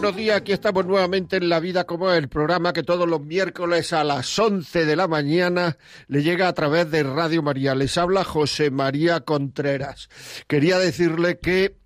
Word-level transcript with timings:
Buenos 0.00 0.16
días. 0.16 0.36
Aquí 0.36 0.52
estamos 0.52 0.84
nuevamente 0.84 1.38
en 1.38 1.48
La 1.48 1.58
Vida 1.58 1.84
como 1.84 2.12
el 2.12 2.28
programa 2.28 2.74
que 2.74 2.82
todos 2.82 3.08
los 3.08 3.22
miércoles 3.22 3.94
a 3.94 4.04
las 4.04 4.38
11 4.38 4.84
de 4.84 4.94
la 4.94 5.08
mañana 5.08 5.78
le 6.08 6.22
llega 6.22 6.48
a 6.48 6.52
través 6.52 6.90
de 6.90 7.02
Radio 7.02 7.42
María. 7.42 7.74
Les 7.74 7.96
habla 7.96 8.22
José 8.22 8.70
María 8.70 9.20
Contreras. 9.20 10.10
Quería 10.48 10.78
decirle 10.78 11.38
que 11.38 11.78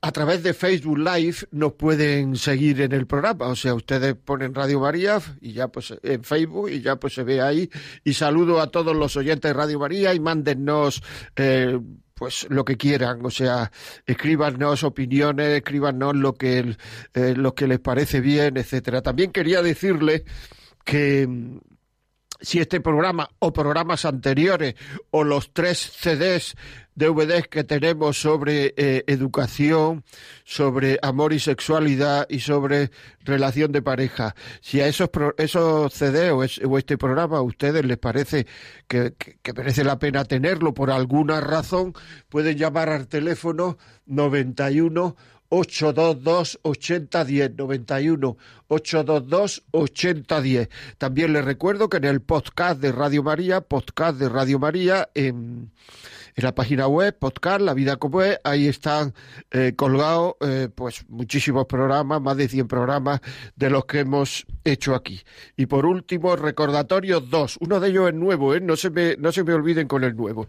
a 0.00 0.10
través 0.10 0.42
de 0.42 0.52
Facebook 0.52 0.98
Live 0.98 1.36
nos 1.52 1.74
pueden 1.74 2.34
seguir 2.34 2.80
en 2.80 2.90
el 2.90 3.06
programa. 3.06 3.46
O 3.46 3.54
sea, 3.54 3.74
ustedes 3.74 4.16
ponen 4.16 4.52
Radio 4.52 4.80
María 4.80 5.20
y 5.40 5.52
ya 5.52 5.68
pues 5.68 5.94
en 6.02 6.24
Facebook 6.24 6.70
y 6.70 6.80
ya 6.80 6.96
pues 6.96 7.14
se 7.14 7.22
ve 7.22 7.40
ahí. 7.40 7.70
Y 8.02 8.14
saludo 8.14 8.60
a 8.60 8.72
todos 8.72 8.96
los 8.96 9.16
oyentes 9.16 9.48
de 9.48 9.52
Radio 9.52 9.78
María 9.78 10.12
y 10.12 10.18
mándennos 10.18 11.04
eh, 11.36 11.78
pues 12.18 12.46
lo 12.50 12.64
que 12.64 12.76
quieran, 12.76 13.24
o 13.24 13.30
sea, 13.30 13.70
escríbanos 14.06 14.82
opiniones, 14.82 15.56
escríbanos 15.56 16.16
lo 16.16 16.34
que, 16.34 16.76
eh, 17.14 17.34
lo 17.36 17.54
que 17.54 17.68
les 17.68 17.78
parece 17.78 18.20
bien, 18.20 18.56
etcétera. 18.56 19.02
También 19.02 19.30
quería 19.30 19.62
decirle 19.62 20.24
que 20.84 21.28
si 22.40 22.60
este 22.60 22.80
programa 22.80 23.30
o 23.38 23.52
programas 23.52 24.04
anteriores 24.04 24.74
o 25.10 25.24
los 25.24 25.52
tres 25.52 25.78
CDs 25.78 26.54
DVDs 26.98 27.46
que 27.46 27.62
tenemos 27.62 28.20
sobre 28.20 28.74
eh, 28.76 29.04
educación, 29.06 30.04
sobre 30.44 30.98
amor 31.00 31.32
y 31.32 31.38
sexualidad 31.38 32.26
y 32.28 32.40
sobre 32.40 32.90
relación 33.20 33.70
de 33.70 33.82
pareja. 33.82 34.34
Si 34.60 34.80
a 34.80 34.88
esos, 34.88 35.08
esos 35.36 35.94
CD 35.94 36.32
o, 36.32 36.42
este 36.42 36.98
programa 36.98 37.38
a 37.38 37.42
ustedes 37.42 37.84
les 37.84 37.98
parece 37.98 38.46
que, 38.88 39.14
que, 39.16 39.52
merece 39.52 39.84
la 39.84 40.00
pena 40.00 40.24
tenerlo 40.24 40.74
por 40.74 40.90
alguna 40.90 41.40
razón, 41.40 41.94
pueden 42.28 42.58
llamar 42.58 42.88
al 42.88 43.06
teléfono 43.06 43.78
91 44.06 45.16
822 45.50 46.60
8010 46.62 47.56
91 47.56 48.36
822 48.68 49.64
8010. 49.70 50.68
También 50.98 51.32
les 51.32 51.44
recuerdo 51.44 51.88
que 51.88 51.96
en 51.98 52.04
el 52.04 52.20
podcast 52.20 52.80
de 52.80 52.92
Radio 52.92 53.22
María, 53.22 53.60
podcast 53.60 54.18
de 54.18 54.28
Radio 54.28 54.58
María 54.58 55.08
en 55.14 55.70
la 56.42 56.54
página 56.54 56.86
web, 56.86 57.16
podcast, 57.18 57.60
La 57.60 57.74
Vida 57.74 57.96
como 57.96 58.22
es, 58.22 58.38
ahí 58.44 58.68
están 58.68 59.14
eh, 59.50 59.72
colgados 59.74 60.34
eh, 60.40 60.68
pues 60.72 61.04
muchísimos 61.08 61.66
programas, 61.66 62.20
más 62.20 62.36
de 62.36 62.48
100 62.48 62.68
programas 62.68 63.20
de 63.56 63.70
los 63.70 63.86
que 63.86 64.00
hemos 64.00 64.46
hecho 64.64 64.94
aquí. 64.94 65.20
Y 65.56 65.66
por 65.66 65.86
último, 65.86 66.36
recordatorios 66.36 67.28
dos. 67.28 67.56
Uno 67.60 67.80
de 67.80 67.88
ellos 67.88 68.08
es 68.08 68.14
nuevo, 68.14 68.54
¿eh? 68.54 68.60
no, 68.60 68.76
se 68.76 68.90
me, 68.90 69.16
no 69.16 69.32
se 69.32 69.42
me 69.44 69.52
olviden 69.52 69.88
con 69.88 70.04
el 70.04 70.14
nuevo. 70.14 70.48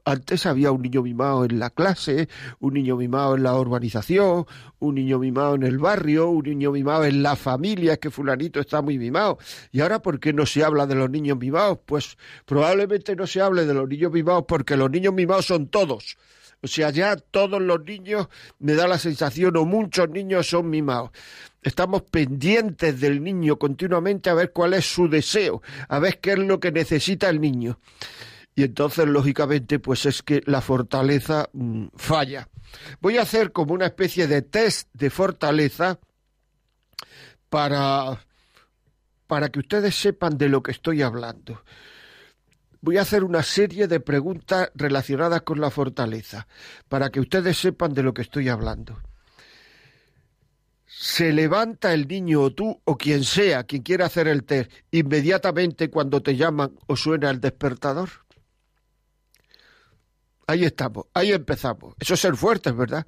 Antes 0.09 0.47
había 0.47 0.71
un 0.71 0.81
niño 0.81 1.03
mimado 1.03 1.45
en 1.45 1.59
la 1.59 1.69
clase, 1.69 2.29
un 2.59 2.73
niño 2.73 2.97
mimado 2.97 3.35
en 3.35 3.43
la 3.43 3.55
urbanización, 3.55 4.47
un 4.79 4.95
niño 4.95 5.19
mimado 5.19 5.53
en 5.53 5.61
el 5.61 5.77
barrio, 5.77 6.29
un 6.29 6.45
niño 6.45 6.71
mimado 6.71 7.05
en 7.05 7.21
la 7.21 7.35
familia, 7.35 7.93
es 7.93 7.99
que 7.99 8.09
fulanito 8.09 8.59
está 8.59 8.81
muy 8.81 8.97
mimado. 8.97 9.37
Y 9.71 9.81
ahora, 9.81 10.01
¿por 10.01 10.19
qué 10.19 10.33
no 10.33 10.47
se 10.47 10.63
habla 10.63 10.87
de 10.87 10.95
los 10.95 11.11
niños 11.11 11.37
mimados? 11.37 11.77
Pues 11.85 12.17
probablemente 12.47 13.15
no 13.15 13.27
se 13.27 13.39
hable 13.39 13.67
de 13.67 13.73
los 13.75 13.87
niños 13.87 14.11
mimados 14.11 14.45
porque 14.47 14.75
los 14.75 14.89
niños 14.89 15.13
mimados 15.13 15.45
son 15.45 15.67
todos. 15.67 16.17
O 16.63 16.67
sea, 16.67 16.89
ya 16.89 17.15
todos 17.15 17.61
los 17.61 17.85
niños 17.85 18.29
me 18.57 18.73
da 18.73 18.87
la 18.87 18.97
sensación, 18.97 19.57
o 19.57 19.65
muchos 19.65 20.09
niños 20.09 20.47
son 20.47 20.71
mimados. 20.71 21.11
Estamos 21.61 22.01
pendientes 22.01 22.99
del 22.99 23.23
niño 23.23 23.59
continuamente 23.59 24.31
a 24.31 24.33
ver 24.33 24.53
cuál 24.53 24.73
es 24.73 24.91
su 24.91 25.07
deseo, 25.07 25.61
a 25.87 25.99
ver 25.99 26.19
qué 26.19 26.31
es 26.31 26.39
lo 26.39 26.59
que 26.59 26.71
necesita 26.71 27.29
el 27.29 27.39
niño 27.39 27.77
y 28.55 28.63
entonces 28.63 29.07
lógicamente 29.07 29.79
pues 29.79 30.05
es 30.05 30.21
que 30.21 30.41
la 30.45 30.61
fortaleza 30.61 31.49
mm, 31.53 31.87
falla. 31.95 32.49
Voy 33.01 33.17
a 33.17 33.23
hacer 33.23 33.51
como 33.51 33.73
una 33.73 33.87
especie 33.87 34.27
de 34.27 34.41
test 34.41 34.89
de 34.93 35.09
fortaleza 35.09 35.99
para 37.49 38.19
para 39.29 39.49
que 39.49 39.59
ustedes 39.59 39.93
sepan 39.93 40.39
de 40.39 40.49
lo 40.49 40.63
que 40.63 40.71
estoy 40.71 41.03
hablando. 41.03 41.63
Voy 42.81 42.97
a 42.97 43.01
hacer 43.01 43.23
una 43.23 43.43
serie 43.43 43.87
de 43.87 43.99
preguntas 43.99 44.71
relacionadas 44.73 45.43
con 45.43 45.61
la 45.61 45.69
fortaleza, 45.69 46.47
para 46.87 47.11
que 47.11 47.19
ustedes 47.19 47.57
sepan 47.57 47.93
de 47.93 48.01
lo 48.01 48.13
que 48.13 48.23
estoy 48.23 48.49
hablando. 48.49 48.99
¿Se 50.87 51.31
levanta 51.31 51.93
el 51.93 52.07
niño 52.07 52.41
o 52.41 52.51
tú 52.51 52.81
o 52.85 52.97
quien 52.97 53.23
sea, 53.23 53.65
quien 53.65 53.83
quiera 53.83 54.07
hacer 54.07 54.27
el 54.27 54.43
test, 54.45 54.71
inmediatamente 54.89 55.91
cuando 55.91 56.23
te 56.23 56.35
llaman 56.35 56.71
o 56.87 56.95
suena 56.95 57.29
el 57.29 57.39
despertador? 57.39 58.09
Ahí 60.49 60.65
estamos, 60.65 61.05
ahí 61.13 61.31
empezamos. 61.31 61.93
Eso 61.99 62.15
es 62.15 62.19
ser 62.19 62.35
fuertes, 62.35 62.75
¿verdad? 62.75 63.05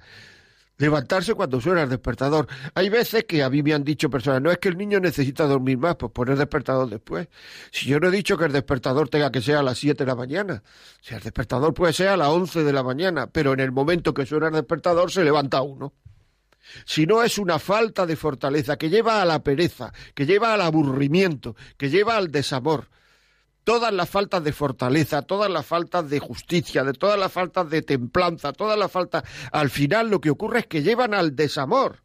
levantarse 0.77 1.35
cuando 1.35 1.61
suena 1.61 1.83
el 1.83 1.89
despertador. 1.89 2.47
Hay 2.73 2.89
veces 2.89 3.25
que 3.25 3.43
a 3.43 3.49
mí 3.49 3.61
me 3.61 3.73
han 3.73 3.83
dicho 3.83 4.09
personas, 4.09 4.41
no 4.41 4.51
es 4.51 4.57
que 4.57 4.69
el 4.69 4.77
niño 4.77 4.99
necesita 4.99 5.45
dormir 5.45 5.77
más, 5.77 5.95
pues 5.95 6.11
poner 6.11 6.37
despertador 6.37 6.89
después. 6.89 7.27
Si 7.71 7.87
yo 7.87 7.99
no 7.99 8.07
he 8.07 8.11
dicho 8.11 8.35
que 8.35 8.45
el 8.45 8.51
despertador 8.51 9.07
tenga 9.07 9.31
que 9.31 9.41
ser 9.41 9.57
a 9.57 9.63
las 9.63 9.77
7 9.77 10.03
de 10.03 10.07
la 10.07 10.15
mañana, 10.15 10.63
si 11.01 11.13
el 11.13 11.21
despertador 11.21 11.73
puede 11.75 11.93
ser 11.93 12.07
a 12.09 12.17
las 12.17 12.29
11 12.29 12.63
de 12.63 12.73
la 12.73 12.81
mañana, 12.81 13.27
pero 13.27 13.53
en 13.53 13.59
el 13.59 13.71
momento 13.71 14.13
que 14.13 14.25
suena 14.25 14.47
el 14.47 14.53
despertador 14.53 15.11
se 15.11 15.23
levanta 15.23 15.61
uno. 15.61 15.93
Si 16.85 17.05
no 17.05 17.21
es 17.21 17.37
una 17.37 17.59
falta 17.59 18.07
de 18.07 18.15
fortaleza 18.15 18.77
que 18.77 18.89
lleva 18.89 19.21
a 19.21 19.25
la 19.25 19.43
pereza, 19.43 19.93
que 20.15 20.25
lleva 20.25 20.53
al 20.53 20.61
aburrimiento, 20.61 21.55
que 21.77 21.89
lleva 21.89 22.17
al 22.17 22.31
desamor 22.31 22.87
todas 23.63 23.93
las 23.93 24.09
faltas 24.09 24.43
de 24.43 24.53
fortaleza, 24.53 25.21
todas 25.21 25.49
las 25.49 25.65
faltas 25.65 26.09
de 26.09 26.19
justicia, 26.19 26.83
de 26.83 26.93
todas 26.93 27.19
las 27.19 27.31
faltas 27.31 27.69
de 27.69 27.81
templanza, 27.81 28.53
todas 28.53 28.77
las 28.77 28.91
faltas, 28.91 29.23
al 29.51 29.69
final 29.69 30.09
lo 30.09 30.21
que 30.21 30.29
ocurre 30.29 30.59
es 30.59 30.67
que 30.67 30.83
llevan 30.83 31.13
al 31.13 31.35
desamor. 31.35 32.03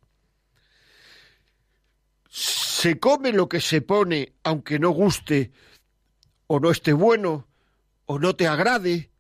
Se 2.28 2.98
come 2.98 3.32
lo 3.32 3.48
que 3.48 3.60
se 3.60 3.80
pone, 3.80 4.34
aunque 4.44 4.78
no 4.78 4.90
guste, 4.90 5.52
o 6.46 6.60
no 6.60 6.70
esté 6.70 6.92
bueno, 6.92 7.48
o 8.04 8.18
no 8.18 8.36
te 8.36 8.46
agrade, 8.46 9.10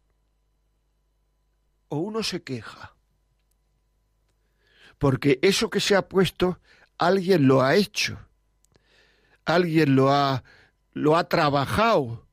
o 1.88 1.98
uno 1.98 2.22
se 2.22 2.42
queja. 2.42 2.94
Porque 4.98 5.38
eso 5.42 5.70
que 5.70 5.80
se 5.80 5.96
ha 5.96 6.08
puesto, 6.08 6.60
alguien 6.98 7.46
lo 7.46 7.62
ha 7.62 7.74
hecho, 7.74 8.18
alguien 9.44 9.96
lo 9.96 10.12
ha, 10.12 10.44
lo 10.92 11.16
ha 11.16 11.28
trabajado, 11.28 12.25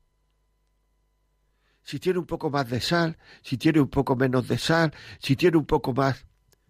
si 1.84 2.00
tiene 2.00 2.18
un 2.18 2.26
poco 2.26 2.50
más 2.50 2.68
de 2.68 2.80
sal, 2.80 3.16
si 3.42 3.58
tiene 3.58 3.80
un 3.80 3.88
poco 3.88 4.16
menos 4.16 4.48
de 4.48 4.58
sal, 4.58 4.92
si 5.18 5.36
tiene 5.36 5.58
un 5.58 5.66
poco 5.66 5.92
más. 5.92 6.26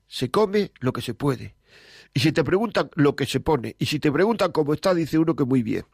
Se 0.06 0.30
come 0.30 0.72
lo 0.80 0.92
que 0.92 1.00
se 1.00 1.14
puede. 1.14 1.54
Y 2.12 2.20
si 2.20 2.32
te 2.32 2.44
preguntan 2.44 2.90
lo 2.94 3.16
que 3.16 3.26
se 3.26 3.40
pone, 3.40 3.76
y 3.78 3.86
si 3.86 3.98
te 3.98 4.12
preguntan 4.12 4.52
cómo 4.52 4.74
está, 4.74 4.92
dice 4.92 5.18
uno 5.18 5.34
que 5.34 5.44
muy 5.44 5.62
bien. 5.62 5.86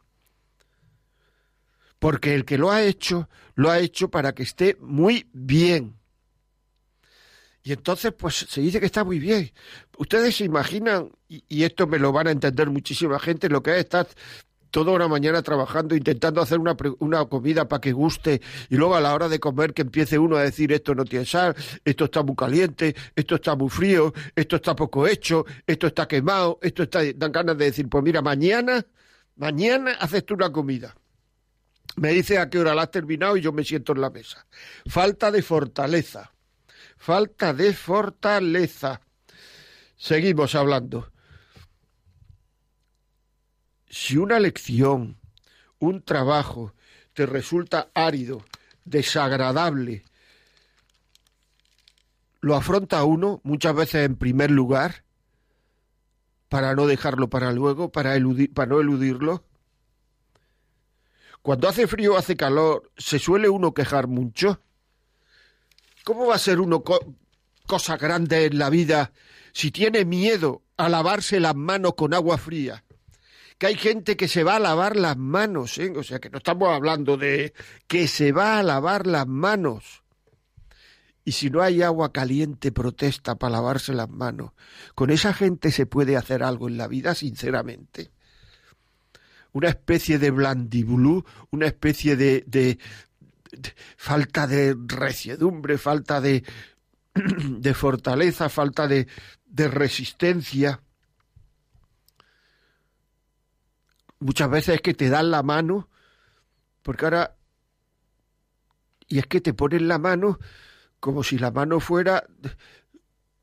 Porque 1.99 2.33
el 2.33 2.45
que 2.45 2.57
lo 2.57 2.71
ha 2.71 2.81
hecho, 2.83 3.29
lo 3.55 3.69
ha 3.69 3.79
hecho 3.79 4.09
para 4.09 4.33
que 4.33 4.43
esté 4.43 4.75
muy 4.79 5.29
bien. 5.33 5.95
Y 7.63 7.73
entonces, 7.73 8.11
pues 8.13 8.35
se 8.35 8.61
dice 8.61 8.79
que 8.79 8.87
está 8.87 9.03
muy 9.03 9.19
bien. 9.19 9.51
Ustedes 9.97 10.35
se 10.35 10.45
imaginan, 10.45 11.11
y, 11.27 11.63
esto 11.63 11.85
me 11.85 11.99
lo 11.99 12.11
van 12.11 12.27
a 12.27 12.31
entender 12.31 12.69
muchísima 12.71 13.19
gente, 13.19 13.49
lo 13.49 13.61
que 13.61 13.71
es 13.71 13.77
estar 13.77 14.07
toda 14.71 14.93
una 14.93 15.07
mañana 15.07 15.43
trabajando, 15.43 15.95
intentando 15.95 16.41
hacer 16.41 16.57
una, 16.57 16.75
una 16.99 17.25
comida 17.25 17.67
para 17.67 17.81
que 17.81 17.91
guste, 17.91 18.41
y 18.69 18.75
luego 18.77 18.95
a 18.95 19.01
la 19.01 19.13
hora 19.13 19.29
de 19.29 19.39
comer 19.39 19.73
que 19.73 19.83
empiece 19.83 20.17
uno 20.17 20.37
a 20.37 20.43
decir 20.43 20.71
esto 20.71 20.95
no 20.95 21.05
tiene 21.05 21.25
sal, 21.25 21.55
esto 21.83 22.05
está 22.05 22.23
muy 22.23 22.35
caliente, 22.35 22.95
esto 23.15 23.35
está 23.35 23.55
muy 23.55 23.69
frío, 23.69 24.13
esto 24.35 24.55
está 24.55 24.75
poco 24.75 25.05
hecho, 25.05 25.45
esto 25.67 25.87
está 25.87 26.07
quemado, 26.07 26.57
esto 26.61 26.83
está... 26.83 27.01
Dan 27.13 27.31
ganas 27.31 27.57
de 27.57 27.65
decir, 27.65 27.87
pues 27.89 28.03
mira, 28.03 28.21
mañana, 28.21 28.85
mañana 29.35 29.91
haces 29.99 30.25
tú 30.25 30.33
una 30.33 30.51
comida. 30.51 30.95
Me 31.97 32.11
dice 32.11 32.37
a 32.37 32.49
qué 32.49 32.57
hora 32.57 32.73
la 32.73 32.83
has 32.83 32.91
terminado 32.91 33.35
y 33.35 33.41
yo 33.41 33.51
me 33.51 33.65
siento 33.65 33.91
en 33.91 34.01
la 34.01 34.09
mesa. 34.09 34.47
Falta 34.87 35.29
de 35.29 35.41
fortaleza. 35.41 36.31
Falta 36.97 37.53
de 37.53 37.73
fortaleza. 37.73 39.01
Seguimos 39.97 40.55
hablando 40.55 41.10
si 43.91 44.15
una 44.15 44.39
lección, 44.39 45.17
un 45.77 46.01
trabajo, 46.01 46.73
te 47.13 47.25
resulta 47.25 47.89
árido, 47.93 48.45
desagradable, 48.85 50.03
lo 52.39 52.55
afronta 52.55 53.03
uno 53.03 53.41
muchas 53.43 53.75
veces 53.75 54.05
en 54.05 54.15
primer 54.15 54.49
lugar 54.49 55.03
para 56.47 56.73
no 56.73 56.87
dejarlo 56.87 57.29
para 57.29 57.51
luego, 57.51 57.91
para, 57.91 58.15
para 58.53 58.69
no 58.69 58.79
eludirlo. 58.79 59.43
Cuando 61.41 61.67
hace 61.67 61.85
frío 61.85 62.17
hace 62.17 62.37
calor, 62.37 62.89
¿se 62.97 63.19
suele 63.19 63.49
uno 63.49 63.73
quejar 63.73 64.07
mucho? 64.07 64.61
¿Cómo 66.05 66.27
va 66.27 66.35
a 66.35 66.39
ser 66.39 66.61
uno 66.61 66.81
cosa 67.67 67.97
grande 67.97 68.45
en 68.45 68.57
la 68.57 68.69
vida 68.69 69.11
si 69.51 69.69
tiene 69.69 70.05
miedo 70.05 70.63
a 70.77 70.87
lavarse 70.87 71.41
las 71.41 71.55
manos 71.55 71.95
con 71.95 72.13
agua 72.13 72.37
fría? 72.37 72.85
Que 73.61 73.67
hay 73.67 73.75
gente 73.75 74.17
que 74.17 74.27
se 74.27 74.43
va 74.43 74.55
a 74.55 74.59
lavar 74.59 74.95
las 74.95 75.17
manos, 75.17 75.77
¿eh? 75.77 75.93
o 75.95 76.01
sea 76.01 76.17
que 76.17 76.31
no 76.31 76.39
estamos 76.39 76.69
hablando 76.69 77.15
de 77.15 77.53
que 77.87 78.07
se 78.07 78.31
va 78.31 78.57
a 78.57 78.63
lavar 78.63 79.05
las 79.05 79.27
manos. 79.27 80.01
Y 81.23 81.33
si 81.33 81.51
no 81.51 81.61
hay 81.61 81.83
agua 81.83 82.11
caliente, 82.11 82.71
protesta 82.71 83.35
para 83.35 83.51
lavarse 83.51 83.93
las 83.93 84.09
manos. 84.09 84.53
¿Con 84.95 85.11
esa 85.11 85.31
gente 85.31 85.69
se 85.69 85.85
puede 85.85 86.17
hacer 86.17 86.41
algo 86.41 86.67
en 86.69 86.77
la 86.77 86.87
vida, 86.87 87.13
sinceramente? 87.13 88.09
Una 89.51 89.69
especie 89.69 90.17
de 90.17 90.31
blandibulú, 90.31 91.23
una 91.51 91.67
especie 91.67 92.15
de, 92.15 92.43
de, 92.47 92.79
falta 93.95 94.47
de 94.47 94.75
reciedumbre, 94.87 95.77
falta 95.77 96.19
de, 96.19 96.43
de 97.13 97.73
fortaleza, 97.75 98.49
falta 98.49 98.87
de, 98.87 99.05
de 99.45 99.67
resistencia. 99.67 100.81
Muchas 104.21 104.49
veces 104.49 104.75
es 104.75 104.81
que 104.81 104.93
te 104.93 105.09
dan 105.09 105.31
la 105.31 105.43
mano, 105.43 105.89
porque 106.81 107.05
ahora, 107.05 107.35
y 109.07 109.19
es 109.19 109.27
que 109.27 109.41
te 109.41 109.53
ponen 109.53 109.87
la 109.87 109.97
mano 109.97 110.39
como 110.99 111.23
si 111.23 111.37
la 111.37 111.51
mano 111.51 111.79
fuera 111.79 112.23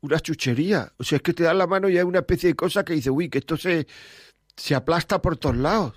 una 0.01 0.19
chuchería. 0.19 0.93
O 0.97 1.03
sea, 1.03 1.17
es 1.17 1.21
que 1.21 1.33
te 1.33 1.43
dan 1.43 1.57
la 1.57 1.67
mano 1.67 1.89
y 1.89 1.97
hay 1.97 2.03
una 2.03 2.19
especie 2.19 2.49
de 2.49 2.55
cosa 2.55 2.83
que 2.83 2.93
dice, 2.93 3.09
uy, 3.11 3.29
que 3.29 3.39
esto 3.39 3.57
se, 3.57 3.85
se 4.55 4.73
aplasta 4.73 5.21
por 5.21 5.37
todos 5.37 5.57
lados. 5.57 5.93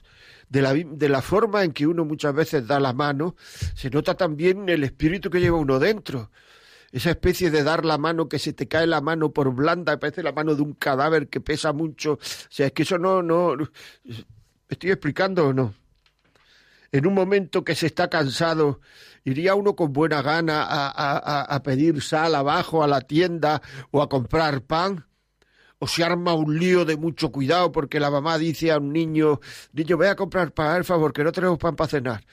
De 0.48 0.60
la, 0.60 0.74
de 0.74 1.08
la 1.08 1.22
forma 1.22 1.64
en 1.64 1.72
que 1.72 1.86
uno 1.86 2.04
muchas 2.04 2.34
veces 2.34 2.66
da 2.66 2.78
la 2.78 2.92
mano, 2.92 3.36
se 3.74 3.88
nota 3.88 4.14
también 4.14 4.68
el 4.68 4.84
espíritu 4.84 5.30
que 5.30 5.40
lleva 5.40 5.56
uno 5.56 5.78
dentro. 5.78 6.30
Esa 6.90 7.08
especie 7.08 7.50
de 7.50 7.62
dar 7.62 7.86
la 7.86 7.96
mano 7.96 8.28
que 8.28 8.38
se 8.38 8.52
te 8.52 8.68
cae 8.68 8.86
la 8.86 9.00
mano 9.00 9.32
por 9.32 9.54
blanda, 9.54 9.98
parece 9.98 10.22
la 10.22 10.32
mano 10.32 10.54
de 10.54 10.60
un 10.60 10.74
cadáver 10.74 11.28
que 11.28 11.40
pesa 11.40 11.72
mucho. 11.72 12.14
O 12.14 12.18
sea, 12.50 12.66
es 12.66 12.72
que 12.72 12.82
eso 12.82 12.98
no, 12.98 13.22
no, 13.22 13.56
estoy 14.72 14.90
explicando 14.90 15.48
o 15.48 15.52
no? 15.52 15.74
En 16.90 17.06
un 17.06 17.14
momento 17.14 17.64
que 17.64 17.74
se 17.74 17.86
está 17.86 18.10
cansado, 18.10 18.80
¿iría 19.24 19.54
uno 19.54 19.74
con 19.74 19.92
buena 19.92 20.20
gana 20.20 20.66
a, 20.68 21.62
pedir 21.62 22.02
sal 22.02 22.34
abajo 22.34 22.82
a 22.82 22.86
la 22.86 23.00
tienda 23.00 23.62
o 23.90 24.02
a 24.02 24.08
comprar 24.08 24.62
pan? 24.62 25.06
¿O 25.78 25.88
se 25.88 26.04
arma 26.04 26.34
un 26.34 26.58
lío 26.58 26.84
de 26.84 26.96
mucho 26.96 27.32
cuidado 27.32 27.72
porque 27.72 27.98
la 27.98 28.10
mamá 28.10 28.38
dice 28.38 28.70
a 28.70 28.78
un 28.78 28.92
niño, 28.92 29.40
niño, 29.72 29.96
ve 29.96 30.08
a 30.08 30.16
comprar 30.16 30.52
pan, 30.52 30.76
por 30.76 30.84
favor, 30.84 31.12
que 31.12 31.24
no 31.24 31.32
tenemos 31.32 31.58
pan 31.58 31.74
para 31.74 31.90
cenar? 31.90 32.24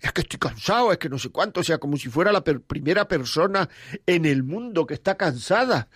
es 0.00 0.12
que 0.12 0.20
estoy 0.20 0.38
cansado, 0.38 0.92
es 0.92 0.98
que 0.98 1.08
no 1.08 1.18
sé 1.18 1.30
cuánto, 1.30 1.60
o 1.60 1.64
sea, 1.64 1.78
como 1.78 1.96
si 1.96 2.08
fuera 2.08 2.32
la 2.32 2.42
primera 2.42 3.08
persona 3.08 3.68
en 4.06 4.24
el 4.26 4.42
mundo 4.42 4.86
que 4.86 4.94
está 4.94 5.16
cansada. 5.16 5.88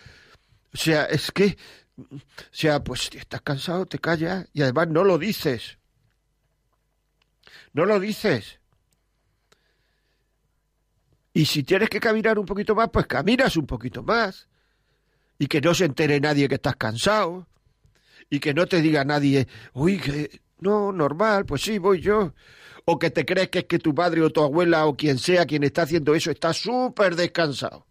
O 0.74 0.76
sea, 0.76 1.04
es 1.04 1.30
que 1.30 1.56
o 1.98 2.04
sea, 2.50 2.82
pues 2.82 3.08
si 3.10 3.18
estás 3.18 3.42
cansado, 3.42 3.86
te 3.86 3.98
callas 3.98 4.48
y 4.52 4.62
además 4.62 4.88
no 4.88 5.04
lo 5.04 5.18
dices. 5.18 5.78
No 7.72 7.84
lo 7.84 8.00
dices. 8.00 8.60
Y 11.34 11.46
si 11.46 11.62
tienes 11.62 11.88
que 11.88 12.00
caminar 12.00 12.38
un 12.38 12.46
poquito 12.46 12.74
más, 12.74 12.90
pues 12.92 13.06
caminas 13.06 13.56
un 13.56 13.66
poquito 13.66 14.02
más. 14.02 14.48
Y 15.38 15.46
que 15.46 15.60
no 15.60 15.74
se 15.74 15.86
entere 15.86 16.20
nadie 16.20 16.48
que 16.48 16.56
estás 16.56 16.76
cansado. 16.76 17.46
Y 18.28 18.40
que 18.40 18.54
no 18.54 18.66
te 18.66 18.80
diga 18.80 19.04
nadie, 19.04 19.46
uy, 19.74 19.98
que 19.98 20.40
no, 20.60 20.92
normal, 20.92 21.44
pues 21.44 21.62
sí, 21.62 21.78
voy 21.78 22.00
yo. 22.00 22.34
O 22.84 22.98
que 22.98 23.10
te 23.10 23.24
crees 23.24 23.48
que 23.48 23.60
es 23.60 23.64
que 23.66 23.78
tu 23.78 23.94
padre 23.94 24.22
o 24.22 24.30
tu 24.30 24.42
abuela 24.42 24.86
o 24.86 24.96
quien 24.96 25.18
sea 25.18 25.46
quien 25.46 25.62
está 25.64 25.82
haciendo 25.82 26.14
eso 26.14 26.30
está 26.30 26.52
súper 26.52 27.16
descansado. 27.16 27.86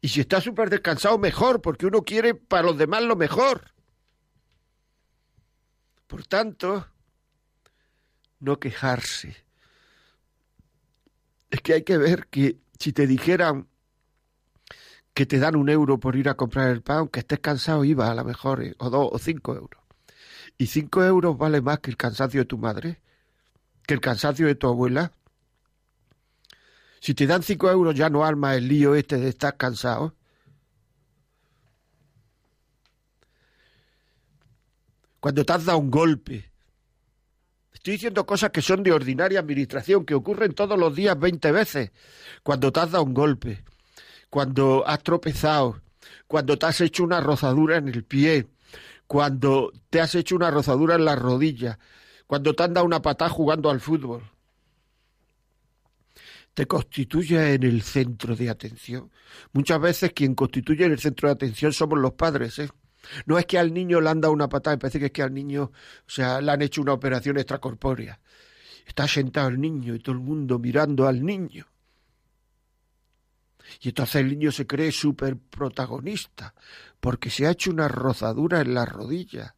Y 0.00 0.08
si 0.08 0.20
está 0.20 0.40
súper 0.40 0.70
descansado, 0.70 1.18
mejor, 1.18 1.60
porque 1.60 1.86
uno 1.86 2.02
quiere 2.02 2.34
para 2.34 2.64
los 2.64 2.78
demás 2.78 3.02
lo 3.02 3.16
mejor. 3.16 3.72
Por 6.06 6.26
tanto, 6.26 6.86
no 8.40 8.58
quejarse. 8.58 9.36
Es 11.50 11.60
que 11.60 11.74
hay 11.74 11.82
que 11.82 11.98
ver 11.98 12.28
que 12.28 12.58
si 12.78 12.92
te 12.92 13.06
dijeran 13.06 13.68
que 15.18 15.26
te 15.26 15.40
dan 15.40 15.56
un 15.56 15.68
euro 15.68 15.98
por 15.98 16.14
ir 16.14 16.28
a 16.28 16.36
comprar 16.36 16.70
el 16.70 16.80
pan, 16.80 17.08
que 17.08 17.18
estés 17.18 17.40
cansado, 17.40 17.84
iba 17.84 18.08
a 18.08 18.14
lo 18.14 18.24
mejor, 18.24 18.62
eh, 18.62 18.76
o 18.78 18.88
dos 18.88 19.08
o 19.10 19.18
cinco 19.18 19.52
euros. 19.56 19.82
Y 20.56 20.66
cinco 20.66 21.02
euros 21.02 21.36
vale 21.36 21.60
más 21.60 21.80
que 21.80 21.90
el 21.90 21.96
cansancio 21.96 22.42
de 22.42 22.44
tu 22.44 22.56
madre, 22.56 23.00
que 23.84 23.94
el 23.94 24.00
cansancio 24.00 24.46
de 24.46 24.54
tu 24.54 24.68
abuela, 24.68 25.10
si 27.00 27.14
te 27.14 27.26
dan 27.26 27.42
cinco 27.42 27.70
euros 27.70 27.94
ya 27.94 28.10
no 28.10 28.24
arma 28.24 28.54
el 28.54 28.68
lío 28.68 28.94
este 28.94 29.16
de 29.16 29.28
estar 29.28 29.56
cansado. 29.56 30.14
Cuando 35.20 35.44
te 35.44 35.52
has 35.52 35.64
dado 35.64 35.78
un 35.78 35.90
golpe. 35.90 36.50
Estoy 37.72 37.92
diciendo 37.92 38.26
cosas 38.26 38.50
que 38.50 38.62
son 38.62 38.82
de 38.82 38.92
ordinaria 38.92 39.40
administración, 39.40 40.04
que 40.04 40.14
ocurren 40.14 40.52
todos 40.52 40.78
los 40.78 40.94
días 40.94 41.18
20 41.18 41.52
veces. 41.52 41.92
Cuando 42.42 42.72
te 42.72 42.80
has 42.80 42.90
dado 42.90 43.04
un 43.04 43.14
golpe, 43.14 43.64
cuando 44.30 44.86
has 44.86 45.02
tropezado, 45.02 45.80
cuando 46.26 46.58
te 46.58 46.66
has 46.66 46.80
hecho 46.80 47.04
una 47.04 47.20
rozadura 47.20 47.76
en 47.76 47.88
el 47.88 48.04
pie, 48.04 48.48
cuando 49.06 49.72
te 49.90 50.00
has 50.00 50.14
hecho 50.14 50.36
una 50.36 50.50
rozadura 50.50 50.96
en 50.96 51.04
la 51.04 51.16
rodilla, 51.16 51.78
cuando 52.26 52.54
te 52.54 52.62
han 52.62 52.74
dado 52.74 52.86
una 52.86 53.00
patada 53.00 53.30
jugando 53.30 53.70
al 53.70 53.80
fútbol. 53.80 54.22
Te 56.58 56.66
constituye 56.66 57.54
en 57.54 57.62
el 57.62 57.82
centro 57.82 58.34
de 58.34 58.50
atención. 58.50 59.12
Muchas 59.52 59.80
veces 59.80 60.12
quien 60.12 60.34
constituye 60.34 60.86
en 60.86 60.90
el 60.90 60.98
centro 60.98 61.28
de 61.28 61.34
atención 61.34 61.72
somos 61.72 62.00
los 62.00 62.14
padres, 62.14 62.58
¿eh? 62.58 62.68
No 63.26 63.38
es 63.38 63.46
que 63.46 63.60
al 63.60 63.72
niño 63.72 64.00
le 64.00 64.10
han 64.10 64.20
dado 64.20 64.34
una 64.34 64.48
patada, 64.48 64.74
me 64.74 64.80
parece 64.80 64.98
que 64.98 65.06
es 65.06 65.12
que 65.12 65.22
al 65.22 65.32
niño, 65.32 65.70
o 65.70 66.10
sea, 66.10 66.40
le 66.40 66.50
han 66.50 66.60
hecho 66.60 66.82
una 66.82 66.94
operación 66.94 67.36
extracorpórea. 67.36 68.18
Está 68.84 69.06
sentado 69.06 69.50
el 69.50 69.60
niño 69.60 69.94
y 69.94 70.00
todo 70.00 70.16
el 70.16 70.20
mundo 70.20 70.58
mirando 70.58 71.06
al 71.06 71.24
niño. 71.24 71.64
Y 73.80 73.90
entonces 73.90 74.16
el 74.16 74.28
niño 74.28 74.50
se 74.50 74.66
cree 74.66 74.90
súper 74.90 75.36
protagonista, 75.36 76.56
porque 76.98 77.30
se 77.30 77.46
ha 77.46 77.52
hecho 77.52 77.70
una 77.70 77.86
rozadura 77.86 78.62
en 78.62 78.74
la 78.74 78.84
rodilla. 78.84 79.54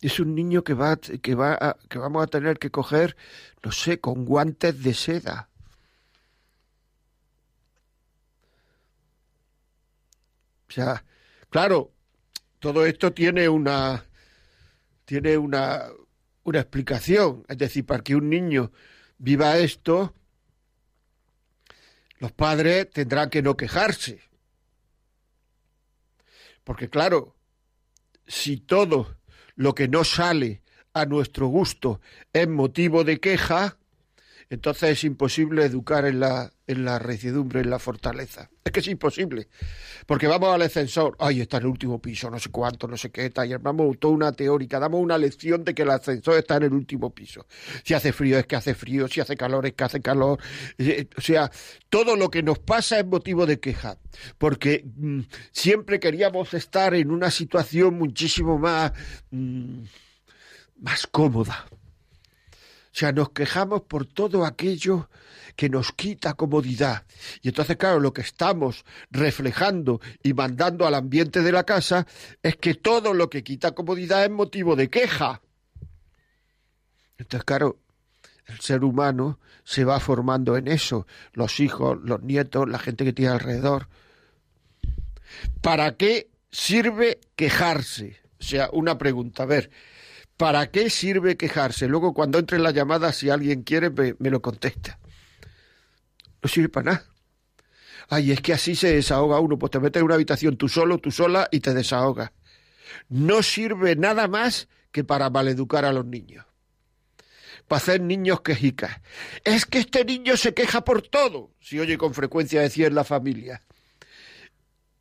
Es 0.00 0.20
un 0.20 0.34
niño 0.34 0.62
que 0.62 0.74
va, 0.74 0.96
que 0.96 1.34
va 1.34 1.76
que 1.88 1.98
vamos 1.98 2.22
a 2.22 2.26
tener 2.26 2.58
que 2.58 2.70
coger, 2.70 3.16
no 3.62 3.72
sé, 3.72 4.00
con 4.00 4.24
guantes 4.24 4.82
de 4.82 4.94
seda. 4.94 5.48
O 10.68 10.72
sea, 10.72 11.04
claro, 11.48 11.92
todo 12.58 12.84
esto 12.86 13.12
tiene 13.12 13.48
una 13.48 14.04
tiene 15.04 15.38
una 15.38 15.84
una 16.44 16.60
explicación, 16.60 17.44
es 17.48 17.58
decir, 17.58 17.84
para 17.86 18.02
que 18.02 18.14
un 18.14 18.30
niño 18.30 18.70
viva 19.18 19.58
esto, 19.58 20.14
los 22.18 22.32
padres 22.32 22.90
tendrán 22.90 23.30
que 23.30 23.42
no 23.42 23.56
quejarse. 23.56 24.20
Porque 26.62 26.88
claro, 26.88 27.36
si 28.26 28.58
todo 28.58 29.15
lo 29.56 29.74
que 29.74 29.88
no 29.88 30.04
sale 30.04 30.62
a 30.94 31.04
nuestro 31.06 31.48
gusto 31.48 32.00
es 32.32 32.48
motivo 32.48 33.04
de 33.04 33.18
queja, 33.18 33.78
entonces 34.48 34.90
es 34.90 35.04
imposible 35.04 35.64
educar 35.64 36.06
en 36.06 36.20
la, 36.20 36.52
en 36.68 36.84
la 36.84 37.00
recidumbre, 37.00 37.60
en 37.60 37.70
la 37.70 37.80
fortaleza. 37.80 38.48
Es 38.64 38.70
que 38.70 38.78
es 38.78 38.86
imposible. 38.86 39.48
Porque 40.06 40.28
vamos 40.28 40.54
al 40.54 40.62
ascensor, 40.62 41.16
ay, 41.18 41.40
está 41.40 41.56
en 41.56 41.64
el 41.64 41.68
último 41.70 42.00
piso, 42.00 42.30
no 42.30 42.38
sé 42.38 42.50
cuánto, 42.50 42.86
no 42.86 42.96
sé 42.96 43.10
qué, 43.10 43.28
tal, 43.30 43.48
y 43.48 43.52
armamos 43.54 43.98
toda 43.98 44.14
una 44.14 44.32
teórica, 44.32 44.78
damos 44.78 45.00
una 45.00 45.18
lección 45.18 45.64
de 45.64 45.74
que 45.74 45.82
el 45.82 45.90
ascensor 45.90 46.38
está 46.38 46.56
en 46.58 46.64
el 46.64 46.74
último 46.74 47.10
piso. 47.10 47.46
Si 47.82 47.94
hace 47.94 48.12
frío 48.12 48.38
es 48.38 48.46
que 48.46 48.54
hace 48.54 48.74
frío, 48.74 49.08
si 49.08 49.20
hace 49.20 49.36
calor 49.36 49.66
es 49.66 49.72
que 49.72 49.84
hace 49.84 50.00
calor. 50.00 50.38
Eh, 50.78 51.08
o 51.16 51.20
sea, 51.20 51.50
todo 51.88 52.14
lo 52.14 52.30
que 52.30 52.44
nos 52.44 52.60
pasa 52.60 53.00
es 53.00 53.06
motivo 53.06 53.46
de 53.46 53.58
queja. 53.58 53.98
Porque 54.38 54.84
mm, 54.96 55.20
siempre 55.50 55.98
queríamos 55.98 56.54
estar 56.54 56.94
en 56.94 57.10
una 57.10 57.32
situación 57.32 57.98
muchísimo 57.98 58.58
más, 58.58 58.92
mm, 59.30 59.82
más 60.78 61.06
cómoda 61.08 61.66
sea, 62.98 63.12
nos 63.12 63.30
quejamos 63.30 63.82
por 63.82 64.06
todo 64.06 64.46
aquello 64.46 65.10
que 65.54 65.68
nos 65.68 65.92
quita 65.92 66.34
comodidad. 66.34 67.04
Y 67.42 67.48
entonces, 67.48 67.76
claro, 67.76 68.00
lo 68.00 68.14
que 68.14 68.22
estamos 68.22 68.84
reflejando 69.10 70.00
y 70.22 70.32
mandando 70.32 70.86
al 70.86 70.94
ambiente 70.94 71.42
de 71.42 71.52
la 71.52 71.64
casa 71.64 72.06
es 72.42 72.56
que 72.56 72.74
todo 72.74 73.12
lo 73.12 73.28
que 73.28 73.44
quita 73.44 73.72
comodidad 73.72 74.24
es 74.24 74.30
motivo 74.30 74.76
de 74.76 74.88
queja. 74.88 75.42
Entonces, 77.18 77.44
claro, 77.44 77.80
el 78.46 78.60
ser 78.60 78.82
humano 78.82 79.40
se 79.62 79.84
va 79.84 80.00
formando 80.00 80.56
en 80.56 80.68
eso, 80.68 81.06
los 81.34 81.60
hijos, 81.60 81.98
los 82.02 82.22
nietos, 82.22 82.66
la 82.66 82.78
gente 82.78 83.04
que 83.04 83.12
tiene 83.12 83.32
alrededor. 83.32 83.88
¿Para 85.60 85.96
qué 85.96 86.30
sirve 86.50 87.20
quejarse? 87.34 88.20
O 88.40 88.42
sea, 88.42 88.70
una 88.72 88.96
pregunta, 88.96 89.42
a 89.42 89.46
ver, 89.46 89.70
¿Para 90.36 90.70
qué 90.70 90.90
sirve 90.90 91.36
quejarse? 91.36 91.88
Luego 91.88 92.12
cuando 92.12 92.38
entre 92.38 92.58
la 92.58 92.70
llamada, 92.70 93.12
si 93.12 93.30
alguien 93.30 93.62
quiere, 93.62 93.90
me, 93.90 94.30
lo 94.30 94.42
contesta. 94.42 94.98
No 96.42 96.48
sirve 96.48 96.68
para 96.68 96.92
nada. 96.92 97.04
Ay, 98.08 98.32
es 98.32 98.40
que 98.40 98.52
así 98.52 98.76
se 98.76 98.94
desahoga 98.94 99.40
uno, 99.40 99.58
pues 99.58 99.72
te 99.72 99.80
metes 99.80 100.00
en 100.00 100.04
una 100.04 100.14
habitación 100.14 100.56
tú 100.56 100.68
solo, 100.68 100.98
tú 100.98 101.10
sola 101.10 101.48
y 101.50 101.60
te 101.60 101.74
desahogas. 101.74 102.32
No 103.08 103.42
sirve 103.42 103.96
nada 103.96 104.28
más 104.28 104.68
que 104.92 105.04
para 105.04 105.30
maleducar 105.30 105.84
a 105.84 105.92
los 105.92 106.04
niños. 106.04 106.44
Para 107.66 107.78
hacer 107.78 108.00
niños 108.00 108.42
quejicas. 108.42 109.00
Es 109.42 109.64
que 109.64 109.78
este 109.78 110.04
niño 110.04 110.36
se 110.36 110.54
queja 110.54 110.84
por 110.84 111.02
todo, 111.02 111.50
si 111.60 111.80
oye 111.80 111.98
con 111.98 112.14
frecuencia 112.14 112.60
decir 112.60 112.86
en 112.86 112.94
la 112.94 113.04
familia. 113.04 113.62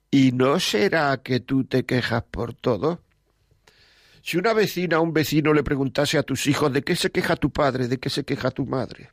¿Y 0.09 0.31
no 0.31 0.59
será 0.59 1.21
que 1.21 1.41
tú 1.41 1.65
te 1.65 1.85
quejas 1.85 2.23
por 2.23 2.53
todo? 2.53 3.04
Si 4.25 4.37
una 4.37 4.53
vecina 4.53 4.97
o 4.97 5.03
un 5.03 5.13
vecino 5.13 5.53
le 5.53 5.61
preguntase 5.61 6.17
a 6.17 6.23
tus 6.23 6.47
hijos 6.47 6.73
de 6.73 6.81
qué 6.81 6.95
se 6.95 7.11
queja 7.11 7.35
tu 7.35 7.51
padre, 7.51 7.87
de 7.87 7.99
qué 7.99 8.09
se 8.09 8.25
queja 8.25 8.49
tu 8.49 8.65
madre, 8.65 9.11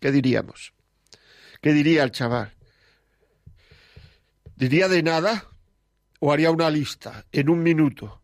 ¿qué 0.00 0.12
diríamos? 0.12 0.72
¿Qué 1.60 1.72
diría 1.72 2.04
el 2.04 2.12
chaval? 2.12 2.54
¿Diría 4.54 4.86
de 4.86 5.02
nada 5.02 5.48
o 6.20 6.32
haría 6.32 6.52
una 6.52 6.70
lista 6.70 7.26
en 7.32 7.48
un 7.48 7.60
minuto? 7.64 8.22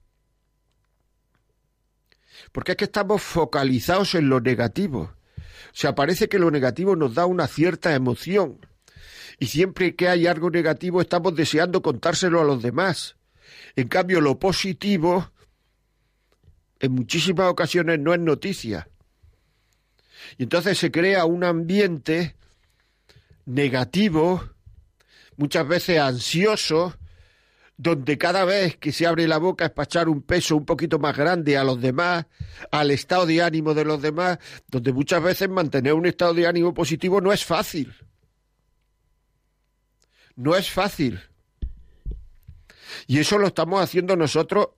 Porque 2.52 2.70
es 2.72 2.76
que 2.76 2.84
estamos 2.84 3.20
focalizados 3.20 4.14
en 4.14 4.28
lo 4.28 4.38
negativo. 4.38 5.16
O 5.40 5.72
sea, 5.72 5.96
parece 5.96 6.28
que 6.28 6.38
lo 6.38 6.52
negativo 6.52 6.94
nos 6.94 7.14
da 7.14 7.26
una 7.26 7.48
cierta 7.48 7.96
emoción. 7.96 8.64
Y 9.40 9.46
siempre 9.46 9.96
que 9.96 10.08
hay 10.08 10.28
algo 10.28 10.50
negativo 10.50 11.00
estamos 11.00 11.34
deseando 11.34 11.82
contárselo 11.82 12.40
a 12.40 12.44
los 12.44 12.62
demás. 12.62 13.16
En 13.74 13.88
cambio, 13.88 14.20
lo 14.20 14.38
positivo 14.38 15.32
en 16.82 16.92
muchísimas 16.92 17.48
ocasiones 17.48 18.00
no 18.00 18.12
es 18.12 18.20
noticia. 18.20 18.88
Y 20.36 20.42
entonces 20.42 20.76
se 20.76 20.90
crea 20.90 21.24
un 21.24 21.44
ambiente 21.44 22.36
negativo, 23.46 24.50
muchas 25.36 25.66
veces 25.66 26.00
ansioso, 26.00 26.98
donde 27.76 28.18
cada 28.18 28.44
vez 28.44 28.76
que 28.76 28.92
se 28.92 29.06
abre 29.06 29.28
la 29.28 29.38
boca 29.38 29.66
es 29.66 29.70
para 29.70 29.84
echar 29.84 30.08
un 30.08 30.22
peso 30.22 30.56
un 30.56 30.66
poquito 30.66 30.98
más 30.98 31.16
grande 31.16 31.56
a 31.56 31.62
los 31.62 31.80
demás, 31.80 32.26
al 32.72 32.90
estado 32.90 33.26
de 33.26 33.42
ánimo 33.42 33.74
de 33.74 33.84
los 33.84 34.02
demás, 34.02 34.38
donde 34.66 34.92
muchas 34.92 35.22
veces 35.22 35.48
mantener 35.48 35.94
un 35.94 36.06
estado 36.06 36.34
de 36.34 36.48
ánimo 36.48 36.74
positivo 36.74 37.20
no 37.20 37.32
es 37.32 37.44
fácil. 37.44 37.94
No 40.34 40.56
es 40.56 40.68
fácil. 40.68 41.20
Y 43.06 43.20
eso 43.20 43.38
lo 43.38 43.46
estamos 43.46 43.80
haciendo 43.80 44.16
nosotros 44.16 44.70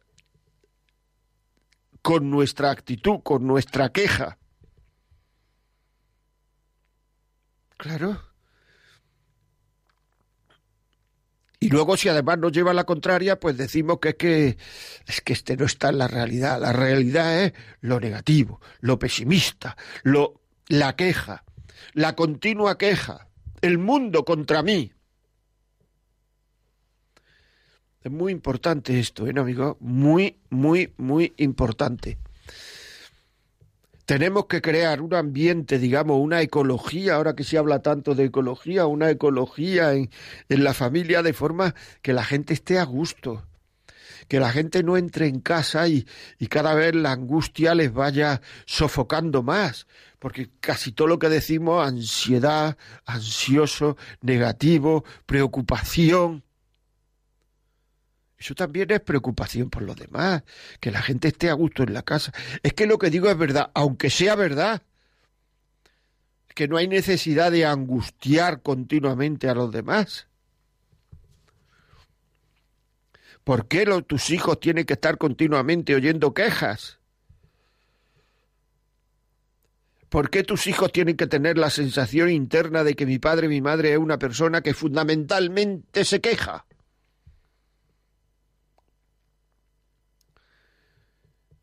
con 2.05 2.31
nuestra 2.31 2.71
actitud, 2.71 3.21
con 3.23 3.47
nuestra 3.47 3.91
queja. 3.91 4.37
Claro. 7.79 8.21
Y 11.61 11.71
luego 11.71 11.97
si 11.97 12.11
además 12.11 12.37
nos 12.37 12.53
lleva 12.53 12.73
a 12.73 12.75
la 12.75 12.85
contraria, 12.85 13.41
pues 13.41 13.57
decimos 13.57 14.01
que 14.01 14.11
es 14.11 14.15
que 14.17 14.59
es 15.07 15.23
que 15.23 15.33
este 15.33 15.57
no 15.57 15.65
está 15.65 15.89
en 15.89 15.97
la 15.97 16.07
realidad. 16.07 16.61
La 16.61 16.75
realidad 16.75 17.43
es 17.43 17.55
lo 17.81 17.99
negativo, 17.99 18.61
lo 18.81 18.99
pesimista, 18.99 19.75
lo 20.03 20.43
la 20.69 20.97
queja, 20.97 21.45
la 21.95 22.15
continua 22.15 22.77
queja, 22.77 23.29
el 23.63 23.79
mundo 23.79 24.27
contra 24.27 24.63
mí. 24.63 24.93
Es 28.05 28.13
muy 28.13 28.33
importante 28.33 29.01
esto, 29.01 29.27
¿eh, 29.27 29.33
amigo? 29.35 29.79
Muy, 29.81 30.37
muy, 30.51 30.93
muy 30.99 31.33
importante. 31.39 32.19
Tenemos 34.05 34.45
que 34.45 34.61
crear 34.61 35.01
un 35.01 35.15
ambiente, 35.15 35.79
digamos, 35.79 36.21
una 36.21 36.43
ecología, 36.43 37.15
ahora 37.15 37.35
que 37.35 37.45
se 37.45 37.57
habla 37.57 37.79
tanto 37.81 38.15
de 38.15 38.25
ecología, 38.25 38.85
una 38.85 39.09
ecología 39.09 39.95
en, 39.95 40.11
en 40.51 40.65
la 40.65 40.75
familia 40.75 41.23
de 41.23 41.33
forma 41.33 41.75
que 42.03 42.13
la 42.13 42.25
gente 42.25 42.53
esté 42.53 42.79
a 42.79 42.85
gusto, 42.85 43.47
que 44.29 44.39
la 44.39 44.53
gente 44.53 44.83
no 44.83 44.99
entre 44.99 45.27
en 45.27 45.41
casa 45.41 45.89
y, 45.89 46.07
y, 46.39 46.49
cada 46.49 46.75
vez 46.75 46.95
la 46.95 47.13
angustia 47.13 47.75
les 47.75 47.91
vaya 47.91 48.43
sofocando 48.67 49.43
más, 49.43 49.87
porque 50.19 50.51
casi 50.61 50.93
todo 50.93 51.09
lo 51.09 51.19
que 51.19 51.31
decimos, 51.31 51.89
ansiedad, 51.89 52.77
ansioso, 53.07 53.97
negativo, 54.21 55.05
preocupación, 55.25 56.45
eso 58.45 58.55
también 58.55 58.91
es 58.91 59.01
preocupación 59.01 59.71
por 59.71 59.83
los 59.83 59.97
demás, 59.97 60.43
que 60.79 60.91
la 60.91 61.01
gente 61.01 61.29
esté 61.29 61.49
a 61.49 61.55
gusto 61.55 61.83
en 61.83 61.95
la 61.95 62.03
casa. 62.03 62.31
Es 62.63 62.75
que 62.75 62.85
lo 62.85 62.99
que 62.99 63.09
digo 63.09 63.31
es 63.31 63.39
verdad, 63.39 63.71
aunque 63.73 64.11
sea 64.11 64.35
verdad, 64.35 64.83
que 66.55 66.69
no 66.69 66.77
hay 66.77 66.87
necesidad 66.87 67.51
de 67.51 67.65
angustiar 67.65 68.61
continuamente 68.61 69.49
a 69.49 69.55
los 69.55 69.73
demás. 69.73 70.27
¿Por 73.45 73.67
qué 73.67 73.87
tus 74.07 74.29
hijos 74.29 74.61
tienen 74.61 74.85
que 74.85 74.93
estar 74.93 75.17
continuamente 75.17 75.95
oyendo 75.95 76.35
quejas? 76.35 76.99
¿Por 80.11 80.29
qué 80.29 80.45
tus 80.45 80.67
hijos 80.67 80.93
tienen 80.93 81.17
que 81.17 81.27
tener 81.27 81.57
la 81.57 81.71
sensación 81.71 82.31
interna 82.31 82.85
de 82.85 82.95
que 82.95 83.07
mi 83.07 83.19
padre, 83.19 83.49
mi 83.49 83.63
madre 83.63 83.93
es 83.93 83.99
una 83.99 84.19
persona 84.19 84.61
que 84.61 84.75
fundamentalmente 84.75 86.05
se 86.05 86.21
queja? 86.21 86.67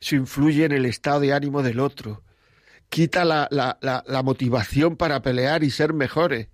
Eso 0.02 0.16
influye 0.16 0.66
en 0.66 0.72
el 0.72 0.86
estado 0.86 1.20
de 1.20 1.34
ánimo 1.34 1.62
del 1.62 1.80
otro. 1.80 2.24
Quita 2.90 3.24
la, 3.24 3.48
la, 3.52 3.78
la, 3.82 4.24
motivación 4.24 4.98
para 4.98 5.22
pelear 5.22 5.64
y 5.64 5.70
ser 5.70 5.94
mejores. 5.94 6.48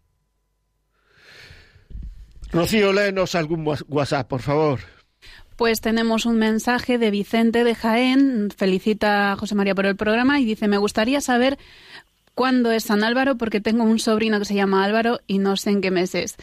Rocío, 2.51 2.93
léenos 2.93 3.37
algún 3.37 3.65
WhatsApp, 3.89 4.29
por 4.29 4.43
favor. 4.43 4.96
Pues 5.57 5.81
tenemos 5.81 6.27
un 6.27 6.37
mensaje 6.37 6.99
de 6.99 7.11
Vicente 7.11 7.65
de 7.65 7.75
Jaén, 7.75 8.51
felicita 8.55 9.33
a 9.33 9.37
José 9.37 9.55
María 9.55 9.75
por 9.75 9.87
el 9.87 9.97
programa 9.97 10.39
y 10.39 10.45
dice, 10.45 10.69
me 10.69 10.77
gustaría 10.77 11.23
saber 11.23 11.59
cuándo 12.35 12.71
es 12.71 12.85
San 12.85 13.03
Álvaro 13.03 13.39
porque 13.39 13.63
tengo 13.63 13.83
un 13.85 13.99
sobrino 13.99 14.39
que 14.39 14.45
se 14.45 14.55
llama 14.55 14.85
Álvaro 14.85 15.21
y 15.27 15.39
no 15.39 15.57
sé 15.57 15.71
en 15.71 15.81
qué 15.81 15.91
meses. 15.91 16.37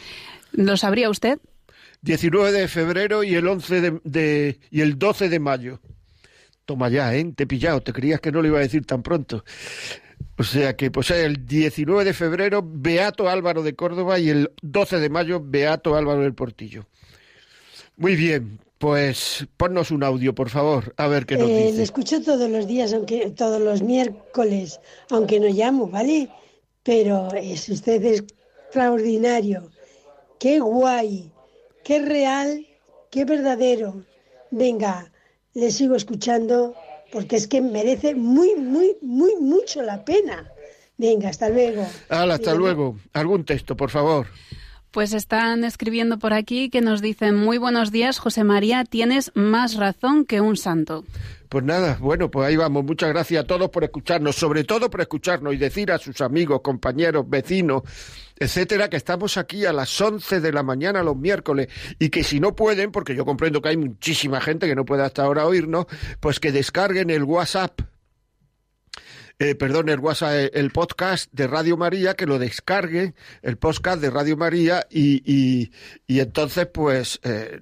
¿Lo 0.50 0.76
sabría 0.76 1.10
usted? 1.10 1.38
19 2.02 2.50
de 2.50 2.66
febrero 2.66 3.22
y 3.22 3.36
el 3.36 3.46
11 3.46 4.00
de, 4.02 4.58
y 4.70 4.80
el 4.80 4.98
12 4.98 5.28
de 5.28 5.38
mayo. 5.38 5.80
Toma 6.66 6.88
ya, 6.88 7.14
¿eh? 7.14 7.24
Te 7.36 7.44
he 7.44 7.46
pillado, 7.46 7.82
te 7.82 7.92
creías 7.92 8.20
que 8.20 8.32
no 8.32 8.42
lo 8.42 8.48
iba 8.48 8.58
a 8.58 8.62
decir 8.62 8.84
tan 8.84 9.02
pronto. 9.02 9.44
O 10.36 10.42
sea 10.42 10.74
que, 10.74 10.90
pues 10.90 11.10
el 11.12 11.46
19 11.46 12.04
de 12.04 12.12
febrero, 12.14 12.62
Beato 12.66 13.28
Álvaro 13.28 13.62
de 13.62 13.76
Córdoba 13.76 14.18
y 14.18 14.30
el 14.30 14.50
12 14.62 14.98
de 14.98 15.08
mayo, 15.08 15.40
Beato 15.40 15.94
Álvaro 15.94 16.22
del 16.22 16.34
Portillo. 16.34 16.86
Muy 17.96 18.16
bien, 18.16 18.58
pues 18.84 19.46
ponnos 19.56 19.90
un 19.90 20.04
audio, 20.04 20.34
por 20.34 20.50
favor, 20.50 20.92
a 20.98 21.08
ver 21.08 21.24
qué 21.24 21.38
nos 21.38 21.48
eh, 21.48 21.64
dice. 21.64 21.76
Le 21.78 21.82
escucho 21.84 22.22
todos 22.22 22.50
los 22.50 22.66
días, 22.66 22.92
aunque 22.92 23.30
todos 23.30 23.58
los 23.58 23.82
miércoles, 23.82 24.78
aunque 25.08 25.40
no 25.40 25.48
llamo, 25.48 25.86
¿vale? 25.88 26.28
Pero 26.82 27.32
es 27.32 27.66
usted 27.70 28.04
extraordinario. 28.04 29.70
Qué 30.38 30.60
guay 30.60 31.32
qué 31.82 32.00
real, 32.00 32.66
qué 33.10 33.24
verdadero. 33.24 34.02
Venga, 34.50 35.10
le 35.54 35.70
sigo 35.70 35.94
escuchando 35.94 36.74
porque 37.10 37.36
es 37.36 37.48
que 37.48 37.62
merece 37.62 38.14
muy, 38.14 38.54
muy, 38.56 38.98
muy 39.00 39.36
mucho 39.36 39.80
la 39.80 40.04
pena. 40.04 40.50
Venga, 40.98 41.30
hasta 41.30 41.48
luego. 41.48 41.86
hasta 42.10 42.54
luego. 42.54 42.98
Algún 43.14 43.46
texto, 43.46 43.76
por 43.76 43.88
favor. 43.88 44.26
Pues 44.94 45.12
están 45.12 45.64
escribiendo 45.64 46.20
por 46.20 46.32
aquí 46.32 46.70
que 46.70 46.80
nos 46.80 47.02
dicen 47.02 47.34
muy 47.34 47.58
buenos 47.58 47.90
días, 47.90 48.20
José 48.20 48.44
María, 48.44 48.84
tienes 48.84 49.32
más 49.34 49.74
razón 49.74 50.24
que 50.24 50.40
un 50.40 50.56
santo. 50.56 51.04
Pues 51.48 51.64
nada, 51.64 51.98
bueno, 52.00 52.30
pues 52.30 52.46
ahí 52.46 52.54
vamos. 52.54 52.84
Muchas 52.84 53.08
gracias 53.08 53.42
a 53.42 53.46
todos 53.46 53.70
por 53.70 53.82
escucharnos, 53.82 54.36
sobre 54.36 54.62
todo 54.62 54.88
por 54.90 55.00
escucharnos 55.00 55.52
y 55.52 55.56
decir 55.56 55.90
a 55.90 55.98
sus 55.98 56.20
amigos, 56.20 56.60
compañeros, 56.62 57.28
vecinos, 57.28 57.82
etcétera, 58.38 58.88
que 58.88 58.96
estamos 58.96 59.36
aquí 59.36 59.64
a 59.64 59.72
las 59.72 60.00
11 60.00 60.38
de 60.38 60.52
la 60.52 60.62
mañana 60.62 61.02
los 61.02 61.16
miércoles 61.16 61.66
y 61.98 62.10
que 62.10 62.22
si 62.22 62.38
no 62.38 62.54
pueden, 62.54 62.92
porque 62.92 63.16
yo 63.16 63.24
comprendo 63.24 63.60
que 63.60 63.70
hay 63.70 63.76
muchísima 63.76 64.40
gente 64.40 64.68
que 64.68 64.76
no 64.76 64.84
puede 64.84 65.02
hasta 65.02 65.24
ahora 65.24 65.44
oírnos, 65.44 65.86
pues 66.20 66.38
que 66.38 66.52
descarguen 66.52 67.10
el 67.10 67.24
WhatsApp 67.24 67.80
eh, 69.38 69.54
perdón, 69.54 69.88
el 69.88 70.00
WhatsApp, 70.00 70.50
el 70.52 70.70
podcast 70.70 71.30
de 71.32 71.46
Radio 71.46 71.76
María, 71.76 72.14
que 72.14 72.26
lo 72.26 72.38
descarguen, 72.38 73.14
el 73.42 73.56
podcast 73.56 74.00
de 74.00 74.10
Radio 74.10 74.36
María, 74.36 74.86
y, 74.90 75.22
y, 75.24 75.72
y 76.06 76.20
entonces, 76.20 76.66
pues, 76.66 77.20
eh, 77.24 77.60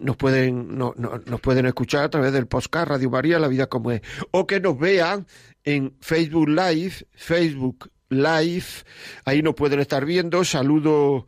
nos 0.00 0.16
pueden, 0.16 0.76
no, 0.76 0.94
nos 0.96 1.40
pueden 1.40 1.66
escuchar 1.66 2.04
a 2.04 2.10
través 2.10 2.32
del 2.32 2.46
podcast 2.46 2.88
Radio 2.88 3.10
María, 3.10 3.38
La 3.38 3.48
Vida 3.48 3.66
como 3.66 3.90
es. 3.90 4.02
O 4.30 4.46
que 4.46 4.60
nos 4.60 4.78
vean 4.78 5.26
en 5.64 5.94
Facebook 6.00 6.48
Live, 6.48 7.06
Facebook 7.14 7.90
Live, 8.08 8.66
ahí 9.24 9.42
nos 9.42 9.54
pueden 9.54 9.80
estar 9.80 10.04
viendo. 10.04 10.44
Saludo 10.44 11.26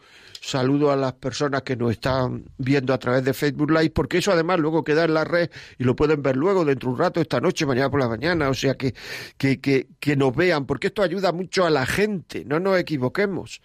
Saludo 0.49 0.91
a 0.91 0.97
las 0.97 1.13
personas 1.13 1.61
que 1.61 1.77
nos 1.77 1.91
están 1.91 2.43
viendo 2.57 2.95
a 2.95 2.99
través 2.99 3.23
de 3.23 3.35
Facebook 3.35 3.71
Live, 3.71 3.91
porque 3.91 4.17
eso 4.17 4.33
además 4.33 4.59
luego 4.59 4.83
queda 4.83 5.05
en 5.05 5.13
la 5.13 5.23
red 5.25 5.51
y 5.77 5.85
lo 5.85 5.95
pueden 5.95 6.23
ver 6.23 6.37
luego, 6.37 6.65
dentro 6.65 6.89
de 6.89 6.95
un 6.95 6.99
rato, 6.99 7.21
esta 7.21 7.39
noche, 7.39 7.67
mañana 7.67 7.91
por 7.91 8.01
la 8.01 8.09
mañana. 8.09 8.49
O 8.49 8.55
sea, 8.55 8.75
que, 8.75 8.95
que, 9.37 9.61
que, 9.61 9.89
que 10.01 10.17
nos 10.17 10.35
vean, 10.35 10.65
porque 10.65 10.87
esto 10.87 11.03
ayuda 11.03 11.33
mucho 11.33 11.67
a 11.67 11.71
la 11.71 11.85
gente, 11.85 12.47
no 12.47 12.61
nos 12.61 12.79
equivoquemos 12.79 13.61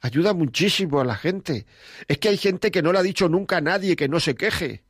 ayuda 0.00 0.32
muchísimo 0.32 1.00
a 1.00 1.04
la 1.04 1.16
gente. 1.16 1.66
Es 2.08 2.16
que 2.16 2.30
hay 2.30 2.38
gente 2.38 2.70
que 2.70 2.80
no 2.80 2.92
le 2.92 2.98
ha 2.98 3.02
dicho 3.02 3.28
nunca 3.28 3.58
a 3.58 3.60
nadie 3.60 3.94
que 3.94 4.08
no 4.08 4.18
se 4.18 4.34
queje. 4.34 4.82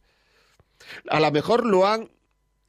A 1.11 1.18
lo 1.18 1.31
mejor 1.33 1.66
lo 1.66 1.88
han 1.88 2.09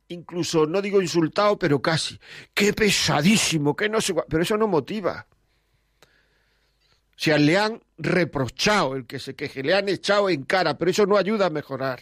incluso, 0.08 0.66
no 0.66 0.82
digo 0.82 1.00
insultado, 1.00 1.60
pero 1.60 1.80
casi. 1.80 2.20
Qué 2.56 2.74
pesadísimo, 2.74 3.76
que 3.76 3.88
no 3.88 4.02
se... 4.02 4.16
Pero 4.16 4.42
eso 4.42 4.58
no 4.58 4.68
motiva. 4.68 5.28
O 7.16 7.22
sea, 7.24 7.38
le 7.38 7.58
han 7.58 7.82
reprochado 7.98 8.96
el 8.96 9.06
que 9.06 9.20
se 9.20 9.36
queje, 9.36 9.64
le 9.64 9.76
han 9.76 9.88
echado 9.88 10.30
en 10.30 10.44
cara, 10.44 10.78
pero 10.78 10.92
eso 10.92 11.06
no 11.06 11.18
ayuda 11.18 11.46
a 11.46 11.50
mejorar. 11.50 12.02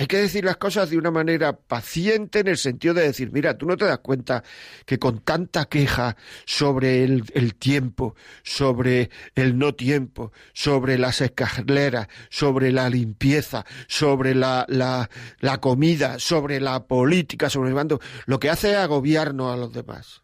Hay 0.00 0.06
que 0.06 0.16
decir 0.16 0.46
las 0.46 0.56
cosas 0.56 0.88
de 0.88 0.96
una 0.96 1.10
manera 1.10 1.52
paciente 1.52 2.38
en 2.38 2.48
el 2.48 2.56
sentido 2.56 2.94
de 2.94 3.02
decir, 3.02 3.30
mira, 3.32 3.58
tú 3.58 3.66
no 3.66 3.76
te 3.76 3.84
das 3.84 3.98
cuenta 3.98 4.42
que 4.86 4.98
con 4.98 5.18
tanta 5.20 5.66
queja 5.66 6.16
sobre 6.46 7.04
el, 7.04 7.54
tiempo, 7.56 8.14
sobre 8.42 9.10
el 9.34 9.58
no 9.58 9.74
tiempo, 9.74 10.32
sobre 10.54 10.96
las 10.96 11.20
escaleras, 11.20 12.08
sobre 12.30 12.72
la 12.72 12.88
limpieza, 12.88 13.66
sobre 13.88 14.34
la, 14.34 14.64
la, 14.68 15.10
la 15.38 15.60
comida, 15.60 16.18
sobre 16.18 16.60
la 16.60 16.86
política, 16.86 17.50
sobre 17.50 17.68
el 17.68 17.74
mando, 17.74 18.00
lo 18.24 18.40
que 18.40 18.48
hace 18.48 18.70
es 18.70 18.78
agobiarnos 18.78 19.52
a 19.52 19.58
los 19.58 19.70
demás. 19.70 20.22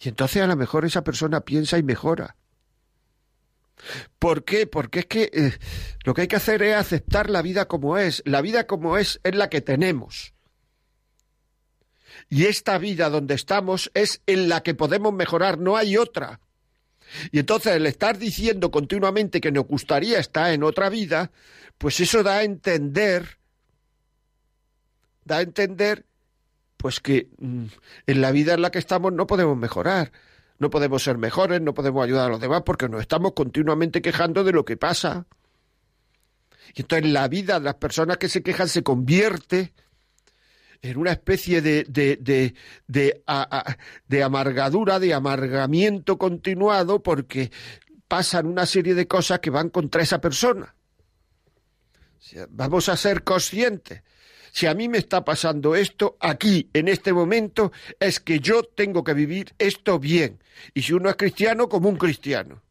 Y 0.00 0.08
entonces 0.08 0.42
a 0.42 0.46
lo 0.46 0.56
mejor 0.56 0.84
esa 0.84 1.04
persona 1.04 1.40
piensa 1.40 1.78
y 1.78 1.82
mejora. 1.82 2.36
¿Por 4.18 4.44
qué? 4.44 4.66
Porque 4.66 5.00
es 5.00 5.06
que 5.06 5.30
eh, 5.32 5.52
lo 6.04 6.14
que 6.14 6.22
hay 6.22 6.28
que 6.28 6.36
hacer 6.36 6.62
es 6.62 6.76
aceptar 6.76 7.30
la 7.30 7.42
vida 7.42 7.68
como 7.68 7.98
es. 7.98 8.22
La 8.24 8.40
vida 8.40 8.66
como 8.66 8.98
es 8.98 9.20
es 9.22 9.34
la 9.34 9.48
que 9.48 9.60
tenemos. 9.60 10.34
Y 12.28 12.46
esta 12.46 12.78
vida 12.78 13.10
donde 13.10 13.34
estamos 13.34 13.90
es 13.94 14.22
en 14.26 14.48
la 14.48 14.62
que 14.62 14.74
podemos 14.74 15.12
mejorar, 15.12 15.58
no 15.58 15.76
hay 15.76 15.96
otra. 15.96 16.40
Y 17.30 17.38
entonces 17.38 17.74
el 17.74 17.86
estar 17.86 18.18
diciendo 18.18 18.70
continuamente 18.70 19.40
que 19.40 19.52
nos 19.52 19.66
gustaría 19.66 20.18
estar 20.18 20.52
en 20.52 20.62
otra 20.62 20.88
vida, 20.88 21.30
pues 21.78 22.00
eso 22.00 22.22
da 22.22 22.38
a 22.38 22.42
entender, 22.42 23.38
da 25.24 25.38
a 25.38 25.42
entender 25.42 26.04
pues 26.76 27.00
que 27.00 27.28
mm, 27.38 27.64
en 28.06 28.20
la 28.20 28.30
vida 28.32 28.54
en 28.54 28.62
la 28.62 28.70
que 28.70 28.78
estamos 28.78 29.12
no 29.12 29.26
podemos 29.26 29.56
mejorar, 29.56 30.12
no 30.58 30.70
podemos 30.70 31.02
ser 31.02 31.18
mejores, 31.18 31.60
no 31.60 31.74
podemos 31.74 32.04
ayudar 32.04 32.26
a 32.26 32.30
los 32.30 32.40
demás 32.40 32.62
porque 32.64 32.88
nos 32.88 33.00
estamos 33.00 33.32
continuamente 33.32 34.02
quejando 34.02 34.44
de 34.44 34.52
lo 34.52 34.64
que 34.64 34.76
pasa. 34.76 35.26
Y 36.74 36.82
entonces 36.82 37.10
la 37.10 37.28
vida 37.28 37.58
de 37.58 37.64
las 37.64 37.74
personas 37.74 38.16
que 38.18 38.28
se 38.28 38.42
quejan 38.42 38.68
se 38.68 38.82
convierte 38.82 39.72
en 40.82 40.98
una 40.98 41.12
especie 41.12 41.62
de, 41.62 41.84
de, 41.84 42.16
de, 42.16 42.54
de, 42.86 43.22
de 44.08 44.22
amargadura, 44.22 44.98
de 44.98 45.14
amargamiento 45.14 46.18
continuado 46.18 47.02
porque 47.02 47.50
pasan 48.08 48.46
una 48.46 48.66
serie 48.66 48.94
de 48.94 49.06
cosas 49.08 49.40
que 49.40 49.50
van 49.50 49.70
contra 49.70 50.02
esa 50.02 50.20
persona. 50.20 50.74
vamos 52.50 52.88
a 52.88 52.96
ser 52.96 53.24
conscientes 53.24 54.02
si 54.56 54.64
a 54.64 54.72
mí 54.72 54.88
me 54.88 54.96
está 54.96 55.22
pasando 55.22 55.76
esto 55.76 56.16
aquí, 56.18 56.70
en 56.72 56.88
este 56.88 57.12
momento, 57.12 57.72
es 58.00 58.20
que 58.20 58.40
yo 58.40 58.62
tengo 58.62 59.04
que 59.04 59.12
vivir 59.12 59.54
esto 59.58 59.98
bien. 59.98 60.42
Y 60.72 60.80
si 60.80 60.94
uno 60.94 61.10
es 61.10 61.16
cristiano, 61.16 61.68
como 61.68 61.90
un 61.90 61.96
cristiano. 61.96 62.62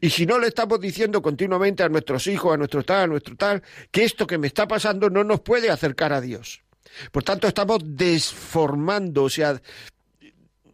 Y 0.00 0.10
si 0.10 0.26
no 0.26 0.40
le 0.40 0.48
estamos 0.48 0.80
diciendo 0.80 1.22
continuamente 1.22 1.84
a 1.84 1.88
nuestros 1.88 2.26
hijos, 2.26 2.52
a 2.52 2.56
nuestro 2.56 2.82
tal, 2.82 3.02
a 3.02 3.06
nuestro 3.06 3.36
tal, 3.36 3.62
que 3.92 4.02
esto 4.02 4.26
que 4.26 4.36
me 4.36 4.48
está 4.48 4.66
pasando 4.66 5.10
no 5.10 5.22
nos 5.22 5.38
puede 5.38 5.70
acercar 5.70 6.12
a 6.12 6.20
Dios. 6.20 6.60
Por 7.12 7.22
tanto, 7.22 7.46
estamos 7.46 7.78
desformando, 7.84 9.22
o 9.22 9.30
sea, 9.30 9.62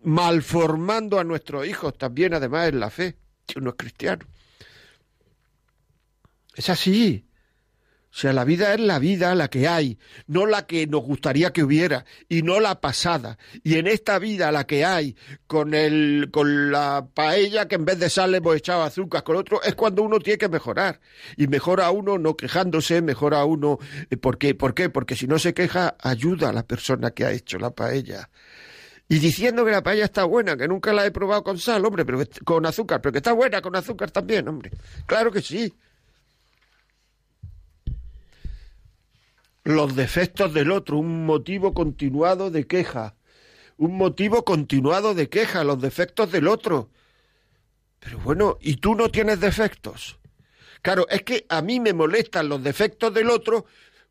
malformando 0.03 1.21
a 1.21 1.25
nuestros 1.25 1.67
hijos 1.67 1.99
también, 1.99 2.33
además, 2.33 2.71
en 2.71 2.81
la 2.81 2.89
fe, 2.89 3.19
si 3.47 3.59
uno 3.59 3.69
es 3.69 3.77
cristiano. 3.77 4.25
Es 6.57 6.71
así. 6.71 7.27
O 8.15 8.17
sea, 8.17 8.33
la 8.33 8.45
vida 8.45 8.73
es 8.73 8.79
la 8.79 9.01
vida, 9.01 9.35
la 9.35 9.49
que 9.49 9.67
hay, 9.67 9.99
no 10.29 10.47
la 10.47 10.69
que 10.69 10.87
nos 10.87 11.03
gustaría 11.03 11.53
que 11.53 11.65
hubiera, 11.65 12.05
y 12.29 12.43
no 12.43 12.61
la 12.61 12.81
pasada. 12.81 13.39
Y 13.65 13.75
en 13.75 13.89
esta 13.89 14.21
vida, 14.21 14.53
la 14.53 14.69
que 14.69 14.85
hay, 14.85 15.17
con, 15.49 15.75
el, 15.75 16.29
con 16.31 16.71
la 16.71 17.09
paella 17.13 17.67
que 17.67 17.75
en 17.75 17.85
vez 17.85 17.99
de 17.99 18.09
sal 18.09 18.33
hemos 18.37 18.55
echado 18.55 18.85
azúcar, 18.85 19.25
con 19.25 19.35
otro, 19.35 19.61
es 19.65 19.75
cuando 19.75 20.05
uno 20.05 20.21
tiene 20.21 20.39
que 20.39 20.49
mejorar. 20.49 21.01
Y 21.37 21.49
mejora 21.49 21.91
uno 21.91 22.17
no 22.17 22.37
quejándose, 22.37 23.03
mejora 23.03 23.45
uno. 23.45 23.81
Eh, 24.09 24.17
¿Por 24.17 24.39
qué? 24.39 24.55
¿Por 24.55 24.75
qué? 24.75 24.91
Porque 24.91 25.17
si 25.17 25.27
no 25.27 25.41
se 25.41 25.53
queja, 25.53 25.97
ayuda 25.99 26.51
a 26.51 26.53
la 26.53 26.65
persona 26.65 27.11
que 27.11 27.25
ha 27.25 27.33
hecho 27.33 27.59
la 27.59 27.71
paella. 27.71 28.31
Y 29.09 29.19
diciendo 29.19 29.65
que 29.65 29.73
la 29.73 29.83
paella 29.83 30.05
está 30.05 30.23
buena, 30.23 30.57
que 30.57 30.69
nunca 30.69 30.93
la 30.93 31.05
he 31.05 31.11
probado 31.11 31.43
con 31.43 31.59
sal, 31.59 31.85
hombre, 31.85 32.05
pero 32.05 32.23
con 32.45 32.65
azúcar, 32.65 33.01
pero 33.01 33.11
que 33.11 33.19
está 33.19 33.33
buena 33.33 33.61
con 33.61 33.75
azúcar 33.75 34.13
también, 34.13 34.47
hombre. 34.47 34.71
Claro 35.05 35.33
que 35.33 35.43
sí. 35.43 35.75
Los 39.65 39.97
defectos 39.97 40.53
del 40.53 40.71
otro, 40.71 40.99
un 40.99 41.25
motivo 41.25 41.73
continuado 41.73 42.51
de 42.51 42.67
queja, 42.67 43.17
un 43.79 43.97
motivo 43.97 44.45
continuado 44.45 45.15
de 45.15 45.29
queja, 45.29 45.65
los 45.65 45.81
defectos 45.81 46.31
del 46.31 46.49
otro. 46.49 46.91
Pero 47.99 48.19
bueno, 48.19 48.59
¿y 48.61 48.77
tú 48.77 48.95
no 48.95 49.09
tienes 49.09 49.41
defectos? 49.41 50.19
Claro, 50.83 51.07
es 51.09 51.23
que 51.23 51.47
a 51.49 51.63
mí 51.63 51.81
me 51.81 51.95
molestan 51.95 52.51
los 52.51 52.63
defectos 52.63 53.13
del 53.15 53.31
otro 53.31 53.65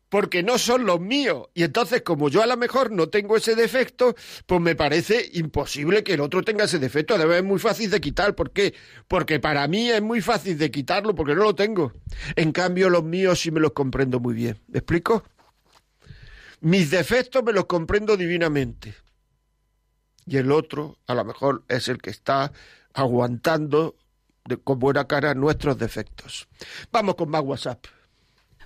porque 0.08 0.42
no 0.42 0.58
son 0.58 0.86
los 0.86 1.00
míos. 1.00 1.48
Y 1.54 1.62
entonces, 1.62 2.02
como 2.02 2.28
yo 2.28 2.42
a 2.42 2.46
lo 2.46 2.56
mejor 2.56 2.90
no 2.90 3.08
tengo 3.08 3.36
ese 3.36 3.54
defecto, 3.54 4.16
pues 4.46 4.60
me 4.60 4.74
parece 4.74 5.30
imposible 5.34 6.02
que 6.02 6.14
el 6.14 6.20
otro 6.20 6.42
tenga 6.42 6.64
ese 6.64 6.80
defecto. 6.80 7.14
Además, 7.14 7.36
es 7.36 7.44
muy 7.44 7.60
fácil 7.60 7.90
de 7.90 8.00
quitar. 8.00 8.34
¿Por 8.34 8.50
qué? 8.50 8.74
Porque 9.06 9.38
para 9.38 9.66
mí 9.68 9.90
es 9.90 10.02
muy 10.02 10.20
fácil 10.20 10.58
de 10.58 10.72
quitarlo 10.72 11.14
porque 11.14 11.34
no 11.34 11.44
lo 11.44 11.54
tengo. 11.54 11.92
En 12.34 12.50
cambio, 12.50 12.90
los 12.90 13.04
míos 13.04 13.40
sí 13.40 13.52
me 13.52 13.60
los 13.60 13.72
comprendo 13.72 14.18
muy 14.18 14.34
bien. 14.34 14.58
¿Me 14.68 14.78
explico? 14.78 15.22
Mis 16.64 16.90
defectos 16.90 17.44
me 17.44 17.52
los 17.52 17.66
comprendo 17.66 18.16
divinamente. 18.16 18.94
Y 20.24 20.38
el 20.38 20.50
otro, 20.50 20.96
a 21.06 21.12
lo 21.12 21.22
mejor, 21.22 21.62
es 21.68 21.88
el 21.88 22.00
que 22.00 22.08
está 22.08 22.52
aguantando 22.94 23.96
con 24.64 24.78
buena 24.78 25.06
cara 25.06 25.34
nuestros 25.34 25.76
defectos. 25.76 26.48
Vamos 26.90 27.16
con 27.16 27.28
más 27.28 27.42
WhatsApp. 27.42 27.84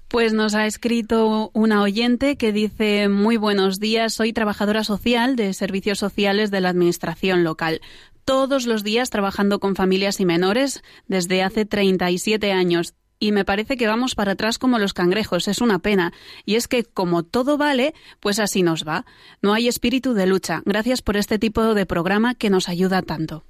Pues 0.06 0.32
nos 0.32 0.54
ha 0.54 0.66
escrito 0.66 1.50
una 1.54 1.82
oyente 1.82 2.36
que 2.36 2.52
dice 2.52 3.08
muy 3.08 3.36
buenos 3.36 3.80
días, 3.80 4.14
soy 4.14 4.32
trabajadora 4.32 4.84
social 4.84 5.34
de 5.34 5.52
servicios 5.52 5.98
sociales 5.98 6.52
de 6.52 6.60
la 6.60 6.68
Administración 6.68 7.42
local. 7.42 7.80
Todos 8.24 8.66
los 8.66 8.84
días 8.84 9.10
trabajando 9.10 9.58
con 9.58 9.74
familias 9.74 10.20
y 10.20 10.24
menores 10.24 10.84
desde 11.08 11.42
hace 11.42 11.66
37 11.66 12.52
años 12.52 12.94
y 13.18 13.32
me 13.32 13.44
parece 13.44 13.76
que 13.76 13.86
vamos 13.86 14.14
para 14.14 14.32
atrás 14.32 14.58
como 14.58 14.78
los 14.78 14.94
cangrejos. 14.94 15.48
Es 15.48 15.60
una 15.60 15.78
pena. 15.78 16.12
Y 16.44 16.56
es 16.56 16.68
que 16.68 16.84
como 16.84 17.22
todo 17.22 17.58
vale, 17.58 17.94
pues 18.20 18.38
así 18.38 18.62
nos 18.62 18.86
va. 18.86 19.04
No 19.42 19.54
hay 19.54 19.68
espíritu 19.68 20.14
de 20.14 20.26
lucha. 20.26 20.62
Gracias 20.64 21.02
por 21.02 21.16
este 21.16 21.38
tipo 21.38 21.74
de 21.74 21.86
programa 21.86 22.34
que 22.34 22.50
nos 22.50 22.68
ayuda 22.68 23.02
tanto. 23.02 23.44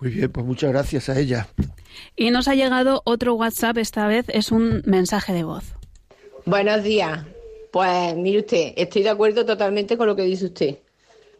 Muy 0.00 0.10
bien, 0.10 0.30
pues 0.30 0.44
muchas 0.44 0.70
gracias 0.70 1.08
a 1.08 1.18
ella. 1.18 1.48
Y 2.16 2.30
nos 2.30 2.48
ha 2.48 2.54
llegado 2.54 3.02
otro 3.04 3.34
WhatsApp, 3.34 3.78
esta 3.78 4.06
vez 4.06 4.26
es 4.28 4.50
un 4.50 4.82
mensaje 4.86 5.32
de 5.32 5.44
voz. 5.44 5.74
Buenos 6.44 6.82
días. 6.82 7.24
Pues 7.72 8.14
mire 8.16 8.40
usted, 8.40 8.72
estoy 8.76 9.02
de 9.02 9.10
acuerdo 9.10 9.44
totalmente 9.44 9.96
con 9.96 10.06
lo 10.06 10.16
que 10.16 10.22
dice 10.22 10.46
usted. 10.46 10.78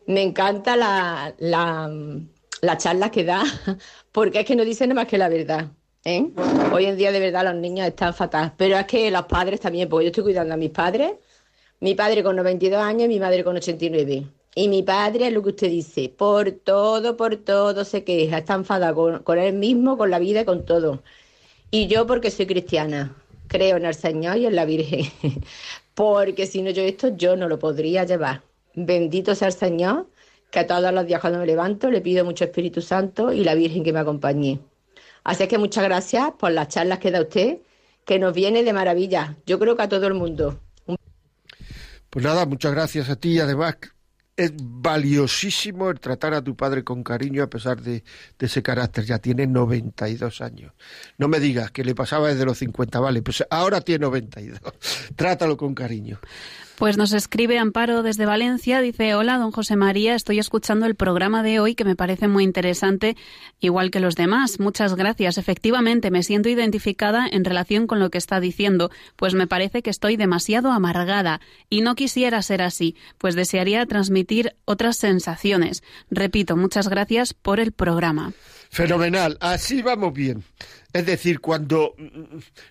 Me 0.07 0.23
encanta 0.23 0.77
la, 0.77 1.35
la, 1.39 1.91
la 2.61 2.79
charla 2.79 3.11
que 3.11 3.25
da, 3.25 3.43
porque 4.13 4.41
es 4.41 4.47
que 4.47 4.57
no 4.57 4.65
dice 4.65 4.87
nada 4.87 5.03
más 5.03 5.09
que 5.09 5.19
la 5.19 5.29
verdad. 5.29 5.69
¿Eh? 6.05 6.31
Hoy 6.73 6.87
en 6.87 6.97
día 6.97 7.13
de 7.13 7.21
verdad 7.21 7.45
los 7.45 7.55
niños 7.55 7.87
están 7.87 8.15
fatal, 8.15 8.53
pero 8.57 8.77
es 8.77 8.87
que 8.87 9.11
los 9.11 9.25
padres 9.25 9.61
también, 9.61 9.89
porque 9.89 10.05
yo 10.07 10.11
estoy 10.11 10.25
cuidando 10.25 10.55
a 10.55 10.57
mis 10.57 10.71
padres, 10.71 11.13
mi 11.81 11.95
padre 11.95 12.23
con 12.23 12.37
92 12.37 12.81
años 12.81 13.05
y 13.07 13.09
mi 13.09 13.21
madre 13.21 13.45
con 13.45 13.57
89. 13.57 14.27
Y 14.57 14.69
mi 14.69 14.83
padre 14.83 15.27
es 15.29 15.33
lo 15.33 15.43
que 15.43 15.49
usted 15.51 15.69
dice, 15.69 16.09
por 16.17 16.53
todo, 16.53 17.17
por 17.17 17.37
todo 17.37 17.85
se 17.85 18.05
queja, 18.05 18.39
está 18.39 18.55
enfadado 18.55 19.25
con, 19.25 19.39
él 19.39 19.55
mismo, 19.55 19.99
con 19.99 20.11
la 20.11 20.19
vida 20.19 20.43
y 20.43 20.45
con 20.45 20.65
todo. 20.65 21.03
Y 21.71 21.89
yo 21.89 22.07
porque 22.07 22.31
soy 22.31 22.47
cristiana, 22.47 23.17
creo 23.49 23.77
en 23.77 23.85
el 23.87 23.95
Señor 23.95 24.37
y 24.39 24.47
en 24.47 24.55
la 24.55 24.65
Virgen, 24.65 25.07
porque 25.95 26.47
si 26.47 26.63
no 26.63 26.71
yo 26.71 26.83
esto 26.83 27.17
yo 27.17 27.37
no 27.37 27.49
lo 27.49 27.59
podría 27.59 28.05
llevar. 28.05 28.43
Bendito 28.75 29.35
sea 29.35 29.49
el 29.49 29.55
Señor, 29.55 30.07
que 30.51 30.65
todos 30.65 30.93
los 30.93 31.07
días 31.07 31.21
cuando 31.21 31.41
me 31.41 31.47
levanto 31.47 31.91
le 31.91 32.01
pido 32.01 32.25
mucho 32.25 32.45
Espíritu 32.45 32.81
Santo 32.81 33.33
y 33.33 33.43
la 33.43 33.55
Virgen 33.55 33.83
que 33.83 33.93
me 33.93 34.01
acompañe. 34.01 34.61
Así 35.25 35.49
que 35.49 35.59
muchas 35.59 35.85
gracias 35.85 36.33
por 36.39 36.53
las 36.53 36.69
charlas 36.69 36.99
que 36.99 37.11
da 37.11 37.23
usted, 37.23 37.59
que 38.05 38.19
nos 38.19 38.35
viene 38.35 38.63
de 38.63 38.73
maravilla. 38.73 39.37
Yo 39.47 39.59
creo 39.59 39.77
que 39.77 39.83
a 39.83 39.89
todo 39.89 40.07
el 40.07 40.15
mundo. 40.15 40.61
Pues 42.11 42.25
nada, 42.25 42.47
muchas 42.47 42.73
gracias 42.73 43.09
a 43.09 43.17
ti. 43.17 43.41
Además, 43.41 43.77
es 44.37 44.53
valiosísimo 44.57 45.91
el 45.91 46.01
tratar 46.01 46.35
a 46.35 46.43
tu 46.43 46.57
padre 46.57 46.85
con 46.85 47.03
cariño 47.03 47.43
a 47.43 47.49
pesar 47.49 47.81
de, 47.81 48.05
ese 48.39 48.63
carácter. 48.63 49.05
Ya 49.05 49.19
tiene 49.19 49.47
92 49.47 50.41
años. 50.41 50.73
No 51.19 51.29
me 51.29 51.41
digas 51.41 51.71
que 51.71 51.85
le 51.85 51.95
pasaba 51.95 52.29
desde 52.29 52.45
los 52.45 52.59
50, 52.59 53.01
vale, 53.01 53.23
pues 53.23 53.45
ahora 53.51 53.81
tiene 53.81 54.05
92. 54.05 54.61
Trátalo 55.17 55.57
con 55.57 55.75
cariño. 55.75 56.21
Pues 56.77 56.97
nos 56.97 57.13
escribe 57.13 57.57
Amparo 57.59 58.03
desde 58.03 58.27
Valencia, 58.27 58.81
dice, 58.81 59.15
hola, 59.15 59.39
don 59.39 59.53
José 59.53 59.77
María, 59.77 60.17
estoy 60.17 60.41
escuchando 60.41 60.87
el 60.87 60.97
programa 60.97 61.45
de 61.45 61.61
hoy 61.61 61.77
que 61.77 61.85
me 61.85 61.95
parece 61.95 62.27
muy 62.27 62.43
interesante, 62.43 63.17
igual 63.61 63.93
que 63.93 64.01
los 64.01 64.17
demás. 64.17 64.59
Muchas 64.59 64.97
gracias. 64.97 65.39
Efectivamente, 65.39 66.11
me 66.11 66.25
siento 66.25 66.49
identificada 66.49 67.29
en 67.31 67.45
relación 67.45 67.87
con 67.87 68.01
lo 68.01 68.11
que 68.11 68.19
está 68.19 68.41
diciendo, 68.41 68.91
pues 69.15 69.35
me 69.35 69.47
parece 69.47 69.83
que 69.83 69.91
estoy 69.91 70.17
demasiado 70.17 70.73
amargada 70.73 71.41
y 71.71 71.81
no 71.81 71.95
quisiera 71.95 72.43
ser 72.43 72.61
así, 72.61 72.97
pues 73.19 73.37
desearía 73.37 73.87
transmitir 73.87 74.57
otras 74.65 74.97
sensaciones. 74.97 75.85
Repito, 76.11 76.57
muchas 76.57 76.89
gracias 76.89 77.35
por 77.35 77.61
el 77.61 77.71
programa. 77.71 78.33
Fenomenal, 78.71 79.39
así 79.41 79.81
vamos 79.81 80.13
bien. 80.13 80.43
Es 80.93 81.07
decir, 81.07 81.39
cuando, 81.39 81.95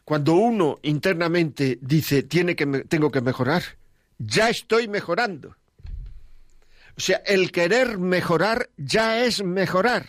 cuando 0.04 0.34
uno 0.34 0.80
internamente 0.82 1.80
dice 1.82 2.24
tiene 2.24 2.58
que 2.58 2.66
tengo 2.66 3.10
que 3.10 3.22
mejorar, 3.22 3.64
ya 4.26 4.50
estoy 4.50 4.88
mejorando. 4.88 5.56
O 6.96 7.02
sea, 7.02 7.18
el 7.26 7.52
querer 7.52 7.98
mejorar 7.98 8.70
ya 8.78 9.24
es 9.24 9.44
mejorar. 9.44 10.06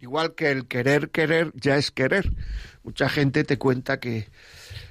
Igual 0.00 0.34
que 0.34 0.50
el 0.50 0.66
querer 0.66 1.10
querer 1.10 1.52
ya 1.54 1.76
es 1.76 1.90
querer. 1.90 2.32
Mucha 2.82 3.08
gente 3.08 3.44
te 3.44 3.58
cuenta 3.58 4.00
que, 4.00 4.28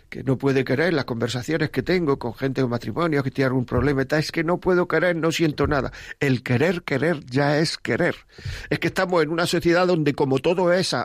que 0.09 0.23
no 0.23 0.37
puede 0.37 0.63
querer, 0.63 0.93
las 0.93 1.05
conversaciones 1.05 1.69
que 1.69 1.83
tengo 1.83 2.19
con 2.19 2.33
gente 2.33 2.61
de 2.61 2.67
matrimonio 2.67 3.23
que 3.23 3.31
tiene 3.31 3.47
algún 3.47 3.65
problema, 3.65 4.03
es 4.03 4.31
que 4.31 4.43
no 4.43 4.59
puedo 4.59 4.87
querer, 4.87 5.15
no 5.15 5.31
siento 5.31 5.67
nada. 5.67 5.91
El 6.19 6.43
querer 6.43 6.83
querer 6.83 7.25
ya 7.25 7.57
es 7.57 7.77
querer. 7.77 8.15
Es 8.69 8.79
que 8.79 8.87
estamos 8.87 9.23
en 9.23 9.29
una 9.31 9.47
sociedad 9.47 9.87
donde 9.87 10.13
como 10.13 10.39
todo 10.39 10.71
es, 10.71 10.95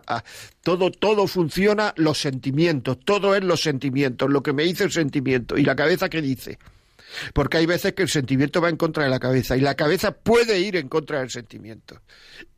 todo, 0.62 0.91
todo 0.91 1.27
funciona 1.27 1.95
los 1.97 2.21
sentimientos, 2.21 2.99
todo 3.05 3.35
es 3.35 3.43
los 3.43 3.62
sentimientos, 3.62 4.31
lo 4.31 4.43
que 4.43 4.53
me 4.53 4.65
dice 4.65 4.85
el 4.85 4.93
sentimiento 4.93 5.57
y 5.57 5.65
la 5.65 5.75
cabeza 5.75 6.09
que 6.09 6.21
dice. 6.21 6.59
Porque 7.33 7.59
hay 7.59 7.66
veces 7.66 7.95
que 7.95 8.03
el 8.03 8.09
sentimiento 8.09 8.61
va 8.61 8.69
en 8.69 8.77
contra 8.77 9.05
de 9.05 9.11
la 9.11 9.19
cabeza 9.19 9.57
y 9.57 9.61
la 9.61 9.75
cabeza 9.75 10.12
puede 10.12 10.61
ir 10.61 10.77
en 10.77 10.88
contra 10.88 11.21
del 11.21 11.31
sentimiento. 11.31 12.01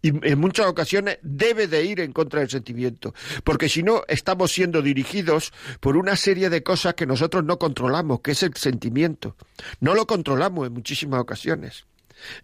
Y 0.02 0.08
en 0.26 0.38
muchas 0.38 0.66
ocasiones 0.66 1.18
debe 1.22 1.66
de 1.66 1.84
ir 1.84 2.00
en 2.00 2.12
contra 2.12 2.40
del 2.40 2.50
sentimiento. 2.50 3.14
Porque 3.44 3.68
si 3.68 3.82
no, 3.82 4.02
estamos 4.08 4.52
siendo 4.52 4.82
dirigidos 4.82 5.52
por 5.80 5.96
una 5.96 6.16
serie 6.16 6.50
de 6.50 6.62
cosas 6.62 6.94
que 6.94 7.06
nosotros 7.06 7.44
no 7.44 7.58
controlamos, 7.58 8.20
que 8.20 8.32
es 8.32 8.42
el 8.42 8.54
sentimiento. 8.54 9.36
No 9.80 9.94
lo 9.94 10.06
controlamos 10.06 10.66
en 10.66 10.72
muchísimas 10.72 11.20
ocasiones. 11.20 11.84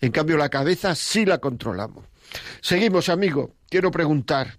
En 0.00 0.12
cambio, 0.12 0.36
la 0.36 0.48
cabeza 0.48 0.94
sí 0.94 1.24
la 1.24 1.38
controlamos. 1.38 2.04
Seguimos, 2.60 3.08
amigo. 3.08 3.54
Quiero 3.68 3.90
preguntar. 3.90 4.58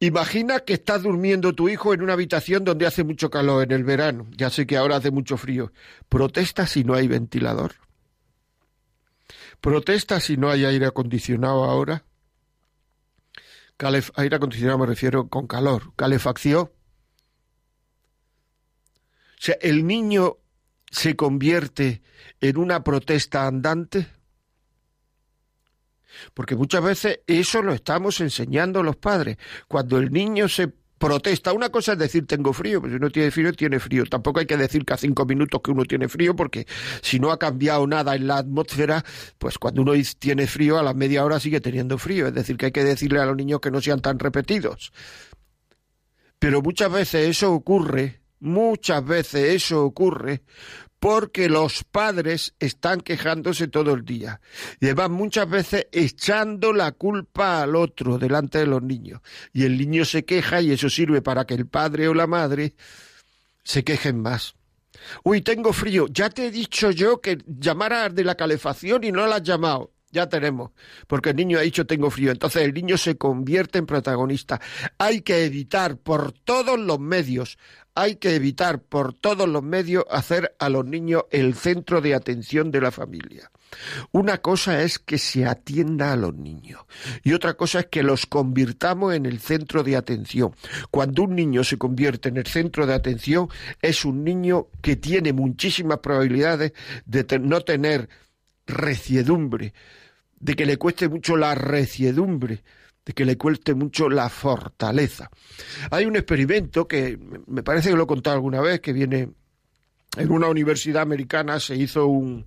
Imagina 0.00 0.60
que 0.60 0.74
estás 0.74 1.02
durmiendo 1.02 1.54
tu 1.54 1.68
hijo 1.68 1.92
en 1.92 2.02
una 2.02 2.12
habitación 2.12 2.62
donde 2.62 2.86
hace 2.86 3.02
mucho 3.02 3.30
calor 3.30 3.64
en 3.64 3.72
el 3.72 3.82
verano. 3.82 4.28
Ya 4.36 4.48
sé 4.48 4.66
que 4.66 4.76
ahora 4.76 4.96
hace 4.96 5.10
mucho 5.10 5.36
frío. 5.36 5.72
Protesta 6.08 6.66
si 6.68 6.84
no 6.84 6.94
hay 6.94 7.08
ventilador. 7.08 7.74
Protesta 9.60 10.20
si 10.20 10.36
no 10.36 10.50
hay 10.50 10.64
aire 10.64 10.86
acondicionado 10.86 11.64
ahora. 11.64 12.04
aire 14.14 14.36
acondicionado 14.36 14.78
me 14.78 14.86
refiero 14.86 15.28
con 15.28 15.48
calor. 15.48 15.92
Calefacción. 15.96 16.70
O 19.38 19.40
sea, 19.40 19.56
el 19.60 19.84
niño 19.84 20.36
se 20.90 21.16
convierte 21.16 22.02
en 22.40 22.56
una 22.56 22.84
protesta 22.84 23.46
andante. 23.46 24.06
Porque 26.34 26.56
muchas 26.56 26.82
veces 26.82 27.20
eso 27.26 27.62
lo 27.62 27.72
estamos 27.72 28.20
enseñando 28.20 28.82
los 28.82 28.96
padres. 28.96 29.36
Cuando 29.66 29.98
el 29.98 30.10
niño 30.10 30.48
se 30.48 30.72
protesta. 30.98 31.52
Una 31.52 31.70
cosa 31.70 31.92
es 31.92 31.98
decir 31.98 32.26
tengo 32.26 32.52
frío, 32.52 32.82
pero 32.82 32.94
si 32.94 33.00
no 33.00 33.10
tiene 33.10 33.30
frío, 33.30 33.52
tiene 33.52 33.78
frío. 33.78 34.04
Tampoco 34.04 34.40
hay 34.40 34.46
que 34.46 34.56
decir 34.56 34.84
que 34.84 34.94
a 34.94 34.96
cinco 34.96 35.24
minutos 35.24 35.60
que 35.62 35.70
uno 35.70 35.84
tiene 35.84 36.08
frío, 36.08 36.36
porque 36.36 36.66
si 37.00 37.18
no 37.18 37.30
ha 37.30 37.38
cambiado 37.38 37.86
nada 37.86 38.14
en 38.14 38.26
la 38.26 38.38
atmósfera, 38.38 39.04
pues 39.38 39.58
cuando 39.58 39.82
uno 39.82 39.92
tiene 40.18 40.46
frío, 40.46 40.78
a 40.78 40.82
la 40.82 40.94
media 40.94 41.24
hora 41.24 41.40
sigue 41.40 41.60
teniendo 41.60 41.96
frío. 41.98 42.26
Es 42.26 42.34
decir, 42.34 42.56
que 42.56 42.66
hay 42.66 42.72
que 42.72 42.84
decirle 42.84 43.20
a 43.20 43.26
los 43.26 43.36
niños 43.36 43.60
que 43.60 43.70
no 43.70 43.80
sean 43.80 44.00
tan 44.00 44.18
repetidos. 44.18 44.92
Pero 46.38 46.62
muchas 46.62 46.92
veces 46.92 47.28
eso 47.28 47.52
ocurre, 47.52 48.20
muchas 48.40 49.04
veces 49.04 49.54
eso 49.54 49.84
ocurre 49.84 50.42
porque 50.98 51.48
los 51.48 51.84
padres 51.84 52.54
están 52.58 53.00
quejándose 53.00 53.68
todo 53.68 53.94
el 53.94 54.04
día. 54.04 54.40
Y 54.80 54.86
además 54.86 55.10
muchas 55.10 55.48
veces 55.48 55.86
echando 55.92 56.72
la 56.72 56.92
culpa 56.92 57.62
al 57.62 57.76
otro 57.76 58.18
delante 58.18 58.58
de 58.58 58.66
los 58.66 58.82
niños. 58.82 59.20
Y 59.52 59.64
el 59.64 59.78
niño 59.78 60.04
se 60.04 60.24
queja 60.24 60.60
y 60.60 60.72
eso 60.72 60.90
sirve 60.90 61.22
para 61.22 61.46
que 61.46 61.54
el 61.54 61.66
padre 61.66 62.08
o 62.08 62.14
la 62.14 62.26
madre 62.26 62.74
se 63.62 63.84
quejen 63.84 64.20
más. 64.20 64.54
Uy, 65.22 65.42
tengo 65.42 65.72
frío. 65.72 66.06
Ya 66.08 66.30
te 66.30 66.46
he 66.46 66.50
dicho 66.50 66.90
yo 66.90 67.20
que 67.20 67.38
llamaras 67.46 68.14
de 68.14 68.24
la 68.24 68.34
calefacción 68.34 69.04
y 69.04 69.12
no 69.12 69.26
la 69.26 69.36
has 69.36 69.42
llamado. 69.42 69.92
Ya 70.10 70.26
tenemos, 70.26 70.70
porque 71.06 71.30
el 71.30 71.36
niño 71.36 71.58
ha 71.58 71.62
dicho 71.62 71.86
tengo 71.86 72.10
frío. 72.10 72.30
Entonces 72.30 72.62
el 72.62 72.72
niño 72.72 72.96
se 72.96 73.18
convierte 73.18 73.78
en 73.78 73.84
protagonista. 73.84 74.58
Hay 74.96 75.20
que 75.20 75.44
evitar 75.44 75.98
por 75.98 76.32
todos 76.32 76.78
los 76.78 76.98
medios, 76.98 77.58
hay 77.98 78.14
que 78.14 78.36
evitar 78.36 78.80
por 78.80 79.12
todos 79.12 79.48
los 79.48 79.64
medios 79.64 80.04
hacer 80.08 80.54
a 80.60 80.68
los 80.68 80.86
niños 80.86 81.24
el 81.32 81.56
centro 81.56 82.00
de 82.00 82.14
atención 82.14 82.70
de 82.70 82.80
la 82.80 82.92
familia. 82.92 83.50
Una 84.12 84.38
cosa 84.38 84.84
es 84.84 85.00
que 85.00 85.18
se 85.18 85.44
atienda 85.44 86.12
a 86.12 86.16
los 86.16 86.32
niños 86.32 86.82
y 87.24 87.32
otra 87.32 87.54
cosa 87.54 87.80
es 87.80 87.86
que 87.86 88.04
los 88.04 88.26
convirtamos 88.26 89.14
en 89.14 89.26
el 89.26 89.40
centro 89.40 89.82
de 89.82 89.96
atención. 89.96 90.54
Cuando 90.92 91.24
un 91.24 91.34
niño 91.34 91.64
se 91.64 91.76
convierte 91.76 92.28
en 92.28 92.36
el 92.36 92.46
centro 92.46 92.86
de 92.86 92.94
atención 92.94 93.48
es 93.82 94.04
un 94.04 94.22
niño 94.22 94.68
que 94.80 94.94
tiene 94.94 95.32
muchísimas 95.32 95.98
probabilidades 95.98 96.74
de 97.04 97.26
no 97.40 97.62
tener 97.62 98.08
reciedumbre, 98.64 99.74
de 100.38 100.54
que 100.54 100.66
le 100.66 100.76
cueste 100.76 101.08
mucho 101.08 101.36
la 101.36 101.56
reciedumbre, 101.56 102.62
de 103.08 103.14
que 103.14 103.24
le 103.24 103.38
cueste 103.38 103.72
mucho 103.72 104.10
la 104.10 104.28
fortaleza. 104.28 105.30
Hay 105.90 106.04
un 106.04 106.14
experimento 106.14 106.86
que 106.86 107.18
me 107.46 107.62
parece 107.62 107.88
que 107.88 107.96
lo 107.96 108.02
he 108.02 108.06
contado 108.06 108.36
alguna 108.36 108.60
vez, 108.60 108.80
que 108.80 108.92
viene 108.92 109.30
en 110.18 110.30
una 110.30 110.48
universidad 110.48 111.00
americana, 111.00 111.58
se 111.58 111.74
hizo 111.74 112.06
un 112.06 112.44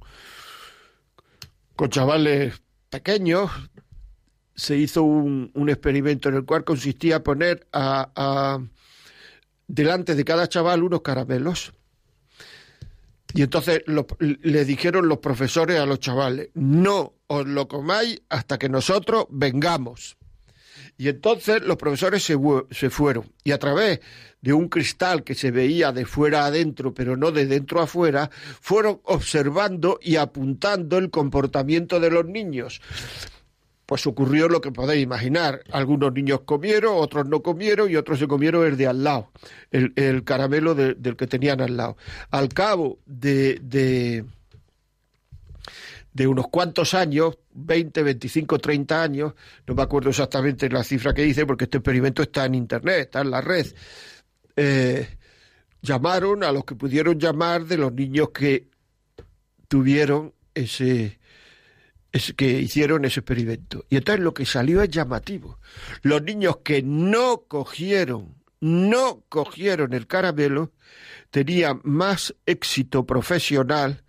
con 1.76 1.90
chavales 1.90 2.62
pequeños, 2.92 3.50
se 4.54 4.78
hizo 4.78 5.02
un, 5.02 5.52
experimento 5.68 6.30
en 6.30 6.36
el 6.36 6.46
cual 6.46 6.64
consistía 6.64 7.24
poner 7.24 7.68
a, 7.74 8.60
delante 9.66 10.14
de 10.14 10.24
cada 10.24 10.48
chaval 10.48 10.84
unos 10.84 11.02
caramelos 11.02 11.74
y 13.34 13.42
entonces 13.42 13.82
le 14.20 14.66
dijeron 14.66 15.08
los 15.08 15.18
profesores 15.18 15.80
a 15.80 15.88
los 15.88 16.00
chavales, 16.00 16.50
no 16.54 17.16
os 17.26 17.48
lo 17.48 17.68
comáis 17.68 18.22
hasta 18.30 18.60
que 18.60 18.70
nosotros 18.70 19.26
vengamos. 19.32 20.18
Y 21.02 21.10
entonces 21.10 21.64
los 21.64 21.78
profesores 21.78 22.22
se, 22.22 22.38
se, 22.70 22.92
fueron 22.92 23.26
y 23.44 23.54
a 23.54 23.58
través 23.58 24.02
de 24.40 24.54
un 24.54 24.70
cristal 24.70 25.24
que 25.24 25.34
se 25.34 25.50
veía 25.50 25.92
de 25.92 26.06
fuera 26.06 26.46
adentro, 26.46 26.94
pero 26.94 27.18
no 27.18 27.32
de 27.32 27.48
dentro 27.48 27.82
afuera, 27.82 28.30
fueron 28.62 29.02
observando 29.06 29.98
y 30.00 30.18
apuntando 30.18 31.00
el 31.00 31.10
comportamiento 31.10 32.00
de 32.00 32.12
los 32.12 32.28
niños 32.28 32.84
pues 33.88 34.06
ocurrió 34.06 34.48
lo 34.48 34.62
que 34.62 34.72
podéis 34.72 35.04
imaginar. 35.04 35.64
Algunos 35.72 36.14
niños 36.14 36.42
comieron, 36.46 36.94
otros 36.96 37.26
no 37.26 37.42
comieron 37.42 37.90
y 37.90 37.96
otros 37.96 38.20
se 38.20 38.28
comieron 38.28 38.66
el 38.68 38.78
de 38.78 38.86
al 38.86 39.04
lado, 39.04 39.32
el, 39.72 40.24
caramelo 40.24 40.76
del 40.76 41.16
que 41.18 41.26
tenían 41.26 41.62
al 41.62 41.76
lado. 41.78 41.98
Al 42.30 42.50
cabo 42.50 43.00
de, 43.08 43.60
de, 43.64 44.24
de, 46.14 46.28
unos 46.28 46.48
cuantos 46.50 46.94
años, 46.94 47.38
20, 47.54 48.04
25, 48.04 48.60
30 48.60 49.04
años, 49.04 49.34
no 49.68 49.76
me 49.76 49.82
acuerdo 49.82 50.10
exactamente 50.10 50.70
la 50.70 50.84
cifra 50.84 51.14
que 51.14 51.24
dice 51.24 51.46
porque 51.46 51.66
este 51.66 51.78
experimento 51.78 52.22
está 52.22 52.46
en 52.46 52.56
Internet, 52.56 53.00
está 53.02 53.22
en 53.22 53.32
la 53.32 53.42
red, 53.42 53.68
eh, 54.56 55.18
llamaron 55.82 56.44
a 56.44 56.52
los 56.52 56.66
que 56.66 56.76
pudieron 56.76 57.20
llamar 57.20 57.66
de 57.66 57.78
los 57.78 57.94
niños 57.94 58.30
que 58.30 58.70
tuvieron 59.68 60.34
ese 60.54 61.20
es 62.12 62.34
que 62.34 62.60
hicieron 62.60 63.06
ese 63.06 63.22
experimento. 63.22 63.86
Y 63.90 63.98
entonces 63.98 64.24
lo 64.24 64.34
que 64.34 64.46
salió 64.46 64.82
es 64.82 64.90
llamativo. 64.90 65.60
Los 66.02 66.22
niños 66.22 66.58
que 66.64 66.84
no 66.84 67.46
cogieron, 67.48 68.36
no 68.60 69.24
cogieron 69.30 69.94
el 69.94 70.08
caramelo, 70.08 70.74
tenían 71.30 71.80
más 71.84 72.36
éxito 72.46 73.06
profesional 73.06 74.04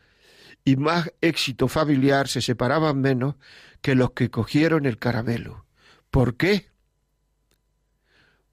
y 0.64 0.76
más 0.76 1.12
éxito 1.20 1.68
familiar, 1.68 2.28
se 2.28 2.40
separaban 2.40 3.00
menos 3.00 3.36
que 3.80 3.94
los 3.94 4.12
que 4.12 4.30
cogieron 4.30 4.86
el 4.86 4.98
caramelo. 4.98 5.66
¿Por 6.10 6.36
qué? 6.36 6.72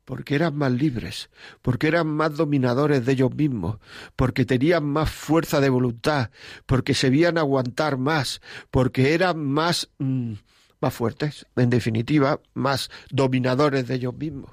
porque 0.09 0.33
eran 0.33 0.55
más 0.55 0.71
libres, 0.71 1.29
porque 1.61 1.87
eran 1.87 2.07
más 2.07 2.35
dominadores 2.35 3.05
de 3.05 3.11
ellos 3.11 3.31
mismos, 3.35 3.77
porque 4.15 4.43
tenían 4.43 4.83
más 4.83 5.11
fuerza 5.11 5.61
de 5.61 5.69
voluntad, 5.69 6.31
porque 6.65 6.95
se 6.95 7.11
veían 7.11 7.37
aguantar 7.37 7.97
más, 7.97 8.41
porque 8.71 9.13
eran 9.13 9.37
más, 9.45 9.91
mm, 9.99 10.33
más 10.81 10.95
fuertes, 10.95 11.45
en 11.55 11.69
definitiva, 11.69 12.41
más 12.55 12.89
dominadores 13.11 13.87
de 13.87 13.93
ellos 13.93 14.15
mismos. 14.15 14.49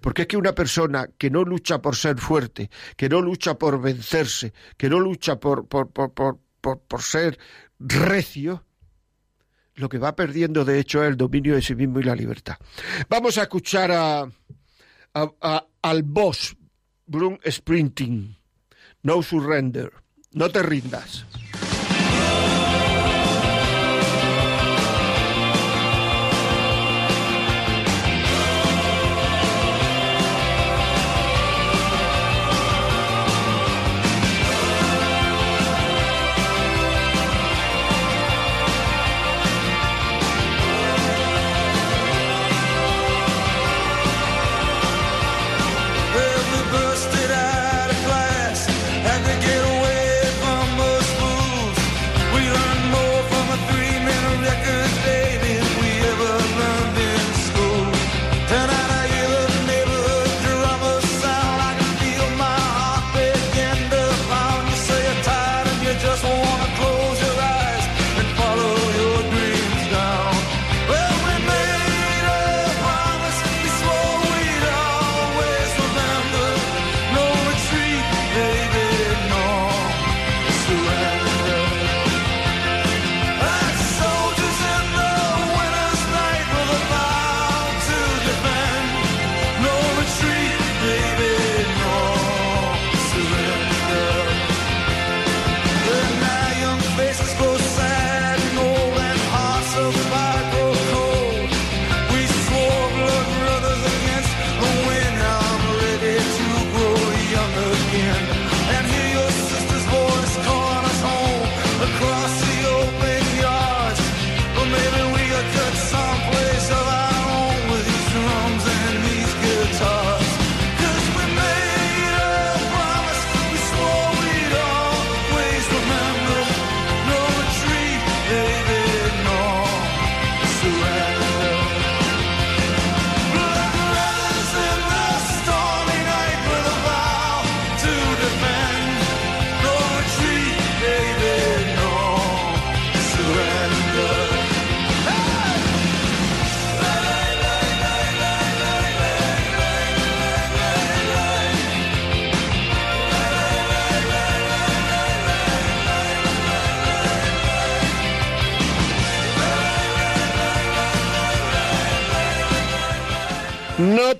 Porque 0.00 0.22
es 0.22 0.28
que 0.28 0.36
una 0.36 0.52
persona 0.52 1.10
que 1.16 1.30
no 1.30 1.44
lucha 1.44 1.80
por 1.80 1.94
ser 1.94 2.18
fuerte, 2.18 2.68
que 2.96 3.08
no 3.08 3.22
lucha 3.22 3.54
por 3.56 3.80
vencerse, 3.80 4.52
que 4.76 4.90
no 4.90 4.98
lucha 4.98 5.38
por, 5.38 5.68
por 6.74 7.02
ser 7.02 7.38
recio, 7.78 8.64
lo 9.74 9.88
que 9.88 9.98
va 9.98 10.16
perdiendo 10.16 10.64
de 10.64 10.78
hecho 10.78 11.02
es 11.02 11.10
el 11.10 11.16
dominio 11.16 11.54
de 11.54 11.62
sí 11.62 11.74
mismo 11.74 12.00
y 12.00 12.04
la 12.04 12.16
libertad. 12.16 12.56
Vamos 13.08 13.38
a 13.38 13.42
escuchar 13.42 13.90
a, 13.92 14.28
al 15.82 16.02
boss, 16.02 16.56
Brun 17.06 17.38
Sprinting, 17.48 18.36
No 19.02 19.22
Surrender, 19.22 19.92
no 20.32 20.50
te 20.50 20.62
rindas. 20.62 21.26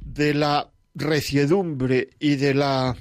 de 0.00 0.34
la 0.34 0.69
reciedumbre 0.94 2.10
y 2.18 2.36
de 2.36 2.54
la 2.54 2.96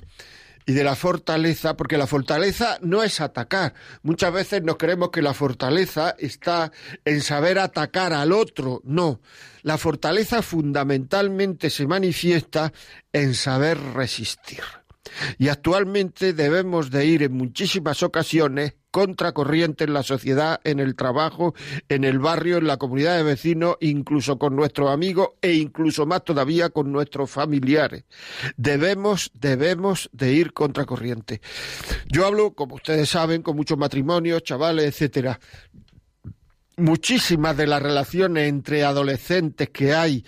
y 0.70 0.74
de 0.74 0.84
la 0.84 0.96
fortaleza, 0.96 1.76
porque 1.76 1.98
la 1.98 2.06
fortaleza 2.06 2.78
no 2.84 3.02
es 3.02 3.22
atacar. 3.22 3.74
Muchas 4.04 4.32
veces 4.32 4.62
nos 4.62 4.78
creemos 4.78 5.10
que 5.10 5.24
la 5.24 5.34
fortaleza 5.34 6.16
está 6.20 6.72
en 7.06 7.22
saber 7.22 7.58
atacar 7.58 8.14
al 8.14 8.32
otro. 8.32 8.80
No, 8.84 9.20
la 9.64 9.80
fortaleza 9.80 10.44
fundamentalmente 10.44 11.72
se 11.72 11.88
manifiesta 11.88 12.72
en 13.12 13.34
saber 13.34 13.80
resistir. 13.96 14.62
Y 15.40 15.48
actualmente 15.48 16.34
debemos 16.34 16.92
de 16.92 17.04
ir 17.04 17.24
en 17.24 17.34
muchísimas 17.34 18.04
ocasiones 18.04 18.74
contracorriente 18.92 19.84
en 19.84 19.94
la 19.94 20.04
sociedad, 20.04 20.60
en 20.64 20.80
el 20.80 20.96
trabajo, 20.96 21.54
en 21.90 22.04
el 22.04 22.20
barrio, 22.20 22.58
en 22.58 22.68
la 22.68 22.78
comunidad 22.78 23.18
de 23.18 23.24
vecinos, 23.24 23.78
incluso 23.82 24.38
con 24.40 24.56
nuestros 24.56 24.90
amigos 24.90 25.32
e 25.42 25.54
incluso 25.54 26.06
más 26.06 26.24
todavía 26.24 26.70
con 26.70 26.92
nuestros 26.92 27.30
familiares. 27.30 28.06
Debemos, 28.58 29.32
debemos 29.34 30.10
de 30.12 30.34
ir 30.34 30.54
contracorriente. 30.54 31.42
Yo 32.08 32.26
hablo, 32.26 32.54
como 32.54 32.76
ustedes 32.76 33.10
saben, 33.10 33.42
con 33.42 33.56
muchos 33.56 33.78
matrimonios, 33.78 34.44
chavales, 34.44 34.86
etcétera. 34.86 35.40
Muchísimas 36.78 37.58
de 37.58 37.68
las 37.68 37.82
relaciones 37.82 38.48
entre 38.48 38.84
adolescentes 38.84 39.70
que 39.70 39.94
hay 39.94 40.26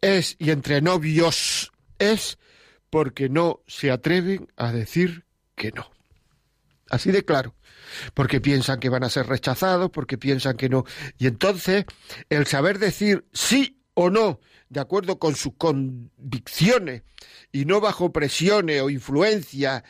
es 0.00 0.36
y 0.38 0.50
entre 0.50 0.82
novios 0.82 1.72
es 1.98 2.38
porque 2.90 3.28
no 3.28 3.60
se 3.66 3.90
atreven 3.90 4.48
a 4.56 4.72
decir 4.72 5.24
que 5.54 5.72
no. 5.72 5.90
Así 6.90 7.10
de 7.10 7.24
claro 7.24 7.54
porque 8.14 8.40
piensan 8.40 8.80
que 8.80 8.88
van 8.88 9.04
a 9.04 9.10
ser 9.10 9.26
rechazados, 9.26 9.90
porque 9.90 10.18
piensan 10.18 10.56
que 10.56 10.68
no. 10.68 10.84
Y 11.18 11.26
entonces, 11.26 11.84
el 12.28 12.46
saber 12.46 12.78
decir 12.78 13.26
sí 13.32 13.82
o 13.94 14.10
no, 14.10 14.40
de 14.68 14.80
acuerdo 14.80 15.18
con 15.18 15.34
sus 15.34 15.54
convicciones, 15.56 17.02
y 17.52 17.64
no 17.64 17.80
bajo 17.80 18.12
presiones 18.12 18.82
o 18.82 18.90
influencias 18.90 19.82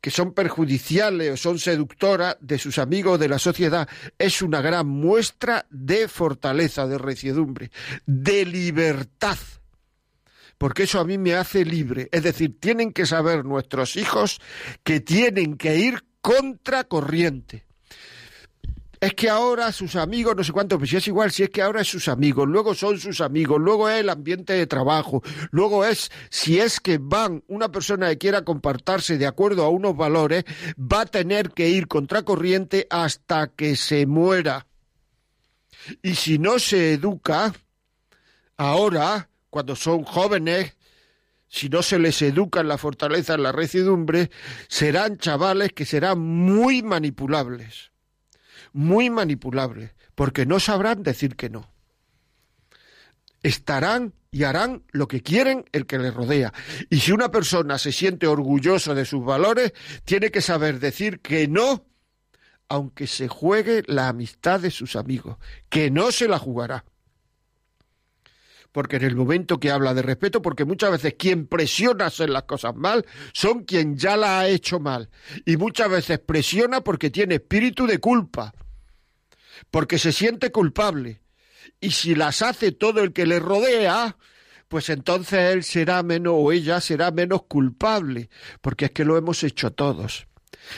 que 0.00 0.10
son 0.10 0.34
perjudiciales 0.34 1.32
o 1.32 1.36
son 1.36 1.58
seductoras 1.58 2.36
de 2.40 2.58
sus 2.58 2.78
amigos 2.78 3.18
de 3.18 3.28
la 3.28 3.38
sociedad, 3.38 3.88
es 4.18 4.42
una 4.42 4.60
gran 4.60 4.86
muestra 4.86 5.66
de 5.70 6.08
fortaleza, 6.08 6.86
de 6.86 6.98
reciedumbre, 6.98 7.70
de 8.04 8.44
libertad 8.44 9.38
porque 10.58 10.84
eso 10.84 11.00
a 11.00 11.04
mí 11.04 11.18
me 11.18 11.34
hace 11.34 11.64
libre. 11.64 12.08
Es 12.12 12.22
decir, 12.22 12.58
tienen 12.58 12.92
que 12.92 13.06
saber 13.06 13.44
nuestros 13.44 13.96
hijos 13.96 14.40
que 14.82 15.00
tienen 15.00 15.56
que 15.56 15.76
ir 15.76 16.04
contracorriente. 16.24 17.66
Es 18.98 19.12
que 19.12 19.28
ahora 19.28 19.70
sus 19.72 19.94
amigos, 19.94 20.34
no 20.34 20.42
sé 20.42 20.52
cuánto, 20.52 20.78
pues 20.78 20.88
si 20.88 20.96
es 20.96 21.06
igual, 21.06 21.30
si 21.30 21.42
es 21.42 21.50
que 21.50 21.60
ahora 21.60 21.82
es 21.82 21.88
sus 21.88 22.08
amigos, 22.08 22.48
luego 22.48 22.74
son 22.74 22.98
sus 22.98 23.20
amigos, 23.20 23.60
luego 23.60 23.90
es 23.90 24.00
el 24.00 24.08
ambiente 24.08 24.54
de 24.54 24.66
trabajo, 24.66 25.22
luego 25.50 25.84
es, 25.84 26.10
si 26.30 26.58
es 26.58 26.80
que 26.80 26.96
van, 26.98 27.44
una 27.46 27.70
persona 27.70 28.08
que 28.08 28.16
quiera 28.16 28.42
compartirse 28.42 29.18
de 29.18 29.26
acuerdo 29.26 29.64
a 29.64 29.68
unos 29.68 29.94
valores, 29.98 30.44
va 30.78 31.02
a 31.02 31.06
tener 31.06 31.50
que 31.50 31.68
ir 31.68 31.88
contracorriente 31.88 32.86
hasta 32.88 33.48
que 33.48 33.76
se 33.76 34.06
muera. 34.06 34.66
Y 36.00 36.14
si 36.14 36.38
no 36.38 36.58
se 36.58 36.94
educa, 36.94 37.52
ahora, 38.56 39.28
cuando 39.50 39.76
son 39.76 40.04
jóvenes, 40.04 40.74
si 41.54 41.68
no 41.68 41.84
se 41.84 42.00
les 42.00 42.20
educa 42.20 42.62
en 42.62 42.66
la 42.66 42.78
fortaleza, 42.78 43.34
en 43.34 43.44
la 43.44 43.52
recidumbre, 43.52 44.32
serán 44.66 45.18
chavales 45.18 45.72
que 45.72 45.86
serán 45.86 46.18
muy 46.18 46.82
manipulables, 46.82 47.92
muy 48.72 49.08
manipulables, 49.08 49.92
porque 50.16 50.46
no 50.46 50.58
sabrán 50.58 51.04
decir 51.04 51.36
que 51.36 51.50
no. 51.50 51.70
Estarán 53.40 54.14
y 54.32 54.42
harán 54.42 54.82
lo 54.90 55.06
que 55.06 55.22
quieren 55.22 55.64
el 55.70 55.86
que 55.86 56.00
les 56.00 56.12
rodea. 56.12 56.52
Y 56.90 56.98
si 56.98 57.12
una 57.12 57.30
persona 57.30 57.78
se 57.78 57.92
siente 57.92 58.26
orgulloso 58.26 58.92
de 58.96 59.04
sus 59.04 59.24
valores, 59.24 59.74
tiene 60.04 60.32
que 60.32 60.40
saber 60.40 60.80
decir 60.80 61.20
que 61.20 61.46
no, 61.46 61.86
aunque 62.68 63.06
se 63.06 63.28
juegue 63.28 63.84
la 63.86 64.08
amistad 64.08 64.58
de 64.58 64.72
sus 64.72 64.96
amigos, 64.96 65.36
que 65.68 65.88
no 65.88 66.10
se 66.10 66.26
la 66.26 66.40
jugará 66.40 66.84
porque 68.74 68.96
en 68.96 69.04
el 69.04 69.14
momento 69.14 69.60
que 69.60 69.70
habla 69.70 69.94
de 69.94 70.02
respeto, 70.02 70.42
porque 70.42 70.64
muchas 70.64 70.90
veces 70.90 71.14
quien 71.16 71.46
presiona 71.46 72.06
hacer 72.06 72.28
las 72.28 72.42
cosas 72.42 72.74
mal 72.74 73.06
son 73.32 73.62
quien 73.62 73.96
ya 73.96 74.16
la 74.16 74.40
ha 74.40 74.48
hecho 74.48 74.80
mal. 74.80 75.10
Y 75.46 75.56
muchas 75.56 75.88
veces 75.88 76.18
presiona 76.18 76.80
porque 76.80 77.08
tiene 77.08 77.36
espíritu 77.36 77.86
de 77.86 78.00
culpa, 78.00 78.52
porque 79.70 79.96
se 79.96 80.10
siente 80.10 80.50
culpable. 80.50 81.20
Y 81.80 81.92
si 81.92 82.16
las 82.16 82.42
hace 82.42 82.72
todo 82.72 83.00
el 83.00 83.12
que 83.12 83.26
le 83.26 83.38
rodea, 83.38 84.16
pues 84.66 84.88
entonces 84.88 85.52
él 85.52 85.62
será 85.62 86.02
menos 86.02 86.34
o 86.36 86.50
ella 86.50 86.80
será 86.80 87.12
menos 87.12 87.44
culpable, 87.44 88.28
porque 88.60 88.86
es 88.86 88.90
que 88.90 89.04
lo 89.04 89.16
hemos 89.16 89.44
hecho 89.44 89.70
todos. 89.70 90.26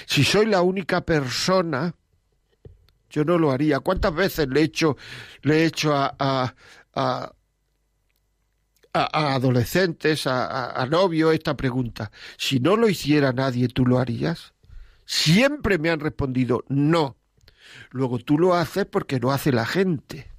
Si 0.04 0.22
soy 0.22 0.44
la 0.44 0.60
única 0.60 1.00
persona, 1.00 1.94
yo 3.08 3.24
no 3.24 3.38
lo 3.38 3.52
haría. 3.52 3.80
¿Cuántas 3.80 4.14
veces 4.14 4.48
le 4.48 4.60
he 4.60 4.64
hecho, 4.64 4.98
le 5.40 5.62
he 5.62 5.64
hecho 5.64 5.94
a, 5.94 6.14
a, 6.18 6.54
a 6.92 7.32
a, 9.04 9.34
adolescentes, 9.34 10.26
a, 10.26 10.70
a, 10.70 10.86
novios, 10.86 11.34
esta 11.34 11.56
pregunta. 11.56 12.10
Si 12.36 12.60
no 12.60 12.76
lo 12.76 12.88
hiciera 12.88 13.32
nadie, 13.32 13.68
¿tú 13.68 13.86
lo 13.86 13.98
harías? 13.98 14.54
Siempre 15.04 15.78
me 15.78 15.90
han 15.90 16.00
respondido 16.00 16.64
no. 16.68 17.16
Luego 17.90 18.18
tú 18.18 18.38
lo 18.38 18.54
haces 18.54 18.86
porque 18.86 19.18
lo 19.18 19.32
hace 19.32 19.52
la 19.52 19.66
gente. 19.66 20.30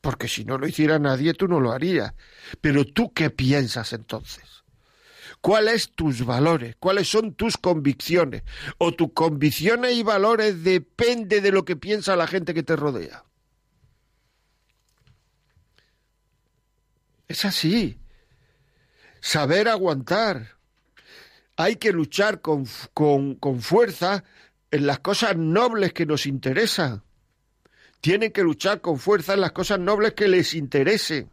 Porque 0.00 0.28
si 0.28 0.44
no 0.44 0.58
lo 0.58 0.66
hiciera 0.66 0.98
nadie, 0.98 1.34
tú 1.34 1.48
no 1.48 1.60
lo 1.60 1.72
harías. 1.72 2.14
Pero 2.60 2.84
tú 2.84 3.12
qué 3.12 3.30
piensas 3.30 3.92
entonces? 3.92 4.44
¿Cuáles 5.40 5.90
tus 5.94 6.24
valores? 6.24 6.76
¿Cuáles 6.78 7.08
son 7.08 7.34
tus 7.34 7.56
convicciones? 7.56 8.42
O 8.78 8.92
tus 8.92 9.12
convicciones 9.12 9.94
y 9.94 10.02
valores 10.02 10.64
depende 10.64 11.40
de 11.40 11.52
lo 11.52 11.64
que 11.64 11.76
piensa 11.76 12.16
la 12.16 12.26
gente 12.26 12.54
que 12.54 12.62
te 12.62 12.76
rodea. 12.76 13.24
Es 17.28 17.44
así. 17.44 17.98
Saber 19.20 19.68
aguantar. 19.68 20.56
Hay 21.56 21.76
que 21.76 21.92
luchar 21.92 22.40
con, 22.40 22.66
con, 22.94 23.34
con 23.34 23.60
fuerza 23.60 24.24
en 24.70 24.86
las 24.86 25.00
cosas 25.00 25.36
nobles 25.36 25.92
que 25.92 26.06
nos 26.06 26.26
interesan. 26.26 27.02
Tienen 28.00 28.32
que 28.32 28.42
luchar 28.42 28.80
con 28.80 28.98
fuerza 28.98 29.34
en 29.34 29.40
las 29.40 29.52
cosas 29.52 29.78
nobles 29.78 30.14
que 30.14 30.28
les 30.28 30.54
interesen. 30.54 31.30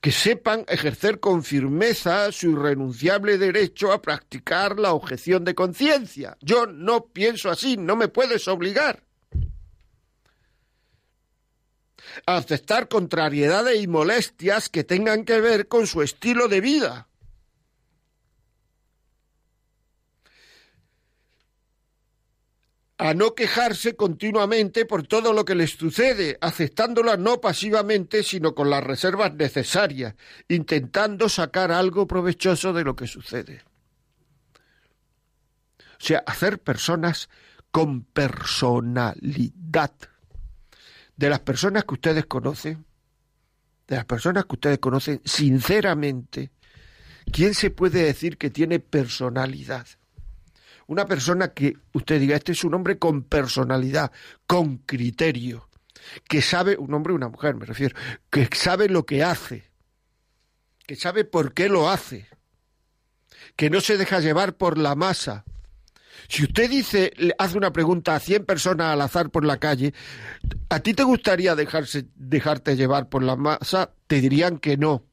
Que 0.00 0.12
sepan 0.12 0.64
ejercer 0.68 1.18
con 1.18 1.42
firmeza 1.42 2.30
su 2.32 2.50
irrenunciable 2.50 3.38
derecho 3.38 3.92
a 3.92 4.02
practicar 4.02 4.78
la 4.78 4.92
objeción 4.92 5.44
de 5.44 5.54
conciencia. 5.54 6.36
Yo 6.40 6.66
no 6.66 7.06
pienso 7.06 7.48
así, 7.48 7.76
no 7.78 7.96
me 7.96 8.08
puedes 8.08 8.46
obligar. 8.48 9.02
A 11.93 11.93
aceptar 12.26 12.88
contrariedades 12.88 13.82
y 13.82 13.86
molestias 13.86 14.68
que 14.68 14.84
tengan 14.84 15.24
que 15.24 15.40
ver 15.40 15.68
con 15.68 15.86
su 15.86 16.02
estilo 16.02 16.48
de 16.48 16.60
vida. 16.60 17.08
a 22.96 23.12
no 23.12 23.34
quejarse 23.34 23.96
continuamente 23.96 24.86
por 24.86 25.06
todo 25.06 25.32
lo 25.32 25.44
que 25.44 25.54
les 25.54 25.72
sucede, 25.72 26.38
aceptándola 26.40 27.16
no 27.16 27.40
pasivamente, 27.40 28.22
sino 28.22 28.54
con 28.54 28.70
las 28.70 28.84
reservas 28.84 29.34
necesarias, 29.34 30.14
intentando 30.48 31.28
sacar 31.28 31.72
algo 31.72 32.06
provechoso 32.06 32.72
de 32.72 32.84
lo 32.84 32.94
que 32.94 33.06
sucede. 33.06 33.62
O 36.00 36.06
sea, 36.06 36.22
hacer 36.26 36.60
personas 36.60 37.28
con 37.70 38.04
personalidad. 38.04 39.92
De 41.16 41.28
las 41.28 41.40
personas 41.40 41.84
que 41.84 41.94
ustedes 41.94 42.26
conocen, 42.26 42.84
de 43.86 43.96
las 43.96 44.04
personas 44.04 44.44
que 44.44 44.54
ustedes 44.54 44.78
conocen, 44.78 45.20
sinceramente, 45.24 46.50
¿quién 47.30 47.54
se 47.54 47.70
puede 47.70 48.02
decir 48.02 48.38
que 48.38 48.50
tiene 48.50 48.80
personalidad? 48.80 49.86
una 50.86 51.06
persona 51.06 51.48
que 51.48 51.76
usted 51.92 52.20
diga, 52.20 52.36
este 52.36 52.52
es 52.52 52.64
un 52.64 52.74
hombre 52.74 52.98
con 52.98 53.22
personalidad, 53.22 54.12
con 54.46 54.78
criterio, 54.78 55.68
que 56.28 56.42
sabe, 56.42 56.76
un 56.76 56.92
hombre 56.94 57.12
o 57.12 57.16
una 57.16 57.28
mujer 57.28 57.54
me 57.54 57.66
refiero, 57.66 57.96
que 58.30 58.48
sabe 58.54 58.88
lo 58.88 59.06
que 59.06 59.22
hace, 59.22 59.70
que 60.86 60.96
sabe 60.96 61.24
por 61.24 61.54
qué 61.54 61.68
lo 61.68 61.88
hace, 61.88 62.28
que 63.56 63.70
no 63.70 63.80
se 63.80 63.96
deja 63.96 64.20
llevar 64.20 64.56
por 64.56 64.78
la 64.78 64.94
masa. 64.94 65.44
Si 66.28 66.44
usted 66.44 66.70
dice, 66.70 67.12
le 67.16 67.34
hace 67.38 67.56
una 67.56 67.72
pregunta 67.72 68.14
a 68.14 68.20
100 68.20 68.44
personas 68.44 68.92
al 68.92 69.00
azar 69.00 69.30
por 69.30 69.44
la 69.44 69.58
calle, 69.58 69.94
¿a 70.68 70.80
ti 70.80 70.94
te 70.94 71.02
gustaría 71.02 71.54
dejarse, 71.54 72.06
dejarte 72.14 72.76
llevar 72.76 73.08
por 73.08 73.22
la 73.22 73.36
masa? 73.36 73.94
Te 74.06 74.20
dirían 74.20 74.58
que 74.58 74.76
no. 74.76 75.04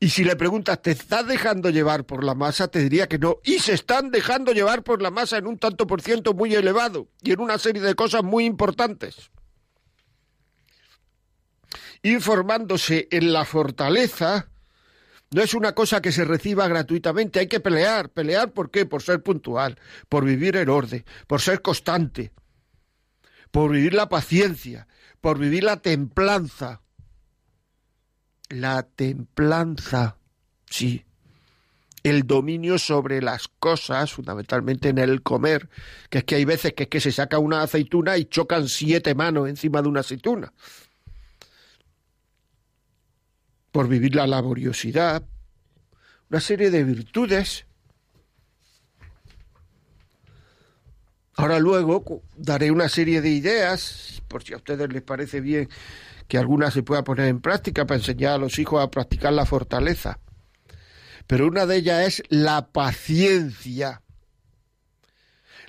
Y 0.00 0.10
si 0.10 0.24
le 0.24 0.36
preguntas, 0.36 0.82
¿te 0.82 0.90
estás 0.90 1.26
dejando 1.26 1.70
llevar 1.70 2.04
por 2.04 2.24
la 2.24 2.34
masa? 2.34 2.68
Te 2.68 2.80
diría 2.80 3.08
que 3.08 3.18
no. 3.18 3.36
Y 3.44 3.58
se 3.60 3.74
están 3.74 4.10
dejando 4.10 4.52
llevar 4.52 4.82
por 4.82 5.02
la 5.02 5.10
masa 5.10 5.38
en 5.38 5.46
un 5.46 5.58
tanto 5.58 5.86
por 5.86 6.02
ciento 6.02 6.34
muy 6.34 6.54
elevado 6.54 7.08
y 7.22 7.32
en 7.32 7.40
una 7.40 7.58
serie 7.58 7.82
de 7.82 7.94
cosas 7.94 8.24
muy 8.24 8.44
importantes. 8.44 9.30
Informándose 12.02 13.08
en 13.10 13.32
la 13.32 13.44
fortaleza 13.44 14.48
no 15.30 15.42
es 15.42 15.54
una 15.54 15.72
cosa 15.72 16.00
que 16.00 16.12
se 16.12 16.24
reciba 16.24 16.68
gratuitamente, 16.68 17.40
hay 17.40 17.48
que 17.48 17.60
pelear. 17.60 18.10
¿Pelear 18.10 18.52
por 18.52 18.70
qué? 18.70 18.86
Por 18.86 19.02
ser 19.02 19.22
puntual, 19.22 19.78
por 20.08 20.24
vivir 20.24 20.56
en 20.56 20.68
orden, 20.68 21.04
por 21.26 21.40
ser 21.40 21.62
constante, 21.62 22.32
por 23.50 23.70
vivir 23.70 23.94
la 23.94 24.08
paciencia, 24.08 24.86
por 25.20 25.38
vivir 25.38 25.64
la 25.64 25.78
templanza, 25.78 26.82
la 28.48 28.84
templanza, 28.84 30.18
sí, 30.70 31.04
el 32.04 32.24
dominio 32.24 32.78
sobre 32.78 33.20
las 33.20 33.48
cosas, 33.48 34.12
fundamentalmente 34.12 34.90
en 34.90 34.98
el 34.98 35.22
comer, 35.22 35.68
que 36.08 36.18
es 36.18 36.24
que 36.24 36.36
hay 36.36 36.44
veces 36.44 36.72
que 36.74 36.84
es 36.84 36.88
que 36.88 37.00
se 37.00 37.10
saca 37.10 37.40
una 37.40 37.62
aceituna 37.62 38.16
y 38.16 38.26
chocan 38.26 38.68
siete 38.68 39.16
manos 39.16 39.48
encima 39.48 39.82
de 39.82 39.88
una 39.88 40.00
aceituna. 40.00 40.52
Por 43.76 43.88
vivir 43.88 44.14
la 44.14 44.26
laboriosidad, 44.26 45.22
una 46.30 46.40
serie 46.40 46.70
de 46.70 46.82
virtudes. 46.82 47.66
Ahora 51.34 51.58
luego 51.58 52.22
daré 52.38 52.70
una 52.70 52.88
serie 52.88 53.20
de 53.20 53.28
ideas, 53.28 54.22
por 54.28 54.42
si 54.42 54.54
a 54.54 54.56
ustedes 54.56 54.90
les 54.90 55.02
parece 55.02 55.42
bien 55.42 55.68
que 56.26 56.38
alguna 56.38 56.70
se 56.70 56.82
pueda 56.84 57.04
poner 57.04 57.26
en 57.26 57.42
práctica 57.42 57.84
para 57.84 57.98
enseñar 57.98 58.32
a 58.32 58.38
los 58.38 58.58
hijos 58.58 58.82
a 58.82 58.90
practicar 58.90 59.34
la 59.34 59.44
fortaleza. 59.44 60.20
Pero 61.26 61.46
una 61.46 61.66
de 61.66 61.76
ellas 61.76 62.06
es 62.06 62.22
la 62.30 62.68
paciencia. 62.68 64.00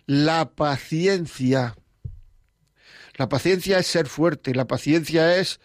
La 0.05 0.51
paciencia. 0.51 1.75
La 3.15 3.27
paciencia 3.27 3.79
es 3.79 3.87
ser 3.87 4.07
fuerte, 4.07 4.55
la 4.55 4.65
paciencia 4.65 5.35
es, 5.35 5.59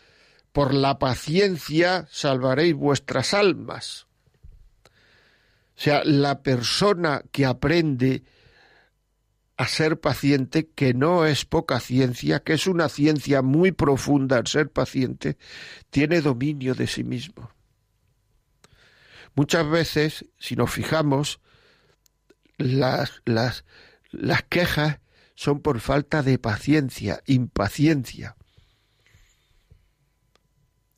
por 0.53 0.75
la 0.75 0.99
paciencia 0.99 2.07
salvaréis 2.11 2.75
vuestras 2.75 3.35
almas. 3.35 4.07
O 4.85 5.81
sea, 5.83 6.05
la 6.05 6.43
persona 6.43 7.23
que 7.33 7.47
aprende 7.47 8.23
a 9.57 9.67
ser 9.67 10.01
paciente, 10.01 10.69
que 10.69 10.95
no 10.95 11.25
es 11.27 11.45
poca 11.45 11.81
ciencia, 11.81 12.41
que 12.41 12.55
es 12.55 12.67
una 12.67 12.89
ciencia 12.89 13.43
muy 13.43 13.73
profunda 13.73 14.39
el 14.39 14.47
ser 14.47 14.71
paciente, 14.71 15.39
tiene 15.91 16.21
dominio 16.21 16.75
de 16.75 16.87
sí 16.87 17.05
mismo. 17.05 17.51
Muchas 19.35 19.69
veces, 19.69 20.27
si 20.39 20.57
nos 20.57 20.71
fijamos, 20.71 21.41
las, 22.59 23.23
las, 23.25 23.65
las 24.11 24.43
quejas 24.43 25.01
son 25.35 25.61
por 25.61 25.81
falta 25.81 26.23
de 26.23 26.39
paciencia, 26.39 27.23
impaciencia. 27.27 28.37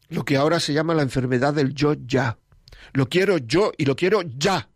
Lo 0.09 0.25
que 0.25 0.37
ahora 0.37 0.61
se 0.61 0.73
llama 0.73 0.95
la 0.95 1.03
enfermedad 1.03 1.55
del 1.55 1.75
yo 1.75 1.95
ya. 1.95 2.39
Lo 2.93 3.09
quiero 3.09 3.39
yo 3.39 3.73
y 3.77 3.85
lo 3.85 3.97
quiero 3.97 4.23
ya. 4.23 4.69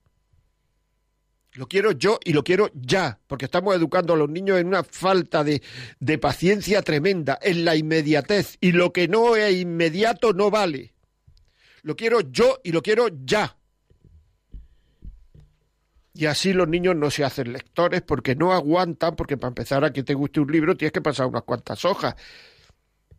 Lo 1.55 1.67
quiero 1.67 1.93
yo 1.93 2.21
y 2.25 2.33
lo 2.33 2.45
quiero 2.45 2.71
ya, 2.75 3.19
porque 3.27 3.47
estamos 3.47 3.75
educando 3.75 4.13
a 4.13 4.17
los 4.17 4.29
niños 4.29 4.59
en 4.59 4.69
una 4.69 4.85
falta 4.85 5.43
de, 5.43 5.61
de 5.99 6.19
paciencia 6.19 6.83
tremenda, 6.83 7.39
en 7.43 7.65
la 7.65 7.75
inmediatez, 7.75 8.59
y 8.61 8.73
lo 8.73 8.93
que 8.93 9.09
no 9.09 9.35
es 9.35 9.57
inmediato 9.57 10.33
no 10.33 10.51
vale. 10.51 10.95
Lo 11.83 11.97
quiero 11.97 12.21
yo 12.21 12.61
y 12.63 12.71
lo 12.71 12.81
quiero 12.81 13.09
ya. 13.25 13.57
Y 16.15 16.27
así 16.27 16.53
los 16.53 16.69
niños 16.69 16.97
no 16.97 17.11
se 17.11 17.25
hacen 17.25 17.53
lectores 17.53 18.03
porque 18.03 18.37
no 18.37 18.53
aguantan, 18.53 19.17
porque 19.17 19.37
para 19.37 19.49
empezar 19.49 19.85
a 19.85 19.93
que 19.93 20.03
te 20.03 20.15
guste 20.15 20.41
un 20.41 20.53
libro 20.53 20.77
tienes 20.77 20.93
que 20.93 21.01
pasar 21.01 21.27
unas 21.27 21.43
cuantas 21.43 21.85
hojas 21.85 22.15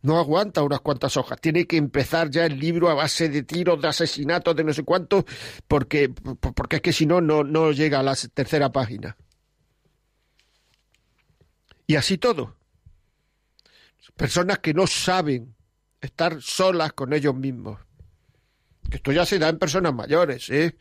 no 0.01 0.17
aguanta 0.17 0.63
unas 0.63 0.81
cuantas 0.81 1.17
hojas. 1.17 1.39
Tiene 1.41 1.65
que 1.67 1.77
empezar 1.77 2.29
ya 2.29 2.45
el 2.45 2.59
libro 2.59 2.89
a 2.89 2.93
base 2.93 3.29
de 3.29 3.43
tiros, 3.43 3.81
de 3.81 3.87
asesinatos, 3.87 4.55
de 4.55 4.63
no 4.63 4.73
sé 4.73 4.83
cuánto, 4.83 5.25
porque, 5.67 6.09
porque 6.09 6.77
es 6.77 6.81
que 6.81 6.93
si 6.93 7.05
no, 7.05 7.21
no 7.21 7.71
llega 7.71 7.99
a 7.99 8.03
la 8.03 8.15
tercera 8.33 8.71
página. 8.71 9.17
Y 11.87 11.95
así 11.95 12.17
todo. 12.17 12.55
Personas 14.15 14.59
que 14.59 14.73
no 14.73 14.85
saben 14.85 15.55
estar 16.01 16.41
solas 16.41 16.93
con 16.93 17.13
ellos 17.13 17.35
mismos. 17.35 17.79
Esto 18.91 19.11
ya 19.11 19.25
se 19.25 19.39
da 19.39 19.49
en 19.49 19.59
personas 19.59 19.93
mayores, 19.93 20.49
¿eh? 20.49 20.75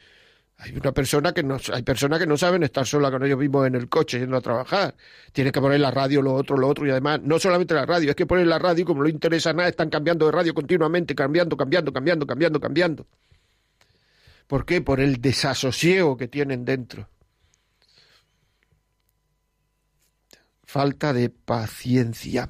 Hay 0.61 0.72
una 0.76 0.90
persona 0.90 1.32
que 1.32 1.44
no, 1.44 1.56
hay 1.72 1.82
personas 1.84 2.18
que 2.18 2.26
no 2.26 2.36
saben 2.36 2.64
estar 2.64 2.84
sola 2.84 3.12
con 3.12 3.24
ellos 3.24 3.38
mismos 3.38 3.68
en 3.68 3.76
el 3.76 3.88
coche 3.88 4.18
yendo 4.18 4.36
a 4.36 4.40
trabajar. 4.40 4.96
Tiene 5.32 5.52
que 5.52 5.61
poner 5.61 5.78
la 5.78 5.92
radio, 5.92 6.20
lo 6.20 6.34
otro, 6.34 6.56
lo 6.56 6.66
otro, 6.66 6.84
y 6.84 6.90
además, 6.90 7.20
no 7.22 7.38
solamente 7.38 7.74
la 7.74 7.86
radio, 7.86 8.11
es 8.11 8.16
que 8.16 8.26
poner 8.26 8.48
la 8.48 8.59
radio, 8.59 8.84
como 8.84 9.04
no 9.04 9.09
interesa 9.09 9.52
nada, 9.52 9.68
están 9.68 9.88
cambiando 9.88 10.26
de 10.26 10.32
radio 10.32 10.52
continuamente, 10.52 11.14
cambiando, 11.14 11.56
cambiando, 11.56 11.92
cambiando, 11.92 12.26
cambiando, 12.26 12.61
cambiando. 12.61 13.06
¿Por 14.48 14.64
qué? 14.64 14.80
Por 14.80 14.98
el 14.98 15.20
desasosiego 15.20 16.16
que 16.16 16.26
tienen 16.26 16.64
dentro. 16.64 17.09
Falta 20.64 21.12
de 21.12 21.30
paciencia. 21.30 22.48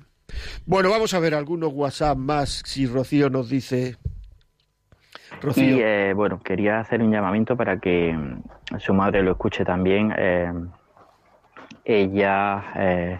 Bueno, 0.64 0.88
vamos 0.88 1.12
a 1.12 1.18
ver 1.18 1.34
algunos 1.34 1.74
WhatsApp 1.74 2.16
más, 2.16 2.62
si 2.64 2.86
Rocío 2.86 3.28
nos 3.28 3.50
dice 3.50 3.98
y 5.57 5.80
eh, 5.80 6.12
bueno, 6.14 6.41
quería 6.41 6.80
hacer 6.80 7.03
un 7.03 7.11
llamamiento 7.11 7.57
para 7.57 7.78
que 7.78 8.12
mm, 8.12 8.78
su 8.78 8.95
madre 8.95 9.22
lo 9.22 9.32
escuche 9.32 9.64
también. 9.64 10.12
Eh, 10.16 10.53
ella, 11.84 12.64
eh, 12.76 13.18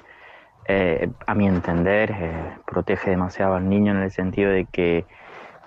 a 1.27 1.35
mi 1.35 1.47
entender, 1.47 2.14
protege 2.66 3.11
demasiado 3.11 3.55
al 3.55 3.69
niño 3.69 3.93
en 3.93 4.03
el 4.03 4.11
sentido 4.11 4.51
de 4.51 4.66
que 4.66 5.07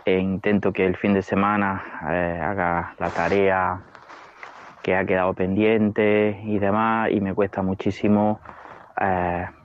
intento 0.05 0.71
que 0.73 0.85
el 0.85 0.95
fin 0.95 1.13
de 1.13 1.23
semana 1.23 1.83
haga 2.01 2.93
la 2.99 3.09
tarea 3.09 3.81
que 4.83 4.95
ha 4.95 5.05
quedado 5.05 5.33
pendiente 5.33 6.39
y 6.43 6.59
demás, 6.59 7.09
y 7.11 7.19
me 7.21 7.33
cuesta 7.33 7.63
muchísimo 7.63 8.39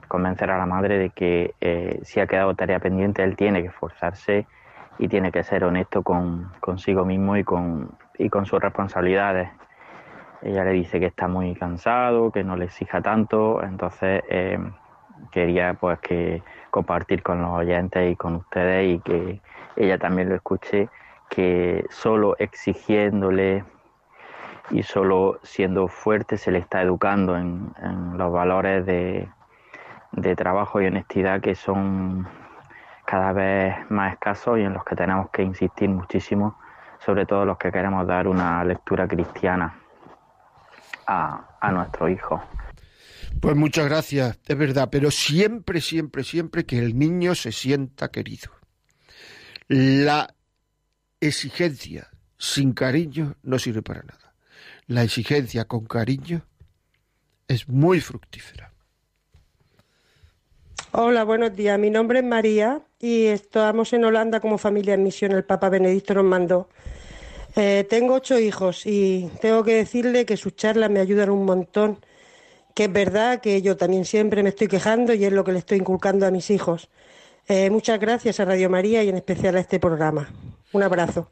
convencer 0.07 0.49
a 0.49 0.57
la 0.57 0.65
madre 0.65 0.97
de 0.97 1.09
que 1.11 1.99
si 2.01 2.19
ha 2.19 2.25
quedado 2.25 2.55
tarea 2.55 2.79
pendiente, 2.79 3.23
él 3.23 3.35
tiene 3.35 3.61
que 3.61 3.67
esforzarse 3.67 4.47
y 4.99 5.07
tiene 5.07 5.31
que 5.31 5.43
ser 5.43 5.63
honesto 5.63 6.03
con 6.03 6.51
consigo 6.59 7.05
mismo 7.05 7.37
y 7.37 7.43
con, 7.43 7.91
y 8.17 8.29
con 8.29 8.45
sus 8.45 8.59
responsabilidades. 8.59 9.49
ella 10.41 10.63
le 10.63 10.71
dice 10.71 10.99
que 10.99 11.07
está 11.07 11.27
muy 11.27 11.55
cansado, 11.55 12.31
que 12.31 12.43
no 12.43 12.55
le 12.55 12.65
exija 12.65 13.01
tanto, 13.01 13.63
entonces 13.63 14.23
eh, 14.29 14.59
quería 15.31 15.73
pues 15.73 15.99
que 15.99 16.43
compartir 16.71 17.23
con 17.23 17.41
los 17.41 17.51
oyentes 17.51 18.11
y 18.11 18.15
con 18.15 18.35
ustedes 18.35 18.95
y 18.95 18.99
que 18.99 19.41
ella 19.75 19.97
también 19.97 20.29
lo 20.29 20.35
escuche, 20.35 20.89
que 21.29 21.85
solo 21.89 22.35
exigiéndole 22.39 23.63
y 24.69 24.83
solo 24.83 25.39
siendo 25.43 25.87
fuerte 25.87 26.37
se 26.37 26.51
le 26.51 26.59
está 26.59 26.81
educando 26.81 27.37
en, 27.37 27.73
los 28.17 28.31
valores 28.33 28.85
de, 28.85 29.29
de 30.11 30.35
trabajo 30.35 30.81
y 30.81 30.87
honestidad 30.87 31.39
que 31.41 31.55
son 31.55 32.27
cada 33.07 33.31
vez 33.31 33.73
más 33.89 34.11
escasos 34.11 34.59
y 34.59 34.63
en 34.63 34.73
los 34.73 34.83
que 34.83 34.93
tenemos 34.93 35.29
que 35.29 35.41
insistir 35.41 35.87
muchísimo, 35.87 36.59
sobre 37.05 37.25
todo 37.25 37.45
los 37.45 37.57
que 37.57 37.71
queremos 37.71 38.05
dar 38.05 38.27
una 38.27 38.61
lectura 38.65 39.07
cristiana 39.07 39.79
a, 41.07 41.57
a 41.61 41.71
nuestro 41.71 42.09
hijo. 42.09 42.43
Pues 43.41 43.55
muchas 43.55 43.87
gracias, 43.87 44.37
es 44.45 44.57
verdad, 44.57 44.89
pero 44.91 45.09
siempre, 45.09 45.79
siempre, 45.79 46.25
siempre 46.25 46.65
que 46.65 46.79
el 46.79 46.99
niño 46.99 47.33
se 47.33 47.53
sienta 47.53 48.09
querido. 48.09 48.51
La 49.69 50.27
exigencia 51.21 52.09
sin 52.37 52.73
cariño 52.73 53.35
no 53.41 53.57
sirve 53.57 53.83
para 53.83 54.01
nada. 54.01 54.33
La 54.87 55.03
exigencia 55.03 55.63
con 55.63 55.85
cariño 55.85 56.41
es 57.47 57.69
muy 57.69 58.01
fructífera. 58.01 58.73
Hola, 60.91 61.23
buenos 61.23 61.55
días. 61.55 61.79
Mi 61.79 61.89
nombre 61.89 62.19
es 62.19 62.25
María 62.25 62.81
y 62.99 63.25
estamos 63.25 63.93
en 63.93 64.05
Holanda 64.05 64.39
como 64.39 64.57
familia 64.57 64.93
en 64.93 65.03
misión. 65.03 65.31
El 65.31 65.43
Papa 65.43 65.69
Benedicto 65.69 66.13
nos 66.13 66.25
mandó. 66.25 66.69
Eh, 67.55 67.85
tengo 67.89 68.15
ocho 68.15 68.39
hijos 68.39 68.85
y 68.85 69.29
tengo 69.41 69.63
que 69.63 69.75
decirle 69.75 70.25
que 70.25 70.37
sus 70.37 70.55
charlas 70.55 70.89
me 70.89 70.99
ayudan 70.99 71.29
un 71.29 71.45
montón. 71.45 71.99
Que 72.75 72.85
es 72.85 72.93
verdad 72.93 73.41
que 73.41 73.61
yo 73.61 73.77
también 73.77 74.05
siempre 74.05 74.43
me 74.43 74.49
estoy 74.49 74.67
quejando 74.67 75.13
y 75.13 75.25
es 75.25 75.33
lo 75.33 75.43
que 75.43 75.51
le 75.51 75.59
estoy 75.59 75.79
inculcando 75.79 76.27
a 76.27 76.31
mis 76.31 76.49
hijos. 76.51 76.89
Eh, 77.47 77.69
muchas 77.69 77.99
gracias 77.99 78.39
a 78.39 78.45
Radio 78.45 78.69
María 78.69 79.03
y 79.03 79.09
en 79.09 79.15
especial 79.17 79.55
a 79.55 79.61
este 79.61 79.79
programa. 79.79 80.29
Un 80.73 80.83
abrazo. 80.83 81.31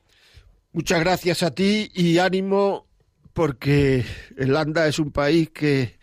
Muchas 0.72 1.00
gracias 1.00 1.44
a 1.44 1.52
ti 1.52 1.92
y 1.94 2.18
ánimo 2.18 2.86
porque 3.34 4.04
Holanda 4.40 4.88
es 4.88 4.98
un 4.98 5.12
país 5.12 5.50
que 5.50 6.00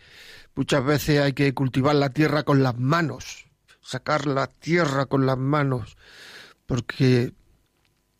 muchas 0.55 0.85
veces 0.85 1.19
hay 1.19 1.33
que 1.33 1.53
cultivar 1.53 1.95
la 1.95 2.11
tierra 2.11 2.43
con 2.43 2.63
las 2.63 2.77
manos, 2.77 3.42
sacar 3.83 4.25
la 4.25 4.47
tierra 4.47 5.05
con 5.05 5.25
las 5.25 5.37
manos, 5.37 5.97
porque, 6.65 7.33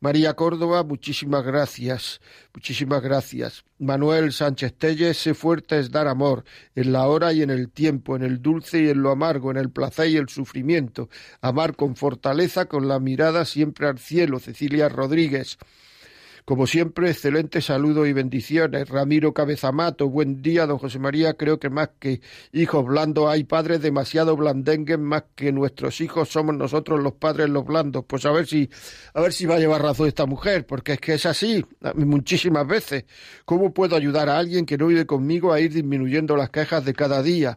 María 0.00 0.34
Córdoba, 0.34 0.84
muchísimas 0.84 1.44
gracias, 1.44 2.20
muchísimas 2.52 3.00
gracias. 3.02 3.64
Manuel 3.78 4.32
Sánchez 4.32 4.74
Telles, 4.74 5.16
sé 5.16 5.32
fuerte 5.32 5.78
es 5.78 5.90
dar 5.90 6.08
amor, 6.08 6.44
en 6.74 6.92
la 6.92 7.06
hora 7.06 7.32
y 7.32 7.40
en 7.40 7.48
el 7.48 7.70
tiempo, 7.70 8.14
en 8.16 8.22
el 8.22 8.42
dulce 8.42 8.82
y 8.82 8.88
en 8.90 9.02
lo 9.02 9.10
amargo, 9.10 9.50
en 9.50 9.56
el 9.56 9.70
placer 9.70 10.08
y 10.08 10.16
el 10.18 10.28
sufrimiento. 10.28 11.08
Amar 11.40 11.74
con 11.74 11.96
fortaleza, 11.96 12.66
con 12.66 12.86
la 12.86 12.98
mirada 12.98 13.46
siempre 13.46 13.86
al 13.86 13.98
cielo. 13.98 14.40
Cecilia 14.40 14.90
Rodríguez. 14.90 15.58
Como 16.44 16.66
siempre, 16.66 17.08
excelente 17.08 17.62
saludo 17.62 18.04
y 18.04 18.12
bendiciones. 18.12 18.88
Ramiro 18.88 19.32
Cabezamato, 19.32 20.08
buen 20.08 20.42
día, 20.42 20.66
don 20.66 20.78
José 20.78 20.98
María. 20.98 21.34
Creo 21.34 21.60
que 21.60 21.70
más 21.70 21.90
que 22.00 22.20
hijos 22.52 22.84
blandos 22.84 23.28
hay 23.28 23.44
padres 23.44 23.80
demasiado 23.80 24.36
blandengues, 24.36 24.98
más 24.98 25.22
que 25.36 25.52
nuestros 25.52 26.00
hijos 26.00 26.30
somos 26.30 26.56
nosotros 26.56 27.00
los 27.00 27.12
padres 27.12 27.48
los 27.48 27.64
blandos. 27.64 28.04
Pues 28.08 28.26
a 28.26 28.32
ver 28.32 28.48
si, 28.48 28.68
a 29.14 29.20
ver 29.20 29.32
si 29.32 29.46
va 29.46 29.54
a 29.54 29.58
llevar 29.60 29.82
razón 29.82 30.08
esta 30.08 30.26
mujer, 30.26 30.66
porque 30.66 30.94
es 30.94 31.00
que 31.00 31.14
es 31.14 31.26
así, 31.26 31.64
muchísimas 31.94 32.66
veces. 32.66 33.04
¿Cómo 33.44 33.72
puedo 33.72 33.94
ayudar 33.94 34.28
a 34.28 34.38
alguien 34.38 34.66
que 34.66 34.76
no 34.76 34.88
vive 34.88 35.06
conmigo 35.06 35.52
a 35.52 35.60
ir 35.60 35.72
disminuyendo 35.72 36.36
las 36.36 36.50
quejas 36.50 36.84
de 36.84 36.92
cada 36.92 37.22
día? 37.22 37.56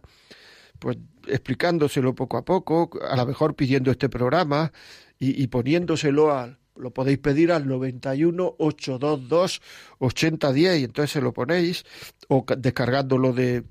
Pues 0.77 0.97
explicándoselo 1.27 2.13
poco 2.13 2.37
a 2.37 2.45
poco, 2.45 2.91
a 3.01 3.15
lo 3.15 3.25
mejor 3.25 3.55
pidiendo 3.55 3.89
este 3.89 4.09
programa 4.09 4.71
y, 5.17 5.41
y 5.41 5.47
poniéndoselo 5.47 6.31
al 6.31 6.59
lo 6.75 6.91
podéis 6.91 7.19
pedir 7.19 7.51
al 7.51 7.67
91 7.67 8.55
822 8.57 9.61
8010 9.99 10.79
y 10.79 10.83
entonces 10.83 11.11
se 11.11 11.21
lo 11.21 11.33
ponéis 11.33 11.85
o 12.27 12.45
descargándolo 12.57 13.33
de 13.33 13.63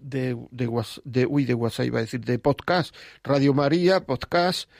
de, 0.00 0.36
de, 0.50 0.68
de, 1.04 1.26
uy, 1.26 1.44
de 1.44 1.54
WhatsApp 1.54 1.86
iba 1.86 1.98
a 1.98 2.02
decir, 2.02 2.20
de 2.20 2.38
podcast, 2.38 2.94
Radio 3.24 3.54
María, 3.54 4.04
podcast, 4.04 4.70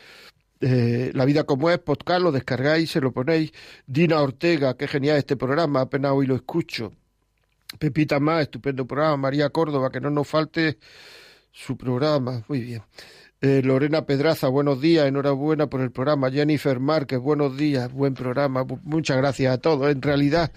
eh, 0.60 1.10
La 1.14 1.24
vida 1.24 1.44
como 1.44 1.70
es, 1.70 1.78
podcast, 1.78 2.22
lo 2.22 2.32
descargáis, 2.32 2.90
se 2.90 3.00
lo 3.00 3.12
ponéis. 3.12 3.52
Dina 3.86 4.20
Ortega, 4.20 4.76
qué 4.76 4.86
genial 4.86 5.18
este 5.18 5.36
programa, 5.36 5.82
apenas 5.82 6.12
hoy 6.12 6.26
lo 6.26 6.36
escucho. 6.36 6.92
Pepita 7.78 8.18
Más, 8.18 8.42
estupendo 8.42 8.86
programa. 8.86 9.16
María 9.16 9.50
Córdoba, 9.50 9.90
que 9.90 10.00
no 10.00 10.10
nos 10.10 10.26
falte 10.26 10.78
su 11.52 11.76
programa. 11.76 12.44
Muy 12.48 12.60
bien. 12.60 12.82
Eh, 13.40 13.62
Lorena 13.62 14.04
Pedraza, 14.04 14.48
buenos 14.48 14.80
días, 14.80 15.06
enhorabuena 15.06 15.68
por 15.68 15.80
el 15.80 15.92
programa. 15.92 16.28
Jennifer 16.28 16.80
Márquez, 16.80 17.20
buenos 17.20 17.56
días, 17.56 17.92
buen 17.92 18.14
programa. 18.14 18.64
Muchas 18.82 19.16
gracias 19.16 19.54
a 19.54 19.58
todos. 19.58 19.92
En 19.92 20.02
realidad, 20.02 20.50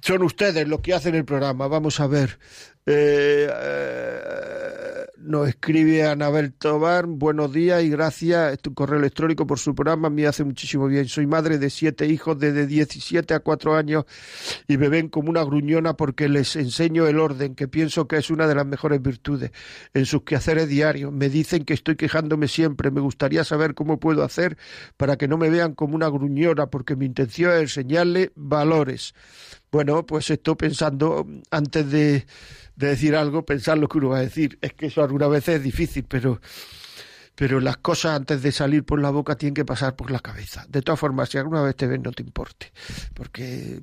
son 0.00 0.22
ustedes 0.22 0.68
los 0.68 0.80
que 0.80 0.94
hacen 0.94 1.16
el 1.16 1.24
programa. 1.24 1.66
Vamos 1.66 1.98
a 1.98 2.06
ver. 2.06 2.38
Eh, 2.86 3.48
eh, 3.50 4.79
nos 5.22 5.48
escribe 5.48 6.06
Anabel 6.06 6.52
Tobar, 6.52 7.06
buenos 7.06 7.52
días 7.52 7.82
y 7.82 7.90
gracias. 7.90 8.58
tu 8.60 8.72
correo 8.72 8.98
electrónico 8.98 9.46
por 9.46 9.58
su 9.58 9.74
programa 9.74 10.08
me 10.08 10.26
hace 10.26 10.44
muchísimo 10.44 10.86
bien. 10.86 11.08
Soy 11.08 11.26
madre 11.26 11.58
de 11.58 11.68
siete 11.68 12.06
hijos 12.06 12.38
desde 12.38 12.66
17 12.66 13.34
a 13.34 13.40
4 13.40 13.76
años 13.76 14.04
y 14.66 14.78
me 14.78 14.88
ven 14.88 15.08
como 15.08 15.30
una 15.30 15.42
gruñona 15.42 15.94
porque 15.94 16.28
les 16.28 16.56
enseño 16.56 17.06
el 17.06 17.18
orden, 17.18 17.54
que 17.54 17.68
pienso 17.68 18.08
que 18.08 18.16
es 18.16 18.30
una 18.30 18.46
de 18.46 18.54
las 18.54 18.66
mejores 18.66 19.02
virtudes 19.02 19.52
en 19.92 20.06
sus 20.06 20.22
quehaceres 20.22 20.68
diarios. 20.68 21.12
Me 21.12 21.28
dicen 21.28 21.64
que 21.64 21.74
estoy 21.74 21.96
quejándome 21.96 22.48
siempre. 22.48 22.90
Me 22.90 23.00
gustaría 23.00 23.44
saber 23.44 23.74
cómo 23.74 24.00
puedo 24.00 24.24
hacer 24.24 24.56
para 24.96 25.16
que 25.16 25.28
no 25.28 25.36
me 25.36 25.50
vean 25.50 25.74
como 25.74 25.94
una 25.94 26.08
gruñona, 26.08 26.68
porque 26.68 26.96
mi 26.96 27.06
intención 27.06 27.52
es 27.52 27.60
enseñarle 27.60 28.32
valores. 28.36 29.14
Bueno, 29.70 30.04
pues 30.04 30.30
estoy 30.30 30.56
pensando 30.56 31.26
antes 31.50 31.90
de 31.90 32.26
de 32.80 32.88
decir 32.88 33.14
algo, 33.14 33.44
pensar 33.44 33.78
lo 33.78 33.88
que 33.88 33.98
uno 33.98 34.08
va 34.08 34.18
a 34.18 34.22
decir. 34.22 34.58
Es 34.62 34.72
que 34.72 34.86
eso 34.86 35.02
algunas 35.02 35.30
veces 35.30 35.56
es 35.56 35.62
difícil, 35.62 36.04
pero, 36.04 36.40
pero 37.34 37.60
las 37.60 37.76
cosas 37.76 38.16
antes 38.16 38.42
de 38.42 38.50
salir 38.50 38.84
por 38.84 39.00
la 39.00 39.10
boca 39.10 39.36
tienen 39.36 39.54
que 39.54 39.64
pasar 39.66 39.94
por 39.94 40.10
la 40.10 40.18
cabeza. 40.20 40.64
De 40.68 40.80
todas 40.80 40.98
formas, 40.98 41.28
si 41.28 41.38
alguna 41.38 41.62
vez 41.62 41.76
te 41.76 41.86
ven, 41.86 42.02
no 42.02 42.10
te 42.10 42.22
importe. 42.22 42.72
Porque, 43.14 43.82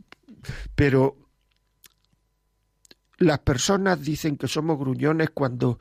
pero 0.76 1.16
las 3.20 3.40
personas 3.40 4.02
dicen 4.02 4.36
que 4.36 4.48
somos 4.48 4.78
gruñones 4.80 5.30
cuando 5.30 5.80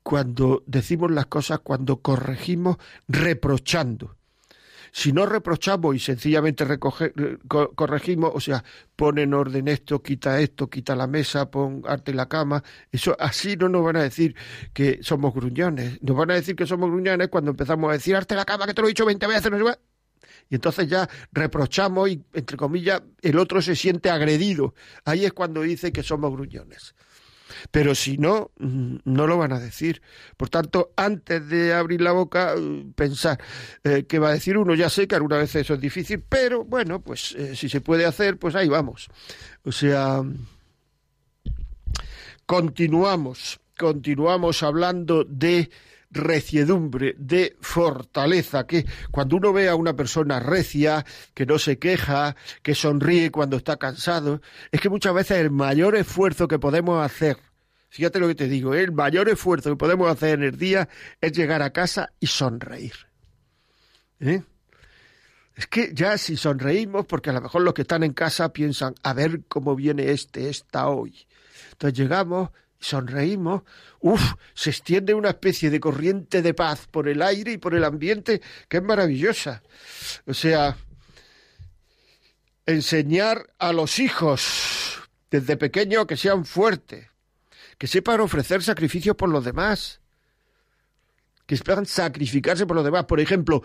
cuando 0.00 0.62
decimos 0.66 1.10
las 1.10 1.26
cosas, 1.26 1.58
cuando 1.58 2.00
corregimos 2.00 2.78
reprochando. 3.08 4.16
Si 4.92 5.12
no 5.12 5.26
reprochamos 5.26 5.94
y 5.94 5.98
sencillamente 5.98 6.66
corregimos, 7.48 8.32
o 8.34 8.40
sea, 8.40 8.64
pon 8.96 9.18
en 9.18 9.34
orden 9.34 9.68
esto, 9.68 10.02
quita 10.02 10.40
esto, 10.40 10.68
quita 10.68 10.96
la 10.96 11.06
mesa, 11.06 11.50
pon 11.50 11.82
arte 11.86 12.12
la 12.14 12.28
cama, 12.28 12.62
eso 12.90 13.16
así 13.18 13.56
no 13.56 13.68
nos 13.68 13.84
van 13.84 13.96
a 13.96 14.02
decir 14.02 14.34
que 14.72 15.00
somos 15.02 15.34
gruñones. 15.34 16.02
Nos 16.02 16.16
van 16.16 16.30
a 16.30 16.34
decir 16.34 16.56
que 16.56 16.66
somos 16.66 16.90
gruñones 16.90 17.28
cuando 17.28 17.50
empezamos 17.50 17.90
a 17.90 17.92
decir 17.94 18.16
arte 18.16 18.34
la 18.34 18.44
cama, 18.44 18.66
que 18.66 18.74
te 18.74 18.82
lo 18.82 18.88
he 18.88 18.90
dicho 18.90 19.06
20 19.06 19.26
veces, 19.26 19.50
no 19.50 19.58
y 20.50 20.54
entonces 20.54 20.88
ya 20.88 21.08
reprochamos 21.32 22.08
y, 22.08 22.24
entre 22.32 22.56
comillas, 22.56 23.02
el 23.20 23.38
otro 23.38 23.60
se 23.60 23.76
siente 23.76 24.10
agredido. 24.10 24.74
Ahí 25.04 25.24
es 25.24 25.32
cuando 25.32 25.62
dice 25.62 25.92
que 25.92 26.02
somos 26.02 26.32
gruñones. 26.32 26.94
Pero 27.70 27.94
si 27.94 28.18
no, 28.18 28.50
mm, 28.58 28.96
no 29.04 29.26
lo 29.26 29.38
van 29.38 29.52
a 29.52 29.60
decir. 29.60 30.02
Por 30.36 30.48
tanto, 30.48 30.92
antes 30.96 31.48
de 31.48 31.72
abrir 31.72 32.00
la 32.00 32.12
boca, 32.12 32.54
eh, 32.56 32.86
pensar 32.94 33.38
eh, 33.84 34.04
qué 34.08 34.18
va 34.18 34.28
a 34.28 34.32
decir 34.32 34.56
uno. 34.56 34.74
Ya 34.74 34.90
sé 34.90 35.08
que 35.08 35.14
alguna 35.14 35.38
vez 35.38 35.54
eso 35.54 35.74
es 35.74 35.80
difícil, 35.80 36.22
pero 36.28 36.64
bueno, 36.64 37.00
pues 37.00 37.32
eh, 37.32 37.56
si 37.56 37.68
se 37.68 37.80
puede 37.80 38.04
hacer, 38.04 38.38
pues 38.38 38.54
ahí 38.54 38.68
vamos. 38.68 39.08
O 39.64 39.72
sea, 39.72 40.22
continuamos, 42.46 43.60
continuamos 43.76 44.62
hablando 44.62 45.24
de 45.24 45.70
reciedumbre, 46.10 47.14
de 47.18 47.56
fortaleza, 47.60 48.66
que 48.66 48.86
cuando 49.10 49.36
uno 49.36 49.52
ve 49.52 49.68
a 49.68 49.74
una 49.74 49.94
persona 49.94 50.40
recia, 50.40 51.04
que 51.34 51.46
no 51.46 51.58
se 51.58 51.78
queja, 51.78 52.36
que 52.62 52.74
sonríe 52.74 53.30
cuando 53.30 53.56
está 53.56 53.76
cansado, 53.76 54.40
es 54.72 54.80
que 54.80 54.88
muchas 54.88 55.14
veces 55.14 55.38
el 55.38 55.50
mayor 55.50 55.96
esfuerzo 55.96 56.48
que 56.48 56.58
podemos 56.58 57.04
hacer, 57.04 57.38
fíjate 57.90 58.20
lo 58.20 58.28
que 58.28 58.34
te 58.34 58.48
digo, 58.48 58.74
el 58.74 58.92
mayor 58.92 59.28
esfuerzo 59.28 59.70
que 59.70 59.76
podemos 59.76 60.10
hacer 60.10 60.38
en 60.38 60.44
el 60.44 60.58
día 60.58 60.88
es 61.20 61.32
llegar 61.32 61.62
a 61.62 61.72
casa 61.72 62.10
y 62.20 62.26
sonreír. 62.26 62.94
¿Eh? 64.20 64.42
Es 65.54 65.66
que 65.66 65.90
ya 65.92 66.16
si 66.18 66.36
sonreímos, 66.36 67.04
porque 67.06 67.30
a 67.30 67.32
lo 67.32 67.40
mejor 67.40 67.62
los 67.62 67.74
que 67.74 67.82
están 67.82 68.04
en 68.04 68.12
casa 68.12 68.52
piensan, 68.52 68.94
a 69.02 69.12
ver 69.12 69.42
cómo 69.48 69.74
viene 69.74 70.12
este, 70.12 70.48
esta 70.48 70.88
hoy. 70.88 71.26
Entonces 71.72 71.98
llegamos, 71.98 72.50
sonreímos, 72.80 73.62
uff, 74.00 74.34
se 74.54 74.70
extiende 74.70 75.14
una 75.14 75.30
especie 75.30 75.70
de 75.70 75.80
corriente 75.80 76.42
de 76.42 76.54
paz 76.54 76.86
por 76.90 77.08
el 77.08 77.22
aire 77.22 77.52
y 77.52 77.58
por 77.58 77.74
el 77.74 77.84
ambiente 77.84 78.40
que 78.68 78.78
es 78.78 78.82
maravillosa. 78.82 79.62
O 80.26 80.34
sea, 80.34 80.76
enseñar 82.66 83.50
a 83.58 83.72
los 83.72 83.98
hijos 83.98 85.00
desde 85.30 85.56
pequeño 85.56 86.06
que 86.06 86.16
sean 86.16 86.44
fuertes, 86.44 87.06
que 87.76 87.86
sepan 87.86 88.20
ofrecer 88.20 88.62
sacrificios 88.62 89.16
por 89.16 89.28
los 89.28 89.44
demás, 89.44 90.00
que 91.46 91.56
sepan 91.56 91.86
sacrificarse 91.86 92.66
por 92.66 92.76
los 92.76 92.84
demás. 92.84 93.04
Por 93.04 93.20
ejemplo, 93.20 93.62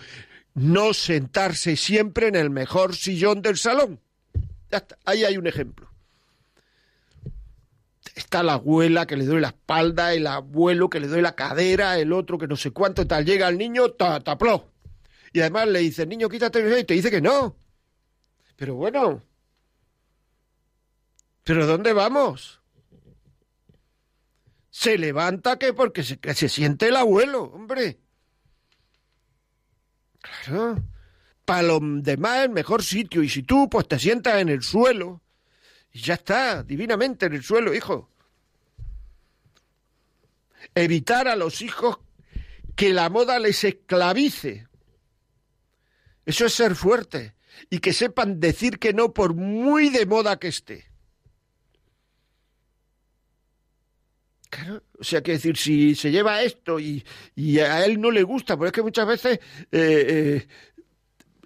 no 0.55 0.93
sentarse 0.93 1.75
siempre 1.75 2.27
en 2.27 2.35
el 2.35 2.49
mejor 2.49 2.95
sillón 2.95 3.41
del 3.41 3.57
salón. 3.57 3.99
Ya 4.71 4.77
está, 4.77 4.97
ahí 5.05 5.23
hay 5.23 5.37
un 5.37 5.47
ejemplo 5.47 5.92
está 8.15 8.43
la 8.43 8.53
abuela 8.53 9.05
que 9.05 9.17
le 9.17 9.25
doy 9.25 9.41
la 9.41 9.49
espalda, 9.49 10.13
el 10.13 10.27
abuelo 10.27 10.89
que 10.89 10.99
le 10.99 11.07
doy 11.07 11.21
la 11.21 11.35
cadera, 11.35 11.97
el 11.97 12.13
otro 12.13 12.37
que 12.37 12.47
no 12.47 12.55
sé 12.55 12.71
cuánto, 12.71 13.07
tal. 13.07 13.25
Llega 13.25 13.47
el 13.47 13.57
niño, 13.57 13.91
ta, 13.91 14.19
tapló. 14.19 14.71
Y 15.31 15.39
además 15.39 15.67
le 15.67 15.79
dice, 15.79 16.05
niño, 16.05 16.29
quítate 16.29 16.79
y 16.79 16.83
te 16.83 16.93
dice 16.93 17.09
que 17.09 17.21
no. 17.21 17.55
Pero 18.55 18.75
bueno. 18.75 19.23
¿Pero 21.43 21.65
dónde 21.65 21.91
vamos? 21.91 22.61
Se 24.69 24.97
levanta 24.97 25.57
que 25.57 25.73
porque 25.73 26.03
se, 26.03 26.19
se 26.33 26.49
siente 26.49 26.87
el 26.87 26.95
abuelo, 26.95 27.43
hombre. 27.43 27.99
Claro. 30.21 30.83
Para 31.45 31.63
los 31.63 31.81
demás 31.81 32.45
el 32.45 32.51
mejor 32.51 32.83
sitio. 32.83 33.23
Y 33.23 33.29
si 33.29 33.43
tú 33.43 33.69
pues 33.69 33.87
te 33.87 33.99
sientas 33.99 34.39
en 34.39 34.49
el 34.49 34.61
suelo, 34.61 35.22
y 35.93 36.01
ya 36.01 36.15
está, 36.15 36.63
divinamente 36.63 37.27
en 37.27 37.33
el 37.33 37.43
suelo, 37.43 37.73
hijo. 37.73 38.09
Evitar 40.73 41.27
a 41.27 41.35
los 41.35 41.61
hijos 41.61 41.99
que 42.75 42.93
la 42.93 43.09
moda 43.09 43.37
les 43.37 43.63
esclavice. 43.63 44.67
Eso 46.25 46.45
es 46.47 46.53
ser 46.53 46.75
fuerte. 46.75 47.35
Y 47.69 47.77
que 47.77 47.93
sepan 47.93 48.39
decir 48.39 48.79
que 48.79 48.93
no 48.93 49.13
por 49.13 49.35
muy 49.35 49.89
de 49.89 50.07
moda 50.07 50.39
que 50.39 50.47
esté. 50.47 50.85
Claro, 54.49 54.83
o 54.99 55.03
sea, 55.03 55.21
que 55.21 55.33
decir, 55.33 55.57
si 55.57 55.95
se 55.95 56.11
lleva 56.11 56.41
esto 56.41 56.79
y, 56.79 57.03
a 57.59 57.85
él 57.85 57.99
no 57.99 58.11
le 58.11 58.23
gusta, 58.23 58.55
porque 58.55 58.67
es 58.67 58.73
que 58.73 58.81
muchas 58.83 59.07
veces 59.07 59.39
eh, 59.71 60.05
eh, 60.41 60.47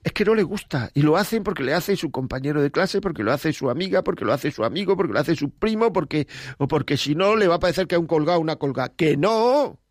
es 0.07 0.13
que 0.13 0.23
no 0.23 0.35
le 0.35 0.43
gusta 0.43 0.89
y 0.93 1.01
lo 1.01 1.17
hacen 1.17 1.43
porque 1.43 1.65
le 1.65 1.73
hace 1.73 1.97
su 1.97 2.11
compañero 2.11 2.61
de 2.61 2.71
clase, 2.71 3.01
porque 3.01 3.23
lo 3.23 3.33
hace 3.33 3.51
su 3.51 3.69
amiga, 3.69 4.05
porque 4.05 4.23
lo 4.23 4.31
hace 4.31 4.51
su 4.51 4.63
amigo, 4.63 4.95
porque 4.95 5.11
lo 5.11 5.19
hace 5.19 5.35
su 5.35 5.49
primo, 5.49 5.91
porque 5.91 6.29
o 6.57 6.69
porque 6.69 6.95
si 6.95 7.13
no 7.13 7.35
le 7.35 7.49
va 7.49 7.55
a 7.55 7.59
parecer 7.59 7.87
que 7.87 7.95
es 7.95 7.99
un 7.99 8.07
colgado 8.07 8.39
una 8.39 8.55
colgada. 8.55 8.93
Que 8.95 9.17
no. 9.17 9.81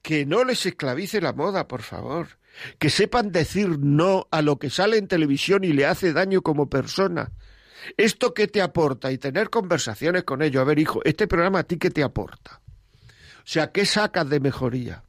Que 0.00 0.24
no 0.24 0.44
les 0.44 0.64
esclavice 0.64 1.20
la 1.20 1.34
moda, 1.34 1.68
por 1.68 1.82
favor. 1.82 2.38
Que 2.78 2.88
sepan 2.88 3.30
decir 3.30 3.78
no 3.78 4.28
a 4.30 4.40
lo 4.40 4.58
que 4.58 4.70
sale 4.70 4.96
en 4.96 5.08
televisión 5.08 5.62
y 5.62 5.74
le 5.74 5.84
hace 5.84 6.14
daño 6.14 6.40
como 6.40 6.70
persona. 6.70 7.32
¿Esto 7.98 8.32
qué 8.32 8.46
te 8.48 8.62
aporta? 8.62 9.12
Y 9.12 9.18
tener 9.18 9.50
conversaciones 9.50 10.24
con 10.24 10.40
ellos. 10.40 10.62
A 10.62 10.64
ver, 10.64 10.78
hijo, 10.78 11.02
este 11.04 11.26
programa 11.26 11.58
a 11.58 11.64
ti 11.64 11.76
qué 11.76 11.90
te 11.90 12.02
aporta. 12.02 12.62
O 13.40 13.44
sea, 13.44 13.72
¿qué 13.72 13.84
sacas 13.84 14.30
de 14.30 14.40
mejoría? 14.40 15.04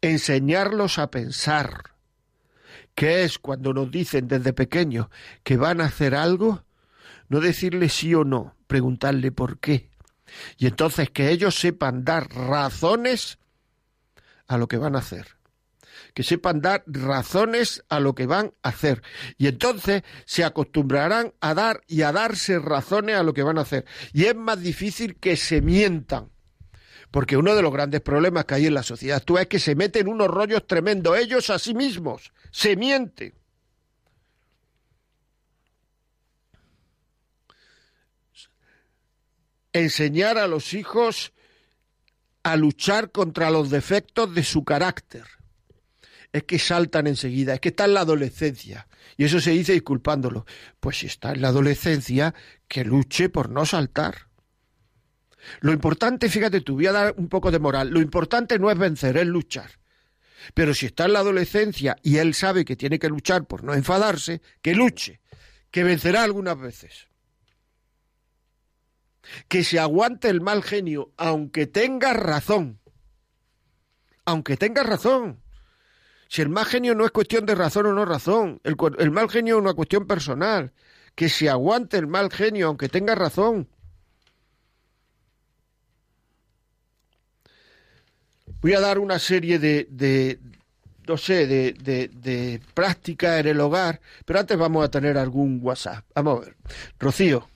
Enseñarlos 0.00 0.98
a 0.98 1.10
pensar, 1.10 1.94
que 2.94 3.24
es 3.24 3.38
cuando 3.38 3.72
nos 3.72 3.90
dicen 3.90 4.28
desde 4.28 4.52
pequeños 4.52 5.08
que 5.42 5.56
van 5.56 5.80
a 5.80 5.86
hacer 5.86 6.14
algo, 6.14 6.64
no 7.28 7.40
decirle 7.40 7.88
sí 7.88 8.14
o 8.14 8.24
no, 8.24 8.56
preguntarle 8.66 9.32
por 9.32 9.58
qué. 9.58 9.90
Y 10.56 10.66
entonces 10.66 11.10
que 11.10 11.30
ellos 11.30 11.54
sepan 11.58 12.04
dar 12.04 12.28
razones 12.34 13.38
a 14.46 14.58
lo 14.58 14.68
que 14.68 14.78
van 14.78 14.96
a 14.96 15.00
hacer. 15.00 15.36
Que 16.14 16.22
sepan 16.22 16.60
dar 16.60 16.82
razones 16.86 17.84
a 17.88 18.00
lo 18.00 18.14
que 18.14 18.26
van 18.26 18.54
a 18.62 18.70
hacer. 18.70 19.02
Y 19.36 19.46
entonces 19.46 20.02
se 20.24 20.44
acostumbrarán 20.44 21.34
a 21.40 21.54
dar 21.54 21.82
y 21.86 22.02
a 22.02 22.12
darse 22.12 22.58
razones 22.58 23.16
a 23.16 23.22
lo 23.22 23.34
que 23.34 23.42
van 23.42 23.58
a 23.58 23.62
hacer. 23.62 23.84
Y 24.12 24.24
es 24.24 24.34
más 24.34 24.60
difícil 24.60 25.16
que 25.16 25.36
se 25.36 25.60
mientan 25.60 26.30
porque 27.10 27.36
uno 27.36 27.54
de 27.54 27.62
los 27.62 27.72
grandes 27.72 28.00
problemas 28.00 28.44
que 28.44 28.54
hay 28.54 28.66
en 28.66 28.74
la 28.74 28.82
sociedad 28.82 29.22
es 29.40 29.46
que 29.46 29.58
se 29.58 29.74
meten 29.74 30.08
unos 30.08 30.28
rollos 30.28 30.66
tremendos 30.66 31.18
ellos 31.18 31.50
a 31.50 31.58
sí 31.58 31.74
mismos, 31.74 32.32
se 32.50 32.76
mienten. 32.76 33.34
Enseñar 39.72 40.38
a 40.38 40.46
los 40.46 40.74
hijos 40.74 41.32
a 42.42 42.56
luchar 42.56 43.12
contra 43.12 43.50
los 43.50 43.70
defectos 43.70 44.34
de 44.34 44.42
su 44.42 44.64
carácter. 44.64 45.24
Es 46.32 46.44
que 46.44 46.58
saltan 46.58 47.06
enseguida, 47.06 47.54
es 47.54 47.60
que 47.60 47.70
está 47.70 47.84
en 47.84 47.94
la 47.94 48.00
adolescencia. 48.00 48.88
Y 49.16 49.24
eso 49.24 49.40
se 49.40 49.50
dice 49.50 49.72
disculpándolo. 49.72 50.46
Pues 50.80 50.98
si 50.98 51.06
está 51.06 51.32
en 51.32 51.42
la 51.42 51.48
adolescencia, 51.48 52.34
que 52.66 52.84
luche 52.84 53.28
por 53.28 53.50
no 53.50 53.66
saltar. 53.66 54.27
Lo 55.60 55.72
importante, 55.72 56.28
fíjate 56.28 56.60
tú, 56.60 56.74
voy 56.74 56.86
a 56.86 56.92
dar 56.92 57.14
un 57.16 57.28
poco 57.28 57.50
de 57.50 57.58
moral, 57.58 57.90
lo 57.90 58.00
importante 58.00 58.58
no 58.58 58.70
es 58.70 58.78
vencer, 58.78 59.16
es 59.16 59.26
luchar. 59.26 59.70
Pero 60.54 60.74
si 60.74 60.86
está 60.86 61.04
en 61.06 61.12
la 61.14 61.20
adolescencia 61.20 61.96
y 62.02 62.18
él 62.18 62.34
sabe 62.34 62.64
que 62.64 62.76
tiene 62.76 62.98
que 62.98 63.08
luchar 63.08 63.46
por 63.46 63.64
no 63.64 63.74
enfadarse, 63.74 64.40
que 64.62 64.74
luche, 64.74 65.20
que 65.70 65.84
vencerá 65.84 66.22
algunas 66.22 66.58
veces. 66.58 67.08
Que 69.48 69.64
se 69.64 69.78
aguante 69.78 70.28
el 70.28 70.40
mal 70.40 70.62
genio, 70.62 71.12
aunque 71.16 71.66
tenga 71.66 72.14
razón. 72.14 72.80
Aunque 74.24 74.56
tenga 74.56 74.82
razón. 74.82 75.42
Si 76.28 76.42
el 76.42 76.48
mal 76.50 76.66
genio 76.66 76.94
no 76.94 77.04
es 77.04 77.10
cuestión 77.10 77.46
de 77.46 77.54
razón 77.54 77.86
o 77.86 77.92
no 77.92 78.04
razón, 78.04 78.60
el, 78.64 78.76
el 78.98 79.10
mal 79.10 79.28
genio 79.30 79.56
es 79.56 79.62
una 79.62 79.74
cuestión 79.74 80.06
personal. 80.06 80.72
Que 81.14 81.28
se 81.28 81.50
aguante 81.50 81.98
el 81.98 82.06
mal 82.06 82.30
genio, 82.30 82.68
aunque 82.68 82.88
tenga 82.88 83.14
razón. 83.14 83.68
Voy 88.60 88.72
a 88.74 88.80
dar 88.80 88.98
una 88.98 89.18
serie 89.18 89.58
de, 89.58 89.86
de 89.90 90.38
no 91.08 91.16
sé, 91.16 91.46
de, 91.46 91.72
de, 91.72 92.60
en 93.20 93.46
el 93.46 93.60
hogar, 93.60 94.00
pero 94.24 94.40
antes 94.40 94.58
vamos 94.58 94.84
a 94.84 94.90
tener 94.90 95.16
algún 95.16 95.60
WhatsApp. 95.62 96.04
Vamos 96.14 96.38
a 96.38 96.44
ver. 96.44 96.56
Rocío. 96.98 97.48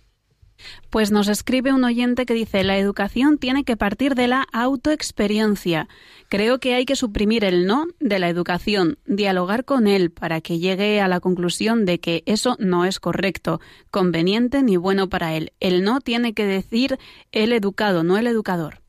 Pues 0.90 1.10
nos 1.10 1.28
escribe 1.28 1.72
un 1.72 1.84
oyente 1.84 2.24
que 2.24 2.34
dice, 2.34 2.62
la 2.62 2.78
educación 2.78 3.38
tiene 3.38 3.64
que 3.64 3.76
partir 3.76 4.14
de 4.14 4.28
la 4.28 4.46
autoexperiencia. 4.52 5.88
Creo 6.28 6.60
que 6.60 6.74
hay 6.74 6.84
que 6.84 6.96
suprimir 6.96 7.44
el 7.44 7.66
no 7.66 7.86
de 7.98 8.20
la 8.20 8.28
educación, 8.28 8.98
dialogar 9.04 9.64
con 9.64 9.88
él 9.88 10.10
para 10.12 10.40
que 10.40 10.60
llegue 10.60 11.00
a 11.00 11.08
la 11.08 11.18
conclusión 11.18 11.84
de 11.84 11.98
que 11.98 12.22
eso 12.26 12.56
no 12.60 12.84
es 12.84 13.00
correcto, 13.00 13.60
conveniente 13.90 14.62
ni 14.62 14.76
bueno 14.76 15.08
para 15.08 15.34
él. 15.34 15.52
El 15.58 15.82
no 15.82 16.00
tiene 16.00 16.32
que 16.32 16.46
decir 16.46 16.98
el 17.32 17.52
educado, 17.52 18.04
no 18.04 18.16
el 18.16 18.28
educador. 18.28 18.81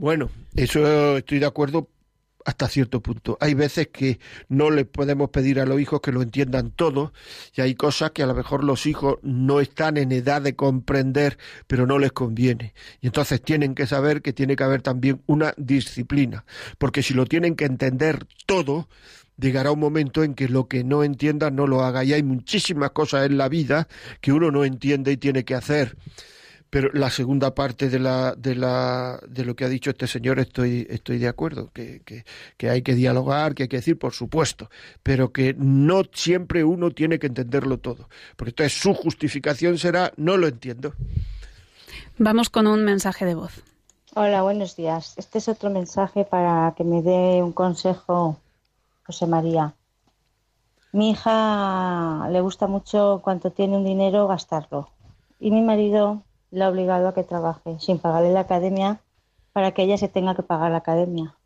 Bueno, 0.00 0.30
eso 0.56 1.18
estoy 1.18 1.40
de 1.40 1.44
acuerdo 1.44 1.90
hasta 2.46 2.68
cierto 2.68 3.02
punto. 3.02 3.36
Hay 3.38 3.52
veces 3.52 3.88
que 3.88 4.18
no 4.48 4.70
le 4.70 4.86
podemos 4.86 5.28
pedir 5.28 5.60
a 5.60 5.66
los 5.66 5.78
hijos 5.78 6.00
que 6.00 6.10
lo 6.10 6.22
entiendan 6.22 6.70
todo 6.70 7.12
y 7.54 7.60
hay 7.60 7.74
cosas 7.74 8.12
que 8.12 8.22
a 8.22 8.26
lo 8.26 8.34
mejor 8.34 8.64
los 8.64 8.86
hijos 8.86 9.16
no 9.20 9.60
están 9.60 9.98
en 9.98 10.10
edad 10.10 10.40
de 10.40 10.56
comprender, 10.56 11.36
pero 11.66 11.86
no 11.86 11.98
les 11.98 12.12
conviene. 12.12 12.72
Y 13.02 13.08
entonces 13.08 13.42
tienen 13.42 13.74
que 13.74 13.86
saber 13.86 14.22
que 14.22 14.32
tiene 14.32 14.56
que 14.56 14.64
haber 14.64 14.80
también 14.80 15.20
una 15.26 15.52
disciplina, 15.58 16.46
porque 16.78 17.02
si 17.02 17.12
lo 17.12 17.26
tienen 17.26 17.54
que 17.54 17.66
entender 17.66 18.24
todo, 18.46 18.88
llegará 19.36 19.70
un 19.70 19.80
momento 19.80 20.24
en 20.24 20.32
que 20.32 20.48
lo 20.48 20.66
que 20.66 20.82
no 20.82 21.04
entienda 21.04 21.50
no 21.50 21.66
lo 21.66 21.84
haga. 21.84 22.04
Y 22.04 22.14
hay 22.14 22.22
muchísimas 22.22 22.92
cosas 22.92 23.26
en 23.26 23.36
la 23.36 23.50
vida 23.50 23.86
que 24.22 24.32
uno 24.32 24.50
no 24.50 24.64
entiende 24.64 25.12
y 25.12 25.18
tiene 25.18 25.44
que 25.44 25.56
hacer 25.56 25.98
pero 26.70 26.88
la 26.92 27.10
segunda 27.10 27.54
parte 27.54 27.88
de, 27.88 27.98
la, 27.98 28.34
de, 28.36 28.54
la, 28.54 29.20
de 29.28 29.44
lo 29.44 29.56
que 29.56 29.64
ha 29.64 29.68
dicho 29.68 29.90
este 29.90 30.06
señor 30.06 30.38
estoy, 30.38 30.86
estoy 30.88 31.18
de 31.18 31.28
acuerdo, 31.28 31.70
que, 31.72 32.00
que, 32.04 32.24
que, 32.56 32.70
hay 32.70 32.82
que 32.82 32.94
dialogar, 32.94 33.54
que 33.54 33.64
hay 33.64 33.68
que 33.68 33.78
decir, 33.78 33.98
por 33.98 34.12
supuesto, 34.12 34.70
pero 35.02 35.32
que 35.32 35.54
no 35.58 36.02
siempre 36.12 36.62
uno 36.62 36.92
tiene 36.92 37.18
que 37.18 37.26
entenderlo 37.26 37.78
todo, 37.78 38.08
porque 38.36 38.50
entonces 38.50 38.80
su 38.80 38.94
justificación 38.94 39.78
será 39.78 40.12
no 40.16 40.36
lo 40.36 40.46
entiendo. 40.46 40.94
Vamos 42.18 42.50
con 42.50 42.66
un 42.66 42.84
mensaje 42.84 43.24
de 43.24 43.34
voz. 43.34 43.62
Hola, 44.14 44.42
buenos 44.42 44.76
días. 44.76 45.14
Este 45.16 45.38
es 45.38 45.48
otro 45.48 45.70
mensaje 45.70 46.24
para 46.24 46.74
que 46.76 46.84
me 46.84 47.02
dé 47.02 47.42
un 47.42 47.52
consejo, 47.52 48.38
José 49.04 49.26
María. 49.26 49.74
Mi 50.92 51.10
hija 51.10 52.28
le 52.30 52.40
gusta 52.40 52.66
mucho 52.66 53.20
cuando 53.22 53.50
tiene 53.52 53.76
un 53.76 53.84
dinero 53.84 54.26
gastarlo. 54.26 54.90
Y 55.38 55.50
mi 55.52 55.62
marido 55.62 56.22
la 56.50 56.66
ha 56.66 56.68
obligado 56.68 57.08
a 57.08 57.14
que 57.14 57.24
trabaje 57.24 57.78
sin 57.78 57.98
pagarle 57.98 58.32
la 58.32 58.40
academia 58.40 59.00
para 59.52 59.72
que 59.72 59.82
ella 59.82 59.98
se 59.98 60.08
tenga 60.08 60.34
que 60.34 60.42
pagar 60.42 60.70
la 60.70 60.78
academia. 60.78 61.36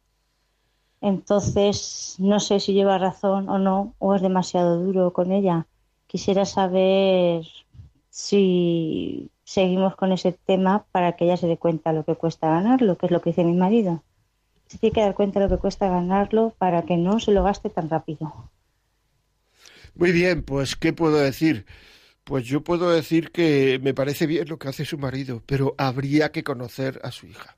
Entonces, 1.00 2.16
no 2.18 2.40
sé 2.40 2.61
si 2.61 2.72
lleva 2.72 2.96
razón 2.96 3.48
o 3.48 3.59
no, 3.59 3.94
o 3.98 4.14
es 4.14 4.22
demasiado 4.22 4.80
duro 4.80 5.12
con 5.12 5.32
ella. 5.32 5.66
Quisiera 6.07 6.46
saber 6.46 7.44
si 8.09 9.30
seguimos 9.44 9.96
con 9.96 10.12
ese 10.12 10.32
tema 10.32 10.86
para 10.92 11.12
que 11.12 11.24
ella 11.26 11.36
se 11.36 11.46
dé 11.46 11.59
cuenta 11.59 11.92
lo 11.92 12.05
que 12.05 12.14
cuesta 12.14 12.48
ganarlo, 12.48 12.96
que 12.96 13.07
es 13.07 13.12
lo 13.12 13.20
que 13.20 13.30
dice 13.30 13.44
mi 13.44 13.52
marido. 13.52 14.02
Se 14.66 14.78
tiene 14.78 14.94
que 14.94 15.00
dar 15.02 15.14
cuenta 15.14 15.40
lo 15.40 15.48
que 15.48 15.59
cuesta 15.59 15.88
ganarlo 15.88 16.55
para 16.57 16.82
que 16.82 16.96
no 16.96 17.20
se 17.20 17.32
lo 17.32 17.44
gaste 17.44 17.68
tan 17.68 17.90
rápido. 17.90 18.32
Muy 19.94 20.12
bien, 20.12 20.42
pues, 20.42 20.74
¿qué 20.74 20.92
puedo 20.92 21.18
decir? 21.18 21.66
Pues 22.25 22.47
yo 22.47 22.64
puedo 22.64 22.91
decir 22.91 23.31
que 23.31 23.79
me 23.83 23.93
parece 23.93 24.27
bien 24.27 24.49
lo 24.49 24.59
que 24.59 24.68
hace 24.68 24.87
su 24.87 24.97
marido, 24.97 25.43
pero 25.45 25.75
habría 25.77 26.33
que 26.33 26.43
conocer 26.43 26.99
a 27.05 27.11
su 27.11 27.27
hija. 27.27 27.55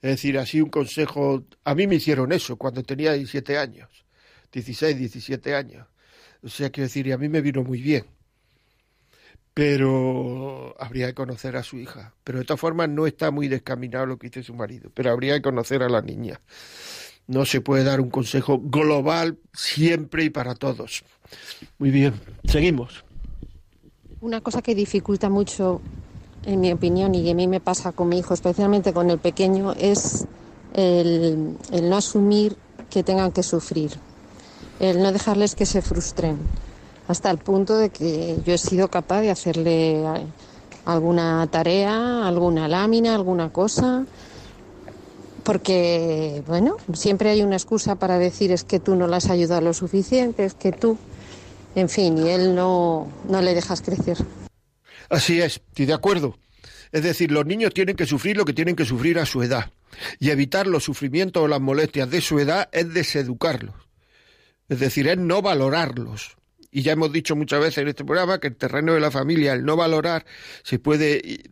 Es 0.00 0.10
decir, 0.10 0.38
así 0.38 0.60
un 0.60 0.70
consejo. 0.70 1.44
A 1.64 1.74
mí 1.74 1.86
me 1.86 1.96
hicieron 1.96 2.32
eso 2.32 2.56
cuando 2.56 2.82
tenía 2.82 3.12
17 3.12 3.58
años, 3.58 3.88
16, 4.50 4.98
17 4.98 5.54
años. 5.54 5.86
O 6.42 6.48
sea, 6.48 6.70
quiero 6.70 6.86
decir, 6.86 7.06
y 7.06 7.12
a 7.12 7.18
mí 7.18 7.28
me 7.28 7.42
vino 7.42 7.62
muy 7.62 7.80
bien. 7.82 8.06
Pero 9.54 10.74
habría 10.80 11.08
que 11.08 11.14
conocer 11.14 11.56
a 11.56 11.62
su 11.62 11.78
hija. 11.78 12.14
Pero 12.24 12.38
de 12.38 12.44
todas 12.46 12.60
formas 12.60 12.88
no 12.88 13.06
está 13.06 13.30
muy 13.30 13.48
descaminado 13.48 14.06
lo 14.06 14.18
que 14.18 14.28
dice 14.28 14.42
su 14.42 14.54
marido, 14.54 14.90
pero 14.94 15.10
habría 15.10 15.34
que 15.34 15.42
conocer 15.42 15.82
a 15.82 15.90
la 15.90 16.00
niña. 16.00 16.40
No 17.26 17.44
se 17.44 17.60
puede 17.60 17.84
dar 17.84 18.00
un 18.00 18.10
consejo 18.10 18.58
global 18.58 19.38
siempre 19.52 20.24
y 20.24 20.30
para 20.30 20.54
todos. 20.54 21.04
Muy 21.78 21.90
bien, 21.90 22.14
seguimos. 22.44 23.04
Una 24.22 24.40
cosa 24.40 24.62
que 24.62 24.76
dificulta 24.76 25.28
mucho, 25.28 25.80
en 26.46 26.60
mi 26.60 26.70
opinión, 26.70 27.12
y 27.12 27.28
a 27.28 27.34
mí 27.34 27.48
me 27.48 27.58
pasa 27.58 27.90
con 27.90 28.08
mi 28.08 28.20
hijo, 28.20 28.34
especialmente 28.34 28.92
con 28.92 29.10
el 29.10 29.18
pequeño, 29.18 29.72
es 29.72 30.26
el, 30.74 31.56
no 31.82 31.96
asumir 31.96 32.56
que 32.88 33.02
tengan 33.02 33.32
que 33.32 33.42
sufrir, 33.42 33.90
el 34.78 35.02
no 35.02 35.10
dejarles 35.10 35.56
que 35.56 35.66
se 35.66 35.82
frustren, 35.82 36.38
hasta 37.08 37.32
el 37.32 37.38
punto 37.38 37.76
de 37.76 37.90
que 37.90 38.36
yo 38.46 38.54
he 38.54 38.58
sido 38.58 38.86
capaz 38.86 39.22
de 39.22 39.32
hacerle 39.32 40.04
alguna 40.84 41.48
tarea, 41.48 42.24
alguna 42.24 42.68
lámina, 42.68 43.16
alguna 43.16 43.48
cosa, 43.48 44.06
porque, 45.42 46.44
bueno, 46.46 46.76
siempre 46.92 47.30
hay 47.30 47.42
una 47.42 47.56
excusa 47.56 47.96
para 47.96 48.18
decir 48.18 48.52
es 48.52 48.62
que 48.62 48.78
tú 48.78 48.94
no 48.94 49.08
le 49.08 49.16
has 49.16 49.30
ayudado 49.30 49.62
lo 49.62 49.74
suficiente, 49.74 50.44
es 50.44 50.54
que 50.54 50.70
tú 50.70 50.96
en 51.74 51.88
fin, 51.88 52.18
y 52.18 52.30
él 52.30 52.54
no, 52.54 53.10
no 53.28 53.40
le 53.40 53.54
dejas 53.54 53.82
crecer. 53.82 54.18
Así 55.08 55.40
es, 55.40 55.56
estoy 55.56 55.86
de 55.86 55.94
acuerdo. 55.94 56.38
Es 56.90 57.02
decir, 57.02 57.30
los 57.32 57.46
niños 57.46 57.72
tienen 57.72 57.96
que 57.96 58.06
sufrir 58.06 58.36
lo 58.36 58.44
que 58.44 58.52
tienen 58.52 58.76
que 58.76 58.84
sufrir 58.84 59.18
a 59.18 59.26
su 59.26 59.42
edad. 59.42 59.72
Y 60.18 60.30
evitar 60.30 60.66
los 60.66 60.84
sufrimientos 60.84 61.42
o 61.42 61.48
las 61.48 61.60
molestias 61.60 62.10
de 62.10 62.20
su 62.20 62.38
edad 62.38 62.68
es 62.72 62.92
deseducarlos. 62.92 63.74
Es 64.68 64.80
decir, 64.80 65.08
es 65.08 65.18
no 65.18 65.42
valorarlos. 65.42 66.36
Y 66.70 66.82
ya 66.82 66.92
hemos 66.92 67.12
dicho 67.12 67.36
muchas 67.36 67.60
veces 67.60 67.78
en 67.78 67.88
este 67.88 68.04
programa 68.04 68.40
que 68.40 68.48
el 68.48 68.56
terreno 68.56 68.94
de 68.94 69.00
la 69.00 69.10
familia, 69.10 69.52
el 69.52 69.64
no 69.64 69.76
valorar, 69.76 70.24
se 70.62 70.78
puede 70.78 71.42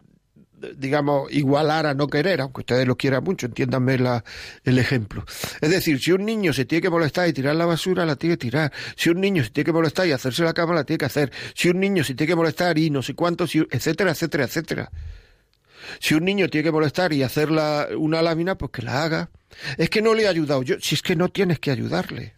digamos, 0.77 1.33
igualar 1.33 1.87
a 1.87 1.95
no 1.95 2.07
querer, 2.07 2.41
aunque 2.41 2.61
ustedes 2.61 2.87
lo 2.87 2.97
quieran 2.97 3.25
mucho, 3.25 3.47
entiéndanme 3.47 3.99
la, 3.99 4.25
el 4.65 4.79
ejemplo. 4.79 5.25
Es 5.61 5.71
decir, 5.71 6.01
si 6.01 6.13
un 6.13 6.25
niño 6.25 6.53
se 6.53 6.65
tiene 6.65 6.83
que 6.83 6.91
molestar 6.91 7.29
y 7.29 7.33
tirar 7.33 7.57
la 7.57 7.67
basura, 7.67 8.05
la 8.05 8.17
tiene 8.17 8.35
que 8.37 8.47
tirar. 8.47 8.73
Si 8.97 9.11
un 9.11 9.21
niño 9.21 9.45
se 9.45 9.51
tiene 9.51 9.67
que 9.67 9.73
molestar 9.73 10.07
y 10.07 10.13
hacerse 10.13 10.43
la 10.43 10.53
cama, 10.53 10.75
la 10.75 10.85
tiene 10.85 10.99
que 10.99 11.07
hacer. 11.07 11.33
Si 11.55 11.69
un 11.69 11.81
niño 11.81 12.05
se 12.05 12.15
tiene 12.15 12.29
que 12.29 12.37
molestar 12.37 12.79
y 12.79 12.91
no 12.91 13.03
sé 13.03 13.15
cuánto, 13.15 13.45
etcétera, 13.45 14.13
etcétera, 14.13 14.45
etcétera. 14.45 14.91
Si 15.99 16.15
un 16.15 16.25
niño 16.25 16.49
tiene 16.49 16.65
que 16.65 16.73
molestar 16.73 17.13
y 17.13 17.23
hacer 17.23 17.51
una 17.51 18.23
lámina, 18.23 18.57
pues 18.57 18.71
que 18.71 18.83
la 18.83 19.03
haga. 19.03 19.31
Es 19.77 19.91
que 19.91 20.03
no 20.03 20.15
le 20.15 20.25
he 20.25 20.29
ayudado 20.29 20.63
yo, 20.63 20.77
si 20.81 20.95
es 20.95 21.03
que 21.03 21.17
no 21.17 21.29
tienes 21.29 21.59
que 21.59 21.71
ayudarle. 21.71 22.35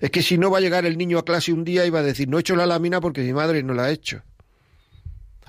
Es 0.00 0.10
que 0.10 0.22
si 0.22 0.38
no 0.38 0.50
va 0.50 0.58
a 0.58 0.60
llegar 0.60 0.86
el 0.86 0.98
niño 0.98 1.18
a 1.18 1.24
clase 1.24 1.52
un 1.52 1.64
día 1.64 1.86
y 1.86 1.90
va 1.90 2.00
a 2.00 2.02
decir, 2.02 2.28
no 2.28 2.38
he 2.38 2.40
hecho 2.40 2.56
la 2.56 2.66
lámina 2.66 3.00
porque 3.00 3.22
mi 3.22 3.32
madre 3.32 3.62
no 3.62 3.74
la 3.74 3.84
ha 3.84 3.90
hecho. 3.90 4.22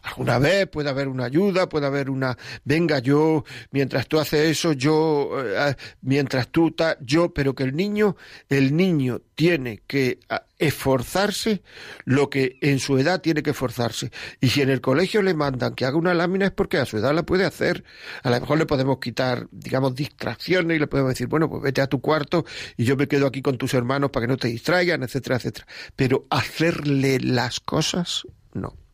Alguna 0.05 0.37
vez 0.37 0.67
puede 0.67 0.89
haber 0.89 1.07
una 1.07 1.25
ayuda, 1.25 1.67
puede 1.67 1.87
haber 1.87 2.11
una, 2.11 2.37
venga 2.63 2.99
yo, 2.99 3.43
mientras 3.71 4.07
tú 4.07 4.19
haces 4.19 4.51
eso, 4.51 4.73
yo, 4.73 5.31
eh, 5.43 5.75
mientras 6.01 6.49
tú, 6.49 6.69
ta, 6.71 6.95
yo, 7.01 7.33
pero 7.33 7.55
que 7.55 7.63
el 7.63 7.75
niño, 7.75 8.15
el 8.47 8.77
niño 8.77 9.21
tiene 9.33 9.81
que 9.87 10.19
ah, 10.29 10.43
esforzarse 10.59 11.63
lo 12.03 12.29
que 12.29 12.59
en 12.61 12.77
su 12.77 12.99
edad 12.99 13.19
tiene 13.19 13.41
que 13.41 13.49
esforzarse. 13.49 14.11
Y 14.39 14.49
si 14.49 14.61
en 14.61 14.69
el 14.69 14.79
colegio 14.79 15.23
le 15.23 15.33
mandan 15.33 15.73
que 15.73 15.85
haga 15.85 15.97
una 15.97 16.13
lámina 16.13 16.45
es 16.45 16.51
porque 16.51 16.77
a 16.77 16.85
su 16.85 16.97
edad 16.97 17.15
la 17.15 17.23
puede 17.23 17.43
hacer. 17.43 17.83
A 18.21 18.29
lo 18.29 18.39
mejor 18.39 18.59
le 18.59 18.67
podemos 18.67 18.99
quitar, 18.99 19.47
digamos, 19.51 19.95
distracciones 19.95 20.77
y 20.77 20.79
le 20.79 20.87
podemos 20.87 21.13
decir, 21.13 21.25
bueno, 21.25 21.49
pues 21.49 21.63
vete 21.63 21.81
a 21.81 21.87
tu 21.87 21.99
cuarto 21.99 22.45
y 22.77 22.85
yo 22.85 22.95
me 22.95 23.07
quedo 23.07 23.25
aquí 23.25 23.41
con 23.41 23.57
tus 23.57 23.73
hermanos 23.73 24.11
para 24.11 24.27
que 24.27 24.31
no 24.31 24.37
te 24.37 24.49
distraigan, 24.49 25.01
etcétera, 25.01 25.37
etcétera. 25.37 25.65
Pero 25.95 26.27
hacerle 26.29 27.19
las 27.19 27.59
cosas, 27.59 28.27
no. 28.53 28.84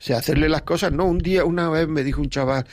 O 0.00 0.02
sea, 0.02 0.16
hacerle 0.16 0.48
las 0.48 0.62
cosas, 0.62 0.92
no. 0.92 1.04
Un 1.04 1.18
día, 1.18 1.44
una 1.44 1.68
vez 1.68 1.86
me 1.86 2.02
dijo 2.02 2.22
un 2.22 2.30
chaval, 2.30 2.66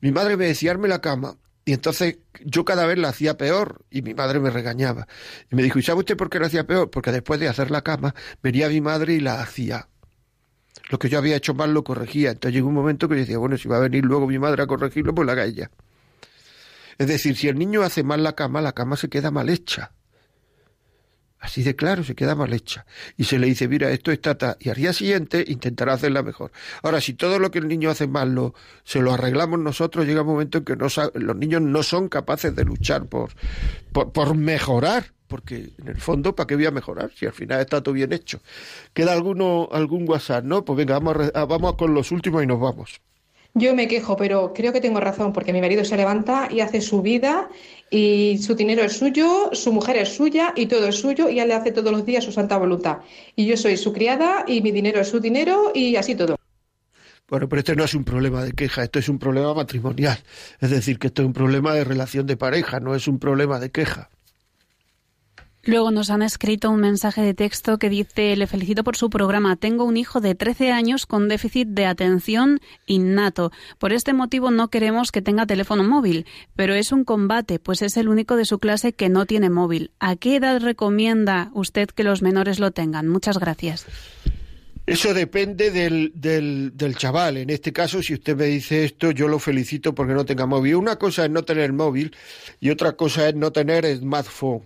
mi 0.00 0.12
madre 0.12 0.36
me 0.36 0.46
decía, 0.46 0.70
arme 0.70 0.86
la 0.86 1.00
cama. 1.00 1.36
Y 1.64 1.72
entonces 1.72 2.18
yo 2.44 2.64
cada 2.64 2.86
vez 2.86 2.96
la 2.96 3.08
hacía 3.08 3.36
peor 3.36 3.84
y 3.90 4.02
mi 4.02 4.14
madre 4.14 4.38
me 4.38 4.50
regañaba. 4.50 5.08
Y 5.50 5.56
me 5.56 5.62
dijo, 5.62 5.78
¿y 5.80 5.82
sabe 5.82 6.00
usted 6.00 6.16
por 6.16 6.30
qué 6.30 6.38
la 6.38 6.46
hacía 6.46 6.66
peor? 6.66 6.88
Porque 6.90 7.10
después 7.10 7.40
de 7.40 7.48
hacer 7.48 7.70
la 7.70 7.82
cama 7.82 8.14
venía 8.42 8.68
mi 8.68 8.80
madre 8.80 9.14
y 9.14 9.20
la 9.20 9.42
hacía. 9.42 9.88
Lo 10.90 10.98
que 10.98 11.08
yo 11.08 11.18
había 11.18 11.36
hecho 11.36 11.54
mal 11.54 11.74
lo 11.74 11.82
corregía. 11.84 12.30
Entonces 12.30 12.54
llegó 12.54 12.68
un 12.68 12.74
momento 12.74 13.08
que 13.08 13.16
yo 13.16 13.20
decía, 13.20 13.38
bueno, 13.38 13.58
si 13.58 13.68
va 13.68 13.76
a 13.76 13.80
venir 13.80 14.04
luego 14.04 14.26
mi 14.26 14.38
madre 14.38 14.62
a 14.62 14.66
corregirlo, 14.66 15.14
pues 15.14 15.26
la 15.26 15.32
haga 15.32 15.44
ella. 15.44 15.70
Es 16.98 17.08
decir, 17.08 17.36
si 17.36 17.48
el 17.48 17.58
niño 17.58 17.82
hace 17.82 18.04
mal 18.04 18.22
la 18.22 18.34
cama, 18.34 18.60
la 18.60 18.72
cama 18.72 18.96
se 18.96 19.08
queda 19.08 19.30
mal 19.30 19.48
hecha. 19.48 19.92
Así 21.40 21.62
de 21.62 21.74
claro, 21.74 22.04
se 22.04 22.14
queda 22.14 22.34
mal 22.34 22.52
hecha. 22.52 22.84
Y 23.16 23.24
se 23.24 23.38
le 23.38 23.46
dice, 23.46 23.66
mira, 23.66 23.90
esto 23.90 24.12
está 24.12 24.36
tal. 24.36 24.56
Y 24.60 24.68
al 24.68 24.76
día 24.76 24.92
siguiente 24.92 25.42
intentará 25.48 25.94
hacerla 25.94 26.22
mejor. 26.22 26.52
Ahora, 26.82 27.00
si 27.00 27.14
todo 27.14 27.38
lo 27.38 27.50
que 27.50 27.58
el 27.58 27.66
niño 27.66 27.88
hace 27.88 28.06
mal 28.06 28.34
lo, 28.34 28.54
se 28.84 29.00
lo 29.00 29.12
arreglamos 29.12 29.58
nosotros, 29.58 30.06
llega 30.06 30.20
un 30.20 30.26
momento 30.26 30.58
en 30.58 30.64
que 30.64 30.76
no, 30.76 30.86
los 31.14 31.36
niños 31.36 31.62
no 31.62 31.82
son 31.82 32.10
capaces 32.10 32.54
de 32.54 32.64
luchar 32.64 33.06
por, 33.06 33.30
por, 33.92 34.34
mejorar. 34.34 35.12
Porque 35.28 35.70
en 35.78 35.88
el 35.88 36.00
fondo, 36.00 36.34
¿para 36.34 36.46
qué 36.46 36.56
voy 36.56 36.66
a 36.66 36.72
mejorar? 36.72 37.10
Si 37.14 37.24
al 37.24 37.32
final 37.32 37.60
está 37.60 37.82
todo 37.82 37.94
bien 37.94 38.12
hecho. 38.12 38.40
¿Queda 38.92 39.12
alguno, 39.12 39.68
algún 39.72 40.06
WhatsApp? 40.06 40.44
No, 40.44 40.64
pues 40.64 40.76
venga, 40.76 40.98
vamos, 40.98 41.32
vamos 41.32 41.74
con 41.76 41.94
los 41.94 42.12
últimos 42.12 42.42
y 42.42 42.46
nos 42.46 42.60
vamos. 42.60 43.00
Yo 43.54 43.74
me 43.74 43.88
quejo, 43.88 44.16
pero 44.16 44.52
creo 44.54 44.72
que 44.72 44.80
tengo 44.80 45.00
razón, 45.00 45.32
porque 45.32 45.52
mi 45.52 45.60
marido 45.60 45.84
se 45.84 45.96
levanta 45.96 46.48
y 46.50 46.60
hace 46.60 46.80
su 46.80 47.02
vida 47.02 47.48
y 47.90 48.38
su 48.38 48.54
dinero 48.54 48.82
es 48.84 48.96
suyo, 48.96 49.50
su 49.52 49.72
mujer 49.72 49.96
es 49.96 50.10
suya 50.10 50.52
y 50.54 50.66
todo 50.66 50.86
es 50.86 50.96
suyo 50.96 51.28
y 51.28 51.40
él 51.40 51.48
le 51.48 51.54
hace 51.54 51.72
todos 51.72 51.90
los 51.90 52.06
días 52.06 52.24
su 52.24 52.30
santa 52.30 52.56
voluntad. 52.56 52.98
Y 53.34 53.46
yo 53.46 53.56
soy 53.56 53.76
su 53.76 53.92
criada 53.92 54.44
y 54.46 54.62
mi 54.62 54.70
dinero 54.70 55.00
es 55.00 55.08
su 55.08 55.18
dinero 55.18 55.72
y 55.74 55.96
así 55.96 56.14
todo. 56.14 56.36
Bueno, 57.28 57.48
pero 57.48 57.60
este 57.60 57.76
no 57.76 57.84
es 57.84 57.94
un 57.94 58.04
problema 58.04 58.44
de 58.44 58.52
queja, 58.52 58.82
esto 58.82 58.98
es 58.98 59.08
un 59.08 59.18
problema 59.18 59.54
matrimonial. 59.54 60.18
Es 60.60 60.70
decir, 60.70 60.98
que 60.98 61.08
esto 61.08 61.22
es 61.22 61.26
un 61.26 61.32
problema 61.32 61.74
de 61.74 61.84
relación 61.84 62.26
de 62.26 62.36
pareja, 62.36 62.80
no 62.80 62.94
es 62.94 63.08
un 63.08 63.18
problema 63.18 63.58
de 63.58 63.70
queja. 63.70 64.10
Luego 65.62 65.90
nos 65.90 66.08
han 66.08 66.22
escrito 66.22 66.70
un 66.70 66.80
mensaje 66.80 67.20
de 67.20 67.34
texto 67.34 67.78
que 67.78 67.90
dice, 67.90 68.34
le 68.34 68.46
felicito 68.46 68.82
por 68.82 68.96
su 68.96 69.10
programa, 69.10 69.56
tengo 69.56 69.84
un 69.84 69.98
hijo 69.98 70.20
de 70.20 70.34
13 70.34 70.72
años 70.72 71.04
con 71.04 71.28
déficit 71.28 71.68
de 71.68 71.84
atención 71.84 72.60
innato. 72.86 73.52
Por 73.78 73.92
este 73.92 74.14
motivo 74.14 74.50
no 74.50 74.68
queremos 74.68 75.12
que 75.12 75.20
tenga 75.20 75.44
teléfono 75.44 75.84
móvil, 75.84 76.24
pero 76.56 76.74
es 76.74 76.92
un 76.92 77.04
combate, 77.04 77.58
pues 77.58 77.82
es 77.82 77.98
el 77.98 78.08
único 78.08 78.36
de 78.36 78.46
su 78.46 78.58
clase 78.58 78.94
que 78.94 79.10
no 79.10 79.26
tiene 79.26 79.50
móvil. 79.50 79.90
¿A 80.00 80.16
qué 80.16 80.36
edad 80.36 80.60
recomienda 80.62 81.50
usted 81.52 81.88
que 81.88 82.04
los 82.04 82.22
menores 82.22 82.58
lo 82.58 82.70
tengan? 82.70 83.08
Muchas 83.08 83.38
gracias. 83.38 83.86
Eso 84.86 85.12
depende 85.12 85.70
del, 85.70 86.10
del, 86.14 86.96
chaval. 86.96 87.36
En 87.36 87.50
este 87.50 87.72
caso, 87.72 88.02
si 88.02 88.14
usted 88.14 88.34
me 88.34 88.46
dice 88.46 88.84
esto, 88.84 89.10
yo 89.10 89.28
lo 89.28 89.38
felicito 89.38 89.94
porque 89.94 90.14
no 90.14 90.24
tenga 90.24 90.46
móvil. 90.46 90.76
Una 90.76 90.96
cosa 90.96 91.26
es 91.26 91.30
no 91.30 91.44
tener 91.44 91.72
móvil 91.72 92.16
y 92.60 92.70
otra 92.70 92.92
cosa 92.92 93.28
es 93.28 93.34
no 93.36 93.52
tener 93.52 93.86
smartphone. 93.98 94.62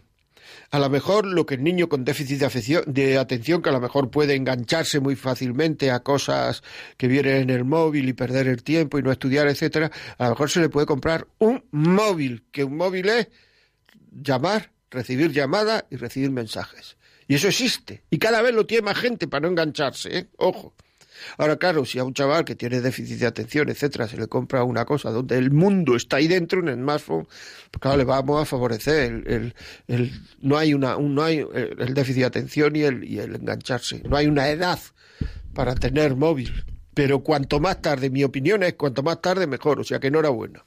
A 0.75 0.81
lo 0.81 0.91
mejor 0.91 1.25
lo 1.25 1.47
que 1.47 1.55
el 1.55 1.63
niño 1.63 1.89
con 1.89 2.05
déficit 2.05 2.41
de, 2.41 2.83
de 2.89 3.17
atención, 3.17 3.63
que 3.63 3.69
a 3.69 3.73
lo 3.73 3.81
mejor 3.81 4.11
puede 4.11 4.35
engancharse 4.35 4.99
muy 4.99 5.15
fácilmente 5.15 5.93
a 5.93 6.01
cosas 6.01 6.65
que 6.97 7.07
vienen 7.07 7.43
en 7.43 7.51
el 7.51 7.65
móvil 7.65 8.09
y 8.09 8.13
perder 8.13 8.49
el 8.49 8.65
tiempo 8.65 8.99
y 8.99 9.03
no 9.05 9.13
estudiar, 9.13 9.47
etcétera, 9.47 9.93
a 10.19 10.25
lo 10.25 10.31
mejor 10.31 10.51
se 10.51 10.59
le 10.59 10.69
puede 10.69 10.85
comprar 10.85 11.29
un 11.39 11.65
móvil, 11.71 12.43
que 12.51 12.65
un 12.65 12.77
móvil 12.77 13.09
es 13.09 13.29
llamar, 14.11 14.73
recibir 14.91 15.31
llamadas 15.31 15.85
y 15.91 15.97
recibir 15.97 16.33
mensajes. 16.33 16.97
Y 17.29 17.37
eso 17.37 17.47
existe. 17.47 18.03
Y 18.11 18.19
cada 18.19 18.43
vez 18.43 18.53
lo 18.53 18.67
tiene 18.67 18.87
más 18.87 18.99
gente 18.99 19.29
para 19.29 19.43
no 19.43 19.51
engancharse, 19.51 20.19
¿eh? 20.19 20.27
Ojo. 20.39 20.75
Ahora, 21.39 21.57
claro, 21.57 21.85
si 21.85 21.99
a 21.99 22.05
un 22.05 22.15
chaval 22.15 22.45
que 22.45 22.55
tiene 22.55 22.81
déficit 22.81 23.19
de 23.19 23.27
atención, 23.27 23.69
etcétera, 23.69 24.09
se 24.09 24.17
le 24.17 24.27
compra 24.27 24.65
una 24.65 24.85
cosa 24.85 25.11
donde 25.11 25.39
el 25.39 25.51
mundo 25.51 25.97
está 25.97 26.17
ahí 26.17 26.29
dentro, 26.29 26.61
en 26.61 26.69
el 26.69 26.77
smartphone, 26.77 27.27
pues 27.71 27.81
claro, 27.81 27.97
le 27.97 28.05
vamos 28.05 28.43
a 28.43 28.45
favorecer. 28.45 29.25
El, 29.27 29.55
el, 29.89 30.13
no 30.41 30.57
hay 30.57 30.75
una, 30.75 30.97
no 30.97 31.23
hay 31.23 31.45
el, 31.55 31.95
déficit 31.95 32.21
de 32.21 32.27
atención 32.27 32.77
y 32.77 32.83
el, 32.83 33.05
y 33.05 33.19
el 33.19 33.35
engancharse. 33.37 34.03
No 34.09 34.17
hay 34.17 34.27
una 34.27 34.49
edad 34.49 34.79
para 35.55 35.75
tener 35.75 36.17
móvil. 36.17 36.65
Pero 36.95 37.25
cuanto 37.25 37.59
más 37.59 37.83
tarde, 37.83 38.09
mi 38.09 38.23
opinión 38.23 38.63
es 38.63 38.75
cuanto 38.75 39.03
más 39.03 39.21
tarde 39.21 39.47
mejor. 39.47 39.81
O 39.81 39.85
sea 39.85 39.99
que 39.99 40.09
enhorabuena. 40.09 40.65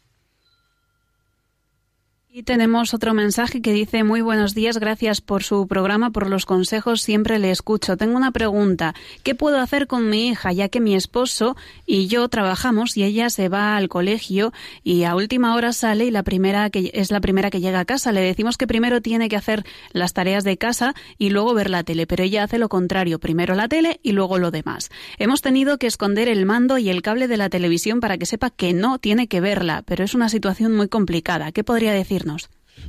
Y 2.37 2.43
tenemos 2.43 2.93
otro 2.93 3.15
mensaje 3.15 3.63
que 3.63 3.73
dice 3.73 4.03
muy 4.03 4.21
buenos 4.21 4.53
días, 4.53 4.77
gracias 4.77 5.21
por 5.21 5.41
su 5.41 5.65
programa, 5.65 6.11
por 6.11 6.29
los 6.29 6.45
consejos, 6.45 7.01
siempre 7.01 7.39
le 7.39 7.49
escucho. 7.49 7.97
Tengo 7.97 8.15
una 8.15 8.29
pregunta, 8.29 8.93
¿qué 9.23 9.33
puedo 9.33 9.57
hacer 9.59 9.87
con 9.87 10.07
mi 10.07 10.27
hija 10.27 10.53
ya 10.53 10.69
que 10.69 10.79
mi 10.79 10.93
esposo 10.93 11.57
y 11.87 12.05
yo 12.05 12.29
trabajamos 12.29 12.95
y 12.95 13.05
ella 13.05 13.31
se 13.31 13.49
va 13.49 13.75
al 13.75 13.89
colegio 13.89 14.53
y 14.83 15.03
a 15.05 15.15
última 15.15 15.55
hora 15.55 15.73
sale 15.73 16.05
y 16.05 16.11
la 16.11 16.21
primera 16.21 16.69
que 16.69 16.91
es 16.93 17.09
la 17.09 17.21
primera 17.21 17.49
que 17.49 17.59
llega 17.59 17.79
a 17.79 17.85
casa? 17.85 18.11
Le 18.11 18.21
decimos 18.21 18.55
que 18.55 18.67
primero 18.67 19.01
tiene 19.01 19.29
que 19.29 19.35
hacer 19.35 19.65
las 19.91 20.13
tareas 20.13 20.43
de 20.43 20.57
casa 20.57 20.93
y 21.17 21.31
luego 21.31 21.55
ver 21.55 21.71
la 21.71 21.81
tele, 21.81 22.05
pero 22.05 22.23
ella 22.23 22.43
hace 22.43 22.59
lo 22.59 22.69
contrario, 22.69 23.17
primero 23.17 23.55
la 23.55 23.67
tele 23.67 23.99
y 24.03 24.11
luego 24.11 24.37
lo 24.37 24.51
demás. 24.51 24.91
Hemos 25.17 25.41
tenido 25.41 25.79
que 25.79 25.87
esconder 25.87 26.29
el 26.29 26.45
mando 26.45 26.77
y 26.77 26.89
el 26.89 27.01
cable 27.01 27.27
de 27.27 27.37
la 27.37 27.49
televisión 27.49 27.99
para 27.99 28.19
que 28.19 28.27
sepa 28.27 28.51
que 28.51 28.73
no 28.73 28.99
tiene 28.99 29.27
que 29.27 29.41
verla, 29.41 29.81
pero 29.87 30.03
es 30.03 30.13
una 30.13 30.29
situación 30.29 30.75
muy 30.75 30.87
complicada. 30.87 31.51
¿Qué 31.51 31.63
podría 31.63 31.93
decir? 31.93 32.26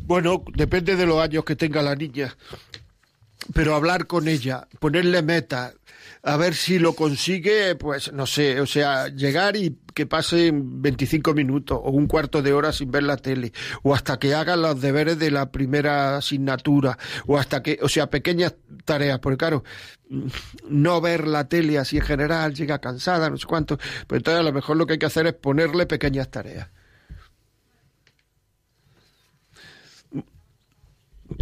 Bueno, 0.03 0.45
depende 0.55 0.97
de 0.97 1.07
los 1.07 1.21
años 1.21 1.45
que 1.45 1.57
tenga 1.57 1.83
la 1.83 1.95
niña. 1.95 2.37
Pero 3.55 3.75
hablar 3.75 4.07
con 4.07 4.29
ella, 4.29 4.67
ponerle 4.81 5.23
meta, 5.23 5.73
a 6.23 6.37
ver 6.37 6.55
si 6.55 6.79
lo 6.79 6.95
consigue, 6.95 7.77
pues 7.77 8.13
no 8.13 8.27
sé, 8.27 8.61
o 8.61 8.67
sea, 8.67 9.09
llegar 9.09 9.57
y 9.57 9.79
que 9.95 10.07
pase 10.07 10.51
25 10.53 11.35
minutos 11.35 11.79
o 11.83 11.91
un 11.91 12.07
cuarto 12.07 12.43
de 12.43 12.53
hora 12.53 12.73
sin 12.73 12.91
ver 12.91 13.05
la 13.05 13.17
tele, 13.17 13.53
o 13.83 13.95
hasta 13.95 14.19
que 14.19 14.35
haga 14.35 14.57
los 14.57 14.81
deberes 14.81 15.19
de 15.19 15.31
la 15.31 15.51
primera 15.51 16.17
asignatura, 16.17 16.99
o 17.27 17.39
hasta 17.39 17.63
que, 17.63 17.79
o 17.81 17.89
sea, 17.89 18.11
pequeñas 18.11 18.55
tareas, 18.85 19.21
porque 19.21 19.39
claro, 19.39 19.65
no 20.69 21.01
ver 21.01 21.27
la 21.27 21.49
tele 21.49 21.79
así 21.79 21.99
en 21.99 22.05
general, 22.05 22.55
llega 22.55 22.81
cansada, 22.81 23.31
no 23.31 23.37
sé 23.37 23.47
cuánto, 23.47 23.79
pues 24.07 24.19
entonces 24.19 24.41
a 24.41 24.45
lo 24.45 24.53
mejor 24.53 24.77
lo 24.77 24.87
que 24.87 24.95
hay 24.95 24.99
que 24.99 25.07
hacer 25.07 25.27
es 25.27 25.35
ponerle 25.35 25.87
pequeñas 25.87 26.29
tareas. 26.31 26.69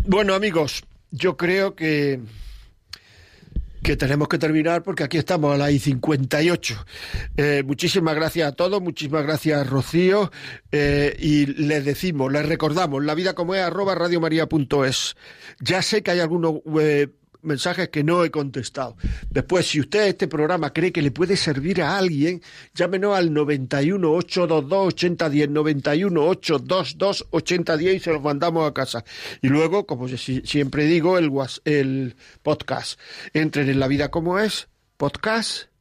Bueno, 0.09 0.35
amigos, 0.35 0.85
yo 1.11 1.37
creo 1.37 1.75
que 1.75 2.21
que 3.83 3.97
tenemos 3.97 4.27
que 4.29 4.39
terminar 4.39 4.83
porque 4.83 5.05
aquí 5.05 5.17
estamos 5.17 5.55
a 5.55 5.57
las 5.57 5.71
I58. 5.71 6.85
Eh, 7.37 7.63
muchísimas 7.65 8.15
gracias 8.17 8.49
a 8.49 8.53
todos, 8.53 8.83
muchísimas 8.83 9.25
gracias 9.25 9.69
Rocío 9.69 10.33
eh, 10.73 11.17
y 11.19 11.47
les 11.47 11.85
decimos, 11.85 12.33
les 12.33 12.47
recordamos, 12.47 13.05
la 13.05 13.15
vida 13.15 13.35
como 13.35 13.55
es 13.55 13.63
arroba 13.63 13.95
radiomaria.es. 13.95 15.17
Ya 15.61 15.83
sé 15.83 16.03
que 16.03 16.11
hay 16.13 16.21
algunos 16.21 16.63
eh, 16.81 17.09
mensajes 17.47 17.89
que 17.89 18.05
no 18.05 18.25
he 18.25 18.31
contestado. 18.31 18.97
Después, 19.31 19.67
si 19.67 19.81
usted 19.81 20.07
este 20.07 20.29
programa 20.29 20.73
cree 20.73 20.93
que 20.93 21.03
le 21.03 21.11
puede 21.11 21.37
servir 21.37 21.83
a 21.83 21.97
alguien, 21.97 22.43
llámenos 22.75 23.17
al 23.17 23.33
91 23.33 24.13
822 24.13 24.87
8010, 24.89 25.51
91 25.51 26.29
822 26.29 27.27
8010 27.31 27.95
y 27.95 28.01
se 28.01 28.13
los 28.13 28.23
mandamos 28.23 28.69
a 28.69 28.75
casa. 28.75 29.05
Y 29.43 29.49
luego, 29.49 29.87
como 29.87 30.09
siempre 30.09 30.85
digo, 30.85 31.19
el, 31.19 31.31
el 31.65 32.17
podcast. 32.43 32.99
Entren 33.33 33.69
en 33.69 33.81
La 33.81 33.89
Vida 33.89 34.11
Como 34.11 34.39
Es, 34.39 34.69
podcast 34.97 35.76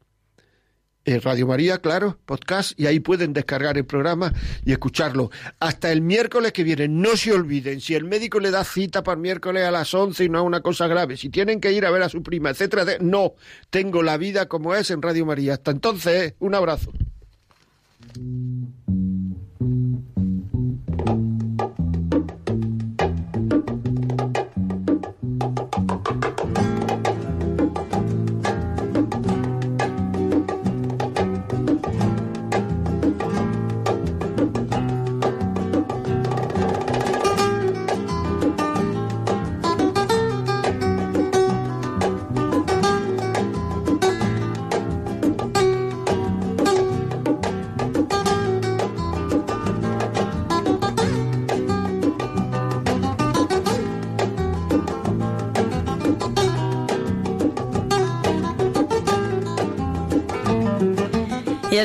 Radio 1.06 1.46
María, 1.46 1.78
claro, 1.78 2.18
podcast, 2.26 2.80
y 2.80 2.88
ahí 2.88 3.00
pueden 3.00 3.32
descargar 3.34 3.78
el 3.78 3.86
programa 3.86 4.34
y 4.66 4.72
escucharlo. 4.72 5.30
Hasta 5.60 5.92
el 5.92 6.02
miércoles 6.02 6.52
que 6.52 6.64
viene, 6.64 6.88
no 6.88 7.16
se 7.16 7.32
olviden, 7.32 7.80
si 7.80 7.94
el 7.94 8.06
médico 8.06 8.40
le 8.40 8.50
da 8.50 8.64
cita 8.64 9.04
para 9.04 9.16
el 9.16 9.22
miércoles 9.22 9.64
a 9.64 9.72
las 9.72 9.94
11 9.94 10.24
y 10.24 10.30
no 10.30 10.40
es 10.40 10.46
una 10.46 10.62
cosa 10.62 10.88
grave, 10.88 11.16
si 11.16 11.30
tienen 11.30 11.62
que 11.62 11.72
ir 11.72 11.86
a 11.86 11.92
ver 11.92 12.02
a 12.02 12.10
su 12.10 12.24
prima, 12.24 12.50
etcétera, 12.50 12.86
no, 13.02 13.36
tengo 13.70 14.02
la 14.02 14.18
vida 14.18 14.48
como 14.48 14.74
es 14.74 14.90
en 14.90 15.02
Radio 15.02 15.26
María. 15.26 15.54
Hasta 15.54 15.72
entonces, 15.72 16.34
un 16.40 16.56
abrazo. 16.56 16.92